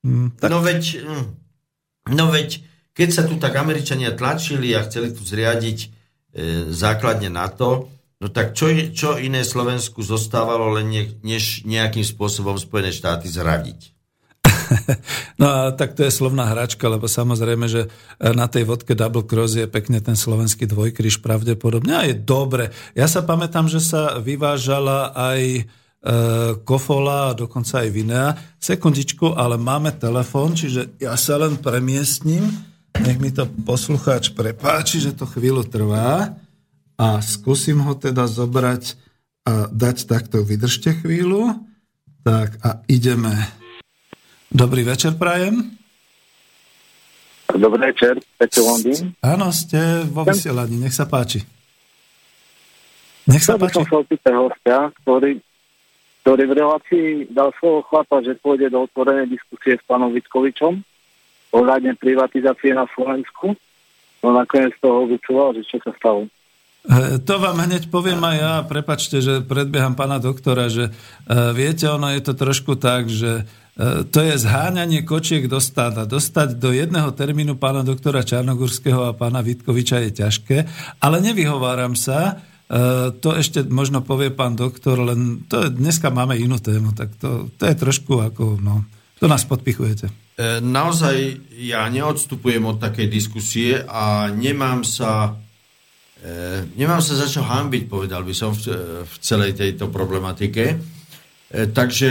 [0.05, 0.48] Mm, tak...
[0.48, 1.27] No veď, mm,
[2.16, 2.48] no veď,
[2.97, 5.89] keď sa tu tak Američania tlačili a chceli tu zriadiť e,
[6.73, 12.93] základne to, no tak čo, čo iné Slovensku zostávalo len ne, než nejakým spôsobom Spojené
[12.93, 13.93] štáty zradiť?
[15.40, 17.88] No a tak to je slovná hračka, lebo samozrejme, že
[18.20, 22.68] na tej vodke Double Cross je pekne ten slovenský dvojkryž pravdepodobne a je dobre.
[22.92, 25.64] Ja sa pamätám, že sa vyvážala aj
[26.01, 26.16] E,
[26.64, 28.32] kofola a dokonca aj Vinea.
[28.56, 32.48] Sekundičku, ale máme telefón, čiže ja sa len premiestním.
[33.05, 36.40] Nech mi to poslucháč prepáči, že to chvíľu trvá
[36.97, 38.97] a skúsim ho teda zobrať
[39.44, 40.40] a dať takto.
[40.40, 41.68] Vydržte chvíľu.
[42.24, 43.60] Tak a ideme.
[44.51, 45.62] Dobrý večer, Prajem.
[47.55, 49.14] Dobrý večer, Peťo Londýn.
[49.22, 51.47] Áno, ste vo vysielaní, nech sa páči.
[53.31, 53.78] Nech sa páči.
[53.86, 55.39] som sa hostia, ktorý
[56.20, 60.85] ktorý v relácii dal svojho chlapa, že pôjde do otvorenej diskusie s pánom Vitkovičom
[61.55, 63.56] ohľadne privatizácie na Slovensku.
[64.20, 66.28] No nakoniec toho vyčúval, že čo sa stalo.
[67.24, 72.12] To vám hneď poviem aj ja, prepačte, že predbieham pána doktora, že uh, viete, ono
[72.12, 73.60] je to trošku tak, že uh,
[74.10, 76.05] to je zháňanie kočiek do stáda.
[76.05, 80.56] Dostať do jedného termínu pána doktora Čarnogurského a pána Vitkoviča je ťažké,
[81.01, 86.62] ale nevyhováram sa, Eh, to ešte možno povie pán doktor, len to, dneska máme inú
[86.62, 88.86] tému, tak to, to je trošku ako, no,
[89.18, 90.06] to nás podpichujete.
[90.06, 95.34] Eh, naozaj ja neodstupujem od takej diskusie a nemám sa
[96.76, 100.76] nemám sa za čo hambiť, povedal by som, v celej tejto problematike.
[101.51, 102.09] Takže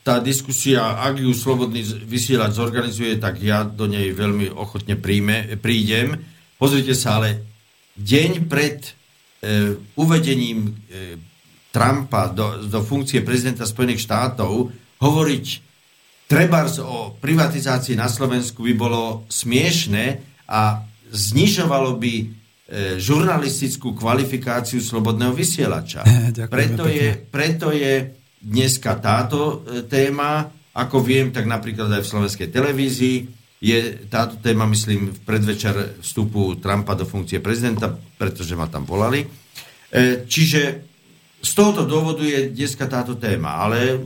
[0.00, 6.16] tá diskusia, ak ju Slobodný vysielať zorganizuje, tak ja do nej veľmi ochotne príjme, prídem.
[6.56, 7.44] Pozrite sa, ale
[8.00, 8.98] deň pred
[9.38, 11.14] E, uvedením e,
[11.70, 15.46] Trumpa do, do funkcie prezidenta Spojených štátov hovoriť
[16.26, 20.18] trebárs o privatizácii na Slovensku by bolo smiešné
[20.50, 20.82] a
[21.14, 22.26] znižovalo by e,
[22.98, 26.02] žurnalistickú kvalifikáciu slobodného vysielača.
[26.50, 32.48] preto, je, preto je dneska táto e, téma, ako viem, tak napríklad aj v slovenskej
[32.54, 33.16] televízii
[33.58, 39.26] je táto téma, myslím, v predvečer vstupu Trumpa do funkcie prezidenta, pretože ma tam volali.
[39.26, 39.28] E,
[40.30, 40.60] čiže
[41.42, 43.98] z tohoto dôvodu je dneska táto téma, ale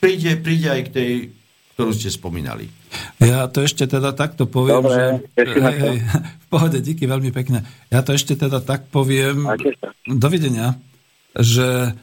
[0.00, 1.10] príde, príde aj k tej,
[1.76, 2.68] ktorú ste spomínali.
[3.18, 5.04] Ja to ešte teda takto poviem, Dobre, že...
[5.40, 5.96] Hej, hej,
[6.44, 7.64] v pohode, díky veľmi pekne.
[7.88, 9.48] Ja to ešte teda tak poviem...
[10.04, 10.76] Dovidenia,
[11.32, 11.96] že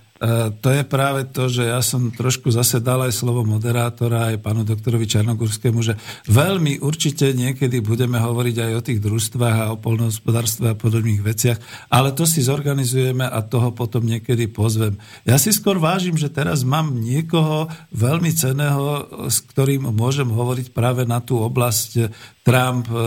[0.61, 4.61] to je práve to, že ja som trošku zase dal aj slovo moderátora aj pánu
[4.61, 5.97] doktorovi Čarnogurskému, že
[6.29, 11.57] veľmi určite niekedy budeme hovoriť aj o tých družstvách a o polnohospodárstve a podobných veciach,
[11.89, 14.93] ale to si zorganizujeme a toho potom niekedy pozvem.
[15.25, 21.01] Ja si skôr vážim, že teraz mám niekoho veľmi ceného, s ktorým môžem hovoriť práve
[21.09, 22.97] na tú oblasť Trump, e,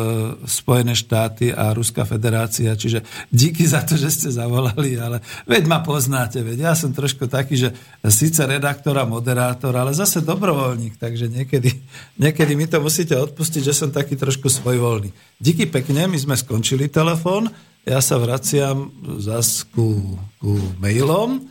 [0.46, 2.78] Spojené štáty a Ruská federácia.
[2.78, 3.02] Čiže
[3.34, 5.18] díky za to, že ste zavolali, ale
[5.50, 7.68] veď ma poznáte, veď ja som trošku taký, že
[8.06, 11.74] síce redaktor a moderátor, ale zase dobrovoľník, takže niekedy,
[12.22, 15.10] niekedy mi to musíte odpustiť, že som taký trošku svojvoľný.
[15.42, 17.50] Díky pekne, my sme skončili telefón,
[17.82, 21.42] ja sa vraciam zase ku, ku mailom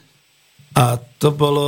[0.73, 1.65] a to bolo,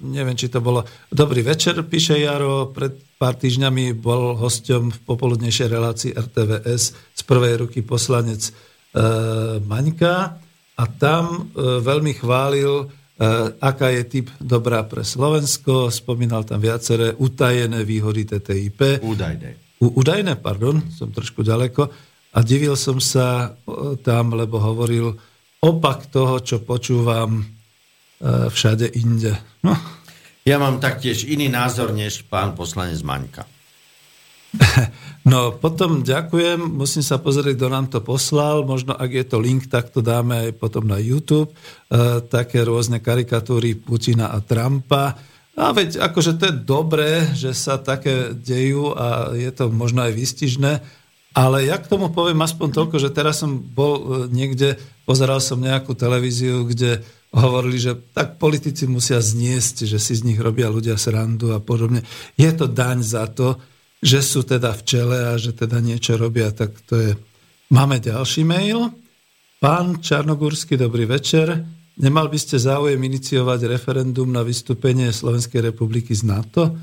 [0.00, 5.68] neviem, či to bolo, dobrý večer, píše Jaro, pred pár týždňami bol hosťom v popoludnejšej
[5.68, 8.52] relácii RTVS z prvej ruky poslanec e,
[9.60, 10.38] Maňka
[10.78, 12.86] a tam e, veľmi chválil, e,
[13.58, 19.02] aká je typ dobrá pre Slovensko, spomínal tam viaceré utajené výhody TTIP.
[19.02, 19.82] Údajné.
[19.82, 21.90] U, údajné, pardon, som trošku ďaleko.
[22.34, 25.18] A divil som sa e, tam, lebo hovoril
[25.58, 27.58] opak toho, čo počúvam
[28.18, 29.38] E, všade inde.
[29.62, 29.78] No.
[30.48, 33.44] Ja mám taktiež iný názor než pán poslanec Maňka.
[35.28, 39.68] No potom ďakujem, musím sa pozrieť, kto nám to poslal, možno ak je to link,
[39.68, 45.20] tak to dáme aj potom na YouTube, e, také rôzne karikatúry Putina a Trumpa.
[45.52, 50.16] A veď akože to je dobré, že sa také dejú a je to možno aj
[50.16, 50.72] výstižné,
[51.36, 54.02] ale ja k tomu poviem aspoň toľko, že teraz som bol e,
[54.32, 60.24] niekde, pozeral som nejakú televíziu, kde hovorili, že tak politici musia zniesť, že si z
[60.24, 62.00] nich robia ľudia srandu a podobne.
[62.40, 63.60] Je to daň za to,
[64.00, 67.10] že sú teda v čele a že teda niečo robia, tak to je...
[67.68, 68.88] Máme ďalší mail.
[69.60, 71.52] Pán Čarnogórsky, dobrý večer.
[71.98, 76.78] Nemal by ste záujem iniciovať referendum na vystúpenie Slovenskej republiky z NATO?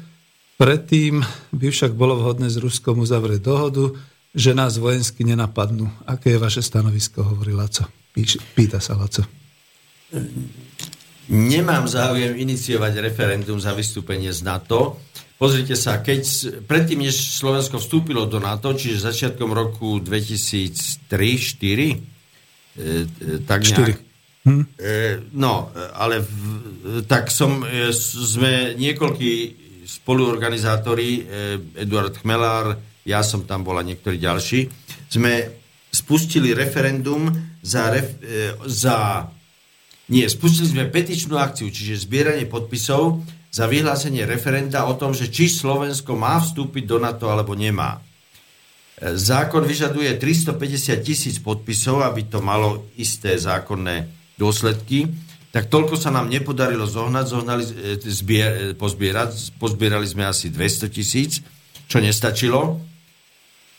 [0.60, 1.24] Predtým
[1.56, 3.96] by však bolo vhodné s Ruskom uzavrieť dohodu,
[4.36, 5.88] že nás vojensky nenapadnú.
[6.06, 7.88] Aké je vaše stanovisko, hovorí Laco.
[8.12, 9.45] Píš, pýta sa Laco
[11.30, 15.02] nemám záujem iniciovať referendum za vystúpenie z NATO.
[15.36, 16.22] Pozrite sa, keď
[16.64, 24.00] predtým, než Slovensko vstúpilo do NATO, čiže začiatkom roku 2003-2004, e, e, tak nejak,
[24.48, 24.64] hm?
[24.80, 29.34] e, no, ale v, tak som, e, sme niekoľkí
[29.86, 31.22] spoluorganizátori, e,
[31.84, 34.72] Eduard Chmelár, ja som tam bol a niektorí ďalší,
[35.12, 35.52] sme
[35.92, 37.28] spustili referendum
[37.60, 39.28] za, ref, e, za
[40.06, 45.50] nie, spustili sme petičnú akciu, čiže zbieranie podpisov za vyhlásenie referenda o tom, že či
[45.50, 47.98] Slovensko má vstúpiť do NATO alebo nemá.
[47.98, 54.06] E, zákon vyžaduje 350 tisíc podpisov, aby to malo isté zákonné
[54.38, 55.10] dôsledky.
[55.50, 59.58] Tak toľko sa nám nepodarilo zohnať, zohnali, e, zbier, e, pozbierať.
[59.58, 61.42] Pozbierali sme asi 200 tisíc,
[61.90, 62.78] čo nestačilo.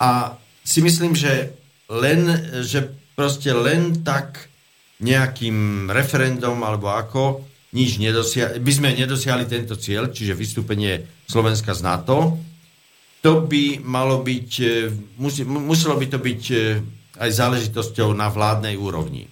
[0.02, 0.34] A
[0.66, 1.54] si myslím, že
[1.86, 2.26] len,
[2.66, 4.50] že proste len tak
[5.00, 7.44] nejakým referendum alebo ako,
[7.76, 12.40] nič nedosia- by sme nedosiahli tento cieľ, čiže vystúpenie Slovenska z NATO.
[13.20, 14.68] To by malo byť, e,
[15.20, 16.56] musí, muselo by to byť e,
[17.20, 19.28] aj záležitosťou na vládnej úrovni.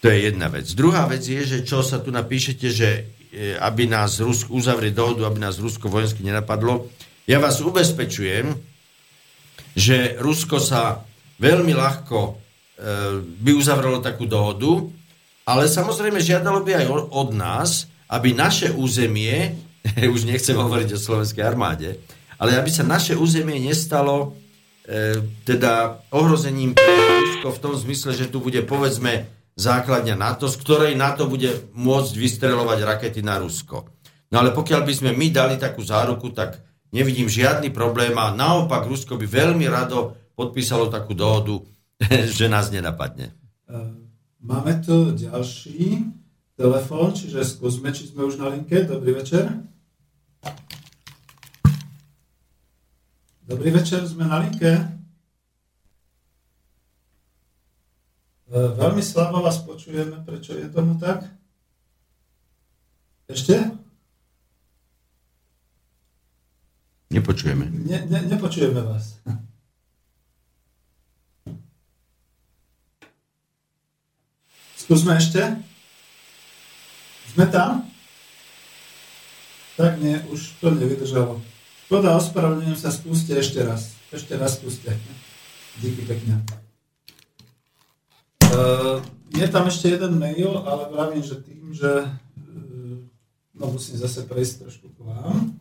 [0.00, 0.70] To je jedna vec.
[0.78, 2.88] Druhá vec je, že čo sa tu napíšete, že
[3.34, 6.88] e, aby nás Rusko uzavrieť dohodu, aby nás Rusko vojensky nenapadlo.
[7.26, 8.54] Ja vás ubezpečujem,
[9.74, 11.02] že Rusko sa
[11.42, 12.47] veľmi ľahko
[13.42, 14.86] by uzavrelo takú dohodu,
[15.48, 19.56] ale samozrejme žiadalo by aj od nás, aby naše územie,
[20.14, 21.98] už nechcem hovoriť o slovenskej armáde,
[22.38, 24.38] ale aby sa naše územie nestalo
[24.86, 26.94] e, teda ohrozením pre
[27.24, 29.26] Rusko v tom zmysle, že tu bude povedzme
[29.58, 33.90] základňa NATO, z ktorej NATO bude môcť vystrelovať rakety na Rusko.
[34.30, 36.62] No ale pokiaľ by sme my dali takú záruku, tak
[36.94, 41.58] nevidím žiadny problém a naopak Rusko by veľmi rado podpísalo takú dohodu,
[42.38, 43.34] že nás nenapadne.
[44.38, 46.06] Máme tu ďalší
[46.54, 48.86] telefón, čiže skúsme, či sme už na linke.
[48.86, 49.50] Dobrý večer.
[53.48, 54.68] Dobrý večer, sme na linke.
[58.48, 61.24] E, veľmi slabo vás počujeme, prečo je tomu tak?
[63.24, 63.56] Ešte?
[67.08, 67.72] Nepočujeme.
[67.72, 69.16] Ne, ne, nepočujeme vás.
[74.88, 75.44] Skúsme ešte.
[77.36, 77.84] Sme tam?
[79.76, 81.44] Tak nie, už to nevydržalo.
[81.84, 83.92] Škoda, ospravedlňujem sa, skúste ešte raz.
[84.08, 84.96] Ešte raz skúste.
[85.84, 86.40] Díky pekne.
[88.48, 89.04] Uh,
[89.36, 92.96] je tam ešte jeden mail, ale vravím, že tým, že uh,
[93.60, 95.52] no musím zase prejsť trošku k vám.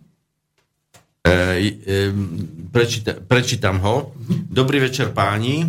[1.28, 1.36] E,
[1.84, 2.16] e,
[2.72, 4.16] prečíta, prečítam ho.
[4.48, 5.68] Dobrý večer páni.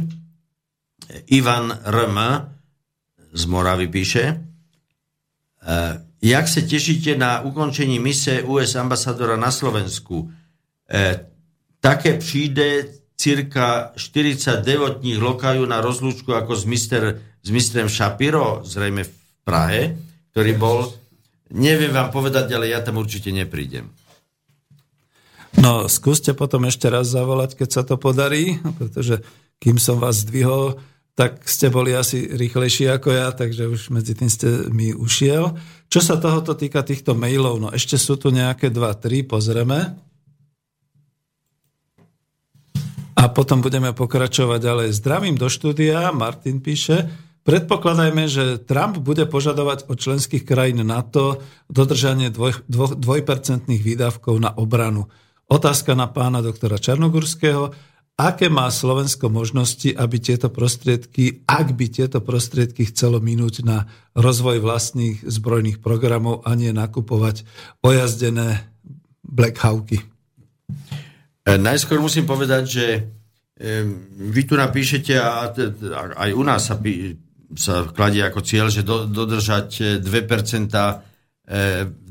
[1.27, 2.19] Ivan Rm
[3.33, 4.39] z Moravy píše, e,
[6.23, 10.31] jak se těšíte na ukončení mise US ambasadora na Slovensku?
[10.91, 11.21] E,
[11.81, 12.85] také přijde
[13.19, 19.83] cirka 40 devotních lokajú na rozlúčku ako s, mister, s mistrem Shapiro, zrejme v Prahe,
[20.31, 20.79] ktorý bol.
[21.51, 23.91] neviem vám povedať, ale ja tam určite neprídem.
[25.59, 29.19] No, skúste potom ešte raz zavolať, keď sa to podarí, pretože
[29.59, 30.79] kým som vás zdvihol,
[31.19, 35.51] tak ste boli asi rýchlejší ako ja, takže už medzi tým ste mi ušiel.
[35.91, 39.99] Čo sa tohoto týka týchto mailov, no ešte sú tu nejaké dva, tri, pozrieme.
[43.19, 44.89] A potom budeme pokračovať ďalej.
[44.95, 47.11] Zdravím do štúdia, Martin píše,
[47.43, 54.55] predpokladajme, že Trump bude požadovať od členských krajín NATO dodržanie dvoj, dvo, dvojpercentných výdavkov na
[54.55, 55.11] obranu.
[55.51, 57.75] Otázka na pána doktora Čarnogurského.
[58.19, 63.87] Aké má Slovensko možnosti, aby tieto prostriedky, ak by tieto prostriedky chcelo minúť na
[64.19, 67.47] rozvoj vlastných zbrojných programov a nie nakupovať
[67.79, 68.67] ojazdené
[69.23, 70.03] Black Hawky?
[71.47, 72.87] E, najskôr musím povedať, že
[74.19, 75.51] vy tu napíšete a
[76.15, 76.79] aj u nás sa,
[77.59, 80.75] sa kladie ako cieľ, že do, dodržať 2%,
[81.47, 82.11] 2%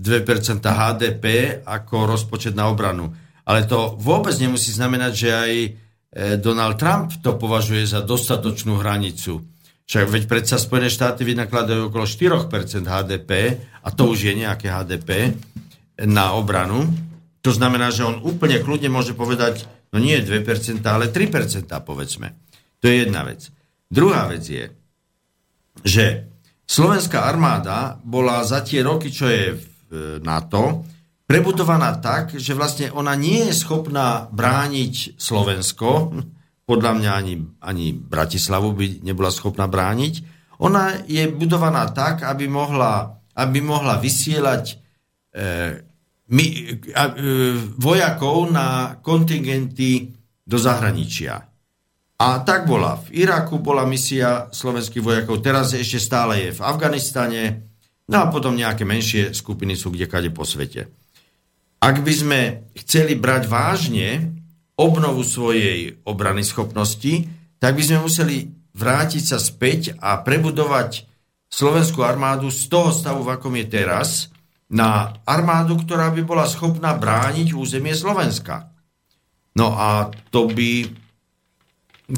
[0.60, 1.26] HDP
[1.64, 3.16] ako rozpočet na obranu.
[3.48, 5.52] Ale to vôbec nemusí znamenať, že aj
[6.18, 9.45] Donald Trump to považuje za dostatočnú hranicu.
[9.85, 13.31] Však veď predsa Spojené štáty vynakladajú okolo 4% HDP,
[13.85, 15.38] a to už je nejaké HDP,
[16.10, 16.89] na obranu.
[17.45, 22.34] To znamená, že on úplne kľudne môže povedať, no nie 2%, ale 3% povedzme.
[22.81, 23.48] To je jedna vec.
[23.88, 24.68] Druhá vec je,
[25.85, 26.27] že
[26.68, 30.84] slovenská armáda bola za tie roky, čo je v NATO,
[31.28, 36.16] prebudovaná tak, že vlastne ona nie je schopná brániť Slovensko,
[36.68, 40.14] podľa mňa ani, ani Bratislavu by nebola schopná brániť.
[40.60, 44.76] Ona je budovaná tak, aby mohla, aby mohla vysielať e,
[46.28, 46.45] my,
[46.91, 47.12] a, e,
[47.80, 50.12] vojakov na kontingenty
[50.44, 51.40] do zahraničia.
[52.18, 52.99] A tak bola.
[52.99, 57.44] V Iraku bola misia slovenských vojakov, teraz ešte stále je v Afganistane,
[58.12, 61.07] no a potom nejaké menšie skupiny sú kdekade po svete.
[61.78, 62.40] Ak by sme
[62.74, 64.34] chceli brať vážne
[64.78, 71.10] obnovu svojej obrany schopnosti, tak by sme museli vrátiť sa späť a prebudovať
[71.49, 74.30] slovenskú armádu z toho stavu, v akom je teraz,
[74.68, 78.70] na armádu, ktorá by bola schopná brániť územie Slovenska.
[79.56, 80.91] No a to by...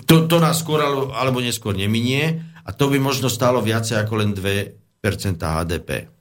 [0.05, 4.37] To, to nás skôr alebo neskôr neminie a to by možno stalo viacej ako len
[4.37, 4.77] 2%
[5.41, 6.18] HDP.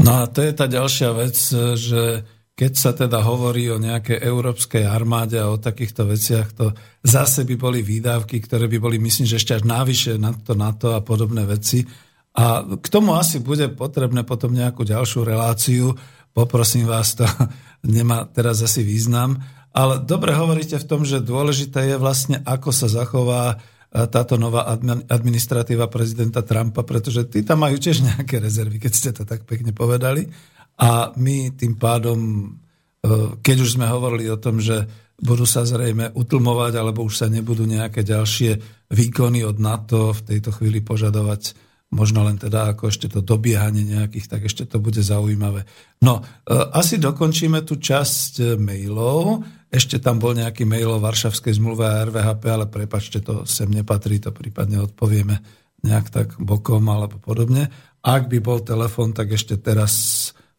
[0.00, 1.36] No a to je tá ďalšia vec,
[1.76, 7.48] že keď sa teda hovorí o nejakej európskej armáde a o takýchto veciach, to zase
[7.48, 10.92] by boli výdavky, ktoré by boli, myslím, že ešte až návyššie na to, na to
[10.92, 11.84] a podobné veci.
[12.32, 15.96] A k tomu asi bude potrebné potom nejakú ďalšiu reláciu.
[16.32, 17.24] Poprosím vás, to
[17.84, 19.40] nemá teraz asi význam.
[19.72, 23.56] Ale dobre hovoríte v tom, že dôležité je vlastne, ako sa zachová e,
[23.92, 24.72] táto nová
[25.12, 29.76] administratíva prezidenta Trumpa, pretože tí tam majú tiež nejaké rezervy, keď ste to tak pekne
[29.76, 30.24] povedali.
[30.80, 32.18] A my tým pádom,
[33.04, 34.88] e, keď už sme hovorili o tom, že
[35.20, 38.56] budú sa zrejme utlmovať, alebo už sa nebudú nejaké ďalšie
[38.88, 44.26] výkony od NATO v tejto chvíli požadovať možno len teda ako ešte to dobiehanie nejakých,
[44.26, 45.68] tak ešte to bude zaujímavé.
[46.00, 49.44] No, e, asi dokončíme tú časť e, mailov.
[49.68, 54.18] Ešte tam bol nejaký mail o Varšavskej zmluve a RVHP, ale prepačte, to sem nepatrí,
[54.24, 55.44] to prípadne odpovieme
[55.84, 57.68] nejak tak bokom alebo podobne.
[58.00, 59.92] Ak by bol telefon, tak ešte teraz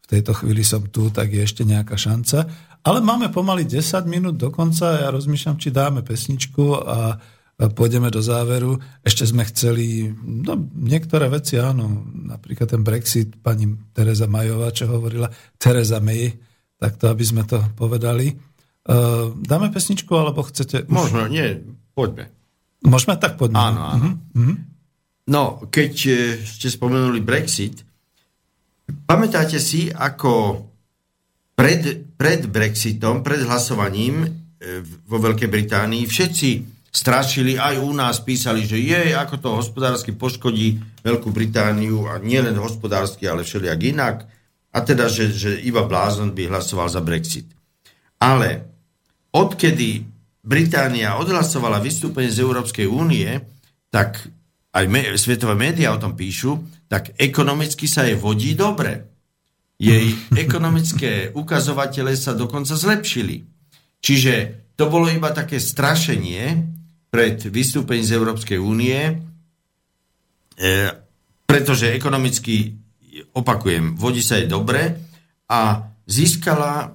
[0.04, 2.46] v tejto chvíli som tu, tak je ešte nejaká šanca.
[2.84, 7.16] Ale máme pomaly 10 minút do konca a ja rozmýšľam, či dáme pesničku a
[7.54, 8.82] pôjdeme do záveru.
[9.06, 15.30] Ešte sme chceli, no niektoré veci áno, napríklad ten Brexit, pani Teresa Majová, čo hovorila,
[15.54, 16.34] Teresa May,
[16.74, 18.34] tak to, aby sme to povedali.
[18.84, 20.84] Uh, dáme pesničku, alebo chcete...
[20.90, 21.62] Možno, nie,
[21.96, 22.28] poďme.
[22.84, 23.16] Môžeme?
[23.16, 23.56] Tak poďme.
[23.56, 24.04] Áno, áno.
[24.36, 24.56] Uh-huh.
[25.24, 26.12] No, keď e,
[26.44, 27.80] ste spomenuli Brexit,
[29.08, 30.60] pamätáte si, ako
[31.56, 34.28] pred, pred Brexitom, pred hlasovaním e,
[34.84, 40.78] vo Veľkej Británii všetci strašili, aj u nás písali, že je, ako to hospodársky poškodí
[41.02, 44.16] Veľkú Britániu a nielen hospodársky, ale všelijak inak.
[44.70, 47.50] A teda, že, že iba blázon by hlasoval za Brexit.
[48.22, 48.70] Ale
[49.34, 50.06] odkedy
[50.46, 53.42] Británia odhlasovala vystúpenie z Európskej únie,
[53.90, 54.30] tak
[54.74, 59.02] aj me, svetové médiá o tom píšu, tak ekonomicky sa jej vodí dobre.
[59.82, 60.14] Jej
[60.46, 63.42] ekonomické ukazovatele sa dokonca zlepšili.
[63.98, 64.32] Čiže
[64.78, 66.74] to bolo iba také strašenie,
[67.14, 69.12] pred vystúpením z Európskej únie, e,
[71.46, 72.74] pretože ekonomicky,
[73.30, 74.98] opakujem, vodí sa jej dobre
[75.46, 76.90] a získala,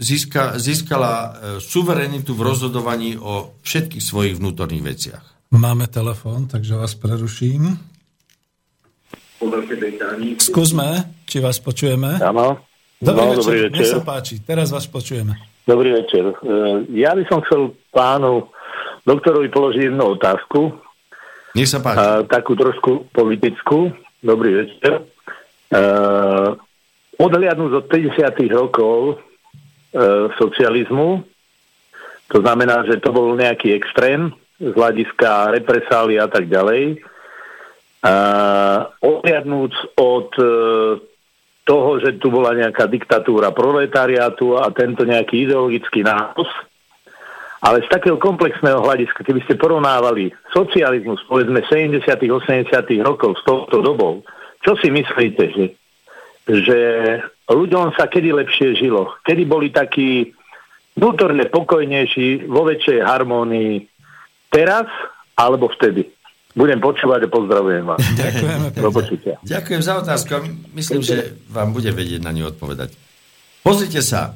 [0.00, 1.30] získa, získala e,
[1.60, 5.24] suverenitu v rozhodovaní o všetkých svojich vnútorných veciach.
[5.52, 7.76] Máme telefón, takže vás preruším.
[10.40, 10.88] Skúsme,
[11.28, 12.16] či vás počujeme.
[12.16, 12.64] Áno.
[13.00, 13.96] Dobrý no, večer, dobrý nech večer.
[13.96, 15.36] sa páči, teraz vás počujeme.
[15.68, 16.32] Dobrý večer.
[16.32, 18.48] E, Ja by som chcel pánu
[19.04, 20.60] doktorovi položiť jednu otázku,
[21.54, 21.98] Nech sa páči.
[21.98, 23.90] a, takú trošku politickú.
[24.20, 25.08] Dobrý večer.
[25.70, 26.58] Uh,
[27.16, 28.20] odhliadnúť od 50.
[28.50, 31.22] rokov uh, socializmu,
[32.30, 37.02] to znamená, že to bol nejaký extrém z hľadiska represály a tak ďalej.
[38.00, 40.46] Uh, odhliadnúť od uh,
[41.64, 46.48] toho, že tu bola nejaká diktatúra proletariátu a tento nejaký ideologický nános,
[47.60, 52.72] ale z takého komplexného hľadiska, keby ste porovnávali socializmus, povedzme 70 80
[53.04, 54.24] rokov s touto dobou,
[54.64, 55.66] čo si myslíte, že,
[56.48, 56.78] že
[57.48, 59.12] ľuďom sa kedy lepšie žilo?
[59.24, 60.32] Kedy boli takí
[60.96, 63.84] vnútorne pokojnejší, vo väčšej harmónii
[64.48, 64.88] teraz
[65.36, 66.08] alebo vtedy?
[66.50, 68.00] Budem počúvať a pozdravujem vás.
[68.24, 69.34] Ďakujeme počutia.
[69.44, 70.32] Ďakujem za otázku
[70.74, 72.96] myslím, že vám bude vedieť na ňu odpovedať.
[73.60, 74.34] Pozrite sa,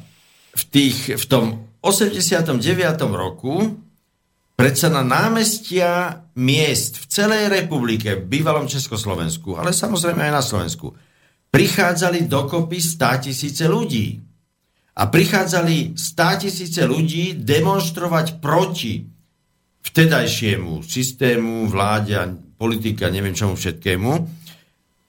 [0.55, 1.45] v, tých, v tom
[1.85, 2.65] 89.
[3.13, 3.77] roku
[4.57, 10.97] predsa na námestia miest v celej republike, v bývalom Československu, ale samozrejme aj na Slovensku,
[11.53, 14.17] prichádzali dokopy 100 tisíce ľudí.
[14.95, 19.05] A prichádzali 100 tisíce ľudí demonstrovať proti
[19.85, 22.17] vtedajšiemu systému, vláde,
[22.57, 24.11] politika, neviem čomu všetkému.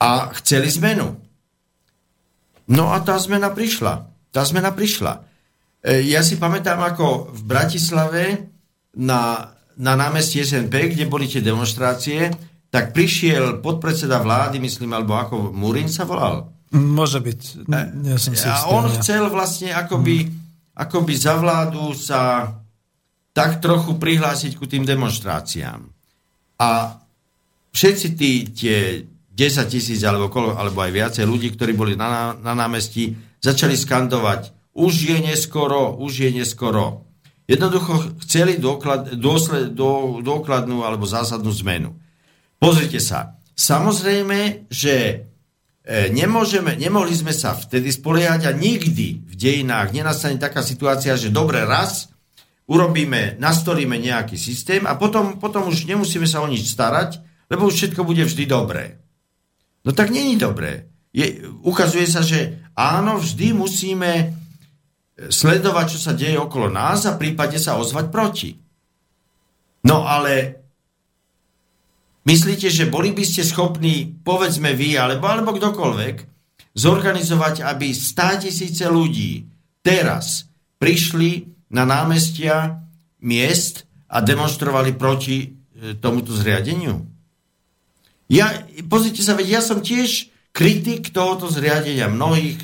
[0.02, 0.12] A
[0.42, 1.16] chceli zmenu.
[2.68, 4.12] No a tá zmena prišla.
[4.34, 5.35] Tá zmena prišla.
[5.86, 8.24] E, Ja si pamätám, ako v Bratislave
[8.98, 12.34] na, na námestí SNP, kde boli tie demonstrácie,
[12.74, 16.50] tak prišiel podpredseda vlády, myslím, alebo ako Murin sa volal.
[16.74, 17.70] Môže byť,
[18.02, 20.28] nie som si A on chcel vlastne akoby,
[20.76, 22.52] akoby za vládu sa
[23.32, 25.88] tak trochu prihlásiť ku tým demonstráciám.
[26.60, 26.70] A
[27.72, 29.04] všetci tí, tie
[29.36, 33.12] 10 tisíc alebo, kolo, alebo aj viacej ľudí, ktorí boli na, na námestí,
[33.44, 37.08] začali skandovať už je neskoro, už je neskoro.
[37.48, 41.96] Jednoducho chceli doklad, dôsled, do, dokladnú alebo zásadnú zmenu.
[42.60, 43.40] Pozrite sa.
[43.56, 45.16] Samozrejme, že e,
[46.12, 51.64] nemôžeme, nemohli sme sa vtedy spoliehať a nikdy v dejinách nenastane taká situácia, že dobre
[51.64, 52.12] raz
[52.66, 57.78] urobíme, nastolíme nejaký systém a potom, potom už nemusíme sa o nič starať, lebo už
[57.78, 59.00] všetko bude vždy dobré.
[59.86, 60.90] No tak není dobré.
[61.14, 64.34] Je, ukazuje sa, že áno, vždy musíme
[65.16, 68.52] sledovať, čo sa deje okolo nás a prípadne sa ozvať proti.
[69.88, 70.60] No ale
[72.28, 76.16] myslíte, že boli by ste schopní, povedzme vy, alebo, alebo kdokoľvek,
[76.76, 79.48] zorganizovať, aby 100 tisíce ľudí
[79.80, 80.52] teraz
[80.82, 82.84] prišli na námestia
[83.24, 85.48] miest a demonstrovali proti e,
[85.96, 87.08] tomuto zriadeniu?
[88.28, 88.52] Ja,
[88.90, 92.58] pozrite sa, veď ja som tiež kritik tohoto zriadenia mnohých,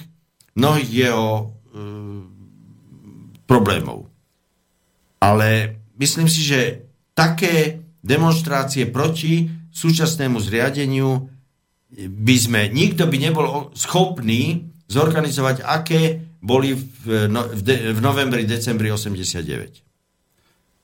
[0.57, 1.44] mnohých jeho e,
[3.52, 4.07] problémov.
[5.19, 11.28] Ale myslím si, že také demonstrácie proti súčasnému zriadeniu
[11.91, 18.48] by sme, nikto by nebol schopný zorganizovať, aké boli v, no, v, de, v novembri,
[18.48, 19.91] decembri 89.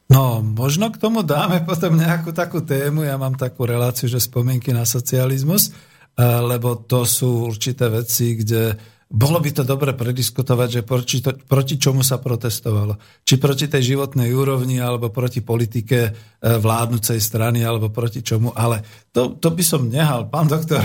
[0.07, 3.03] No, možno k tomu dáme potom nejakú takú tému.
[3.03, 8.79] Ja mám takú reláciu, že spomienky na socializmus, eh, lebo to sú určité veci, kde
[9.07, 12.99] bolo by to dobre prediskutovať, že proti, to, proti čomu sa protestovalo.
[13.23, 16.13] Či proti tej životnej úrovni, alebo proti politike eh,
[16.43, 18.51] vládnucej strany, alebo proti čomu.
[18.51, 18.83] Ale
[19.15, 20.27] to, to by som nehal.
[20.33, 20.83] Pán doktor,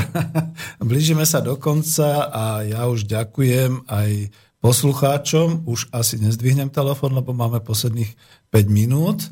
[0.79, 4.31] blížime sa do konca a ja už ďakujem aj
[4.63, 5.67] poslucháčom.
[5.67, 8.15] Už asi nezdvihnem telefon, lebo máme posledných
[8.55, 9.27] 5 minút.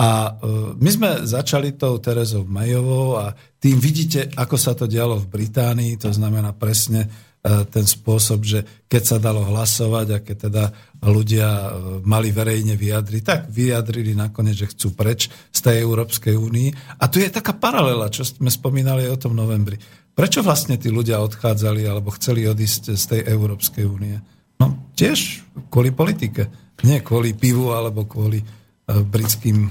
[0.00, 0.48] A e,
[0.80, 6.00] my sme začali tou Terezou Mayovou a tým vidíte, ako sa to dialo v Británii.
[6.00, 7.08] To znamená presne e,
[7.40, 10.64] ten spôsob, že keď sa dalo hlasovať a keď teda
[11.08, 11.70] ľudia e,
[12.04, 17.00] mali verejne vyjadriť, tak vyjadrili nakoniec, že chcú preč z tej Európskej únii.
[17.00, 19.80] A tu je taká paralela, čo sme spomínali o tom novembri.
[20.12, 24.20] Prečo vlastne tí ľudia odchádzali alebo chceli odísť z tej Európskej únie?
[24.60, 25.40] No tiež
[25.72, 26.52] kvôli politike.
[26.84, 29.68] Nie kvôli pivu alebo kvôli uh, britským...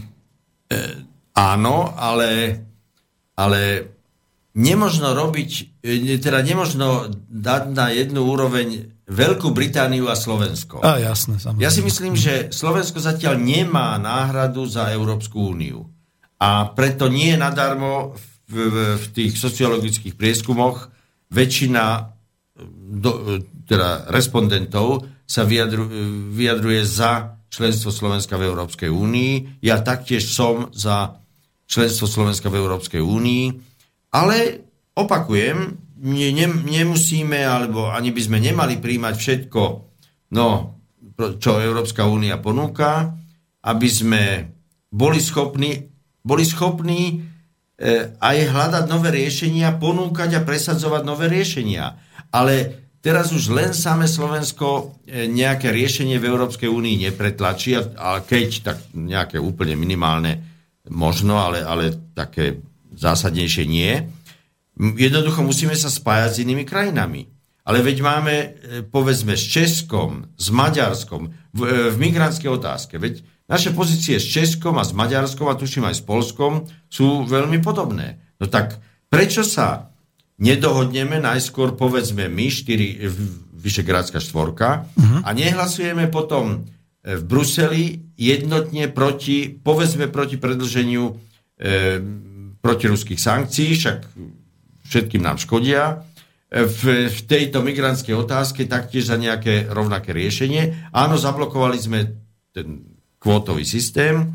[1.34, 2.62] Áno, ale,
[3.34, 3.60] ale
[4.56, 10.86] nemožno robiť, e, teda nemožno dať na jednu úroveň Veľkú Britániu a Slovensko.
[10.86, 11.66] A jasné, samozrejme.
[11.66, 15.90] Ja si myslím, že Slovensko zatiaľ nemá náhradu za Európsku úniu.
[16.38, 18.14] A preto nie je nadarmo
[18.46, 20.94] v, v, v tých sociologických prieskumoch
[21.34, 22.14] väčšina
[22.90, 25.86] do, teda respondentov sa vyjadru,
[26.34, 29.62] vyjadruje za členstvo Slovenska v Európskej únii.
[29.66, 31.22] Ja taktiež som za
[31.70, 33.69] členstvo Slovenska v Európskej únii,
[34.10, 34.66] ale
[34.98, 39.62] opakujem, nie, ne, nemusíme, alebo ani by sme nemali príjmať všetko,
[40.36, 40.48] no,
[41.20, 43.12] čo Európska únia ponúka,
[43.68, 44.24] aby sme
[44.88, 45.84] boli schopní,
[46.24, 47.16] boli schopní e,
[48.16, 52.00] aj hľadať nové riešenia, ponúkať a presadzovať nové riešenia.
[52.32, 58.48] Ale teraz už len samé Slovensko e, nejaké riešenie v Európskej únii nepretlačí, ale keď,
[58.64, 60.40] tak nejaké úplne minimálne
[60.88, 62.69] možno, ale, ale také
[63.00, 64.12] zásadnejšie nie.
[64.76, 67.32] Jednoducho musíme sa spájať s inými krajinami.
[67.64, 68.48] Ale veď máme, e,
[68.82, 72.98] povedzme, s Českom, s Maďarskom v, e, v migrantskej otázke.
[72.98, 77.62] Veď naše pozície s Českom a s Maďarskom a tuším aj s Polskom sú veľmi
[77.62, 78.22] podobné.
[78.42, 79.94] No tak prečo sa
[80.40, 83.10] nedohodneme najskôr, povedzme, my, štyri,
[83.60, 85.20] Vyšegrádska štvorka, uh-huh.
[85.28, 86.64] a nehlasujeme potom
[87.04, 91.14] v Bruseli jednotne proti, povedzme, proti predlženiu e,
[92.60, 93.98] protiruských sankcií, však
[94.90, 96.04] všetkým nám škodia,
[96.50, 100.90] v, v tejto migrantskej otázke taktiež za nejaké rovnaké riešenie.
[100.90, 102.00] Áno, zablokovali sme
[102.50, 104.34] ten kvótový systém,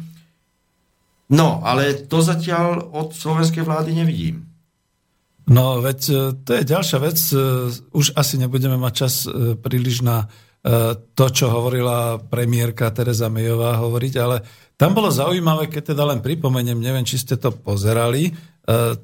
[1.35, 4.47] no, ale to zatiaľ od slovenskej vlády nevidím.
[5.45, 7.19] No, veď e, to je ďalšia vec.
[7.33, 7.37] E,
[7.93, 10.31] už asi nebudeme mať čas e, príliš na
[11.13, 14.41] to, čo hovorila premiérka Teresa Mejová hovoriť, ale
[14.75, 18.35] tam bolo zaujímavé, keď teda len pripomeniem, neviem, či ste to pozerali,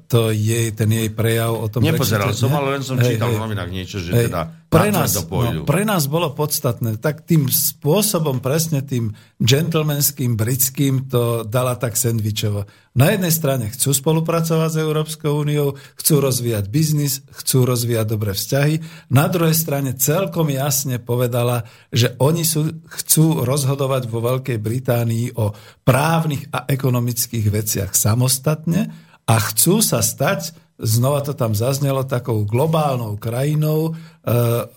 [0.09, 3.37] to jej, ten jej prejav o tom Nepozeral som, ale len som hej, čítal hej,
[3.37, 7.45] v novinách niečo, že hej, teda pre nás, no, pre nás bolo podstatné, tak tým
[7.51, 12.65] spôsobom, presne tým gentlemanským, britským to dala tak sendvičovo.
[12.95, 18.79] Na jednej strane chcú spolupracovať s Európskou úniou, chcú rozvíjať biznis, chcú rozvíjať dobré vzťahy.
[19.11, 25.51] Na druhej strane celkom jasne povedala, že oni sú, chcú rozhodovať vo Veľkej Británii o
[25.83, 33.15] právnych a ekonomických veciach samostatne a chcú sa stať, znova to tam zaznelo, takou globálnou
[33.21, 34.31] krajinou, e,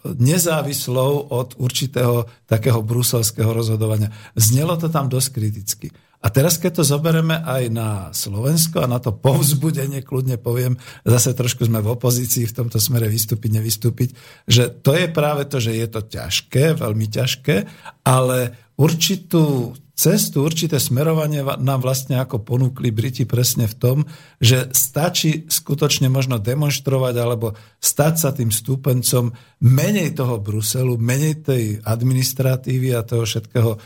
[0.04, 4.12] nezávislou od určitého takého bruselského rozhodovania.
[4.36, 5.88] Znelo to tam dosť kriticky.
[6.24, 11.36] A teraz, keď to zoberieme aj na Slovensko a na to povzbudenie, kľudne poviem, zase
[11.36, 14.08] trošku sme v opozícii v tomto smere vystúpiť, nevystúpiť,
[14.48, 17.68] že to je práve to, že je to ťažké, veľmi ťažké,
[18.08, 23.98] ale určitú cestu, určité smerovanie nám vlastne ako ponúkli Briti presne v tom,
[24.42, 29.30] že stačí skutočne možno demonstrovať alebo stať sa tým stúpencom
[29.62, 33.78] menej toho Bruselu, menej tej administratívy a toho všetkého e,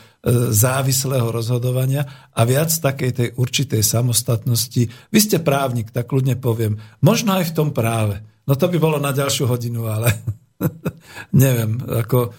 [0.49, 2.03] závislého rozhodovania
[2.33, 4.89] a viac takej tej určitej samostatnosti.
[5.13, 8.19] Vy ste právnik, tak ľudne poviem, možno aj v tom práve.
[8.49, 10.09] No to by bolo na ďalšiu hodinu, ale
[11.43, 12.29] neviem, ako e,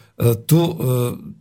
[0.45, 0.75] tu, e,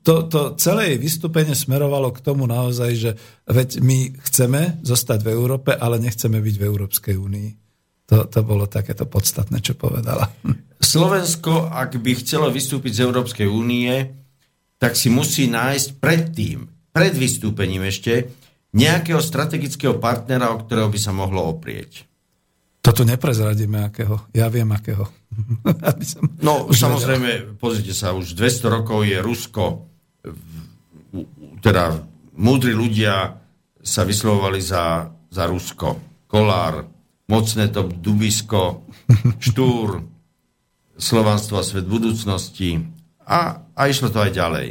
[0.01, 3.11] to, to celé jej vystúpenie smerovalo k tomu naozaj, že
[3.45, 7.49] veď my chceme zostať v Európe, ale nechceme byť v Európskej únii.
[8.09, 10.25] To, to bolo takéto podstatné, čo povedala.
[10.79, 13.93] Slovensko, ak by chcelo vystúpiť z Európskej únie,
[14.79, 18.31] tak si musí nájsť predtým, pred vystúpením ešte,
[18.73, 22.08] nejakého strategického partnera, o ktorého by sa mohlo oprieť.
[22.79, 24.31] Toto neprezradíme akého.
[24.31, 25.03] Ja viem akého.
[26.11, 29.89] som no samozrejme, pozrite sa, už 200 rokov je Rusko,
[31.59, 31.99] teda
[32.39, 33.35] múdri ľudia
[33.83, 35.99] sa vyslovovali za, za Rusko.
[36.29, 36.87] Kolár,
[37.27, 38.87] mocné to Dubisko,
[39.43, 40.03] Štúr,
[40.99, 42.79] Slovanstvo a svet budúcnosti
[43.23, 44.67] a, a išlo to aj ďalej.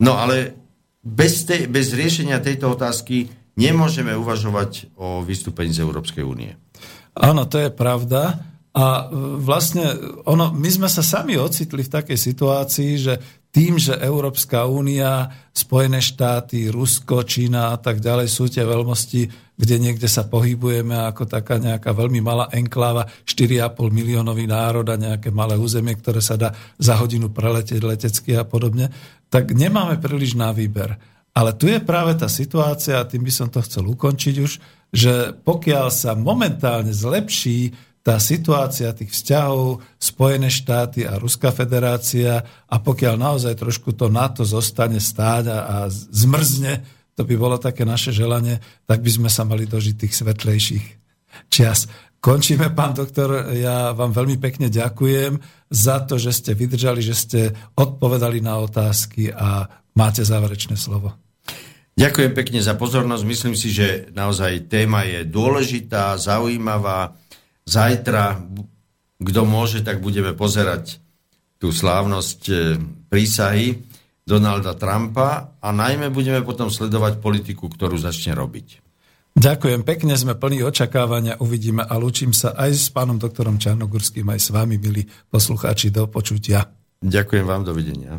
[0.00, 0.54] No ale
[1.02, 6.54] bez, te, bez riešenia tejto otázky nemôžeme uvažovať o vystúpení z Európskej únie.
[7.14, 8.50] Áno, to je pravda.
[8.70, 13.14] A e, vlastne ono, my sme sa sami ocitli v takej situácii, že
[13.50, 19.26] tým, že Európska únia, Spojené štáty, Rusko, Čína a tak ďalej sú tie veľmosti,
[19.58, 25.34] kde niekde sa pohybujeme ako taká nejaká veľmi malá enkláva, 4,5 miliónový národ a nejaké
[25.34, 28.94] malé územie, ktoré sa dá za hodinu preletieť letecky a podobne,
[29.26, 30.94] tak nemáme príliš na výber.
[31.34, 34.52] Ale tu je práve tá situácia, a tým by som to chcel ukončiť už,
[34.90, 42.76] že pokiaľ sa momentálne zlepší tá situácia tých vzťahov Spojené štáty a Ruská federácia a
[42.80, 46.80] pokiaľ naozaj trošku to NATO zostane stáť a, a zmrzne,
[47.12, 48.56] to by bolo také naše želanie,
[48.88, 50.86] tak by sme sa mali dožiť tých svetlejších
[51.52, 51.84] čias.
[52.20, 55.40] Končíme, pán doktor, ja vám veľmi pekne ďakujem
[55.72, 57.40] za to, že ste vydržali, že ste
[57.76, 61.16] odpovedali na otázky a máte záverečné slovo.
[62.00, 63.24] Ďakujem pekne za pozornosť.
[63.28, 67.12] Myslím si, že naozaj téma je dôležitá, zaujímavá.
[67.68, 68.40] Zajtra,
[69.20, 70.96] kto môže, tak budeme pozerať
[71.60, 72.54] tú slávnosť e,
[73.12, 73.84] prísahy
[74.24, 78.80] Donalda Trumpa a najmä budeme potom sledovať politiku, ktorú začne robiť.
[79.36, 84.40] Ďakujem pekne, sme plní očakávania, uvidíme a lúčim sa aj s pánom doktorom Čarnogurským, aj
[84.40, 86.64] s vami, milí poslucháči, do počutia.
[87.04, 88.18] Ďakujem vám, dovidenia.